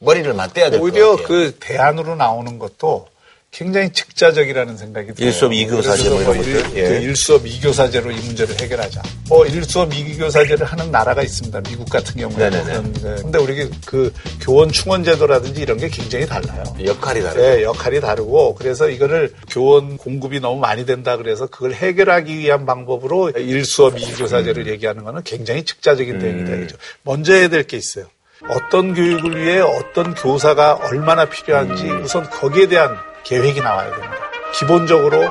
[0.00, 1.26] 머리를 맞대야 될것 오히려 같아요.
[1.26, 3.06] 그 대안으로 나오는 것도
[3.52, 5.28] 굉장히 즉자적이라는 생각이 들어요.
[5.28, 6.76] 일수업 이교사제 그래서 뭐 이런 뭐 일- 것들?
[6.78, 6.88] 예.
[6.88, 9.02] 그 일수업 이교사제로 이 문제를 해결하자.
[9.28, 11.60] 어, 일수업 이교사제를 하는 나라가 있습니다.
[11.62, 12.64] 미국 같은 경우에는.
[12.64, 12.92] 네네네.
[13.16, 13.22] 네.
[13.22, 16.62] 근데 우리 그 교원 충원 제도라든지 이런 게 굉장히 달라요.
[16.84, 17.40] 역할이 다르죠.
[17.40, 23.30] 네, 역할이 다르고 그래서 이거를 교원 공급이 너무 많이 된다 그래서 그걸 해결하기 위한 방법으로
[23.30, 26.54] 일수업 이교사제를 얘기하는 거는 굉장히 즉자적인 대응이다.
[26.66, 28.06] 이죠 먼저 해야 될 게 있어요.
[28.48, 34.16] 어떤 교육을 위해 어떤 교사가 얼마나 필요한지 우선 거기에 대한 계획이 나와야 됩니다.
[34.54, 35.30] 기본적으로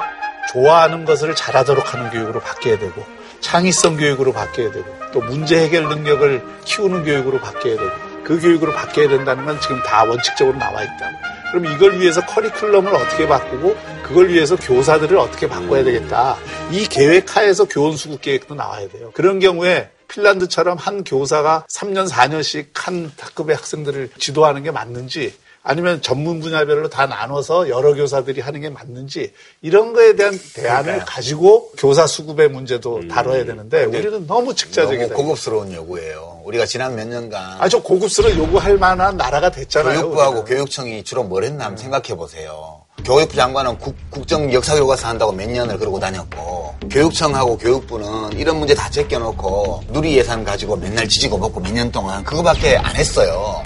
[0.51, 3.05] 좋아하는 것을 잘하도록 하는 교육으로 바뀌어야 되고
[3.41, 7.91] 창의성 교육으로 바뀌어야 되고 또 문제 해결 능력을 키우는 교육으로 바뀌어야 되고
[8.23, 11.11] 그 교육으로 바뀌어야 된다는 건 지금 다 원칙적으로 나와 있다.
[11.51, 16.37] 그럼 이걸 위해서 커리큘럼을 어떻게 바꾸고 그걸 위해서 교사들을 어떻게 바꿔야 되겠다.
[16.71, 19.11] 이 계획 하에서 교원 수급 계획도 나와야 돼요.
[19.13, 25.33] 그런 경우에 핀란드처럼 한 교사가 3년, 4년씩 한 학급의 학생들을 지도하는 게 맞는지
[25.69, 29.31] 아니면 전문 분야별로 다 나눠서 여러 교사들이 하는 게 맞는지
[29.61, 35.13] 이런 거에 대한 대안을 가지고 교사 수급의 문제도 다뤄야 되는데 우리는 너무 너무 즉자적이다.
[35.13, 36.41] 고급스러운 요구예요.
[36.45, 39.99] 우리가 지난 몇 년간 아주 고급스러운 요구할 만한 나라가 됐잖아요.
[40.01, 40.45] 교육부하고 우리는.
[40.45, 42.81] 교육청이 주로 뭘 했나 한번 생각해 보세요.
[43.05, 43.95] 교육부 장관은 국,
[44.27, 50.17] 정 역사 교과서 한다고 몇 년을 그러고 다녔고 교육청하고 교육부는 이런 문제 다 제껴놓고 누리
[50.17, 53.61] 예산 가지고 맨날 지지고 먹고 몇 년 동안 그거밖에 안 했어요.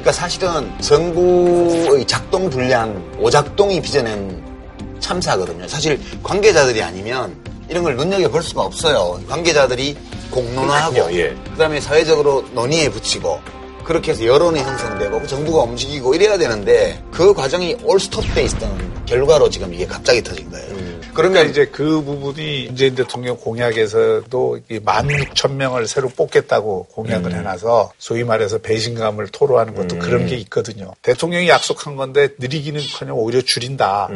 [0.00, 4.42] 그러니까 사실은 정부의 작동 불량, 오작동이 빚어낸
[4.98, 5.68] 참사거든요.
[5.68, 7.36] 사실 관계자들이 아니면
[7.68, 9.20] 이런 걸 눈여겨볼 수가 없어요.
[9.28, 9.96] 관계자들이
[10.30, 11.34] 공론화하고 예.
[11.52, 13.40] 그다음에 사회적으로 논의에 붙이고
[13.84, 19.74] 그렇게 해서 여론이 형성되고 정부가 움직이고 이래야 되는데 그 과정이 올 스톱돼 있던 결과로 지금
[19.74, 20.79] 이게 갑자기 터진 거예요.
[21.14, 28.24] 그러니까 이제 그 부분이 문재인 대통령 공약에서도 만 6천 명을 새로 뽑겠다고 공약을 해놔서 소위
[28.24, 30.92] 말해서 배신감을 토로하는 것도 그런 게 있거든요.
[31.02, 34.08] 대통령이 약속한 건데 느리기는커녕 오히려 줄인다.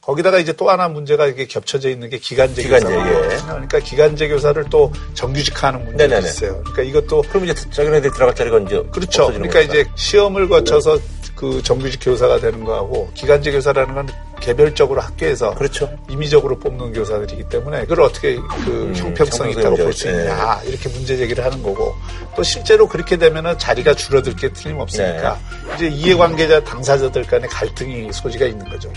[0.00, 3.24] 거기다가 이제 또 하나 문제가 이게 겹쳐져 있는 게 기간제 기간제, 교사거든요.
[3.24, 3.38] 예.
[3.38, 6.28] 그러니까 기간제 교사를 또 정규직화하는 문제가 네네네.
[6.28, 6.62] 있어요.
[6.64, 9.26] 그러니까 이것도 그럼 이제 자기네들이 들어갈 자리가 이제 그렇죠.
[9.26, 9.60] 그러니까 겁니까?
[9.60, 10.98] 이제 시험을 거쳐서
[11.34, 14.08] 그 정규직 교사가 되는 거하고 기간제 교사라는 건
[14.40, 15.90] 개별적으로 학교에서 그렇죠.
[16.10, 21.44] 임의적으로 뽑는 교사들이기 때문에 그걸 어떻게 그 형평성이 있다고 볼 수 있냐 이렇게 문제 제기를
[21.44, 21.94] 하는 거고
[22.36, 25.38] 또 실제로 그렇게 되면은 자리가 줄어들 게 틀림없으니까
[25.76, 28.92] 이제 이해관계자 당사자들 간의 갈등이 소지가 있는 거죠.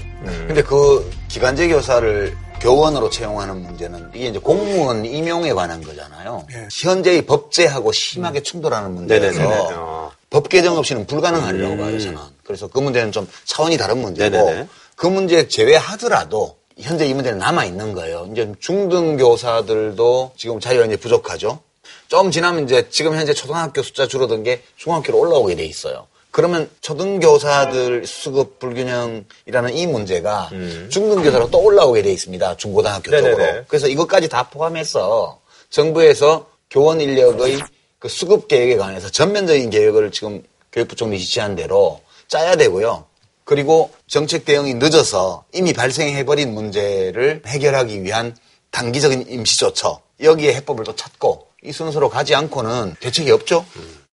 [0.48, 6.46] 근데 그 기간제 교사를 교원으로 채용하는 문제는 이게 이제 공무원 임용에 관한 거잖아요.
[6.54, 6.68] 예.
[6.72, 9.74] 현재의 법제하고 심하게 충돌하는 문제라서 네네네.
[9.76, 10.12] 어.
[10.30, 12.18] 법 개정 없이는 불가능하려고 봐요, 저는.
[12.46, 14.68] 그래서 그 문제는 좀 차원이 다른 문제고 네네네.
[14.96, 18.28] 그 문제 제외하더라도 현재 이 문제는 남아 있는 거예요.
[18.32, 21.60] 이제 중등 교사들도 지금 자리가 이제 부족하죠.
[22.08, 26.08] 좀 지나면 이제 지금 현재 초등학교 숫자 줄어든 게 중학교로 올라오게 돼 있어요.
[26.32, 30.50] 그러면 초등교사들 수급 불균형이라는 이 문제가
[30.90, 32.58] 중등교사로 또 올라오게 돼 있습니다.
[32.58, 33.32] 중고등학교 네네네.
[33.32, 33.64] 쪽으로.
[33.68, 35.40] 그래서 이것까지 다 포함해서
[35.70, 37.60] 정부에서 교원 인력의
[38.00, 43.06] 그 수급 계획에 관해서 전면적인 계획을 지금 교육부 총리 지시한 대로 짜야 되고요.
[43.46, 48.36] 그리고 정책 대응이 늦어서 이미 발생해버린 문제를 해결하기 위한
[48.72, 53.66] 단기적인 임시조처 여기에 해법을 또 찾고 이 순서로 가지 않고는 대책이 없죠.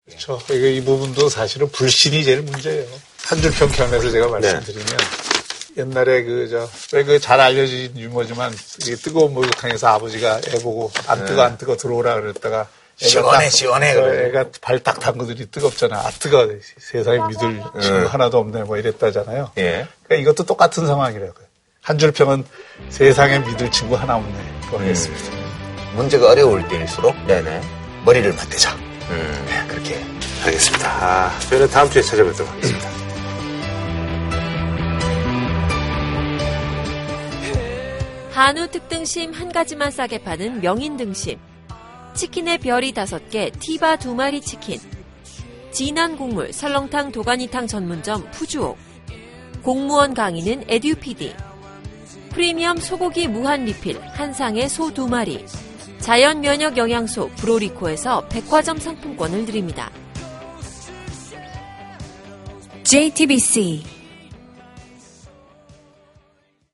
[0.06, 0.40] 그렇죠.
[0.50, 2.86] 이거 이 부분도 사실은 불신이 제일 문제예요.
[3.24, 4.86] 한 줄 평편에서 제가 말씀드리면
[5.76, 12.20] 옛날에 그저왜그잘 알려진 유머지만 이 뜨거운 목욕탕에서 아버지가 애 보고 안 뜨거 안 뜨거 들어오라
[12.20, 12.68] 그랬다가
[13.08, 14.26] 시원해, 딱- 시원해, 어, 그래.
[14.28, 15.96] 애가 발 딱 담그더니 뜨겁잖아.
[15.98, 16.48] 아 뜨거
[16.78, 19.52] 세상에 믿을 친구 하나도 없네 뭐 이랬다잖아요.
[19.58, 19.86] 예.
[20.04, 21.46] 그러니까 이것도 똑같은 상황이라고요.
[21.82, 22.44] 한줄 평은
[22.90, 24.60] 세상에 믿을 친구 하나 없네.
[24.64, 25.24] 그거 하겠습니다.
[25.94, 27.60] 문제가 어려울 때일수록 네네.
[28.04, 28.76] 머리를 맞대자.
[29.08, 30.06] 네, 그렇게 해요.
[30.44, 30.88] 알겠습니다.
[30.88, 32.88] 아, 저희는 다음 주에 찾아뵙도록 하겠습니다.
[38.32, 41.38] 한우 특등심 한 가지만 싸게 파는 명인 등심.
[42.14, 44.78] 치킨의 별이 다섯 개, 티바 두 마리 치킨.
[45.72, 48.76] 진한 국물 설렁탕 도가니탕 전문점 푸주옥.
[49.62, 51.34] 공무원 강의는 에듀피디.
[52.30, 55.44] 프리미엄 소고기 무한 리필 한상의 소두 마리.
[56.00, 59.90] 자연 면역 영양소 브로리코에서 백화점 상품권을 드립니다.
[62.82, 63.99] JTBC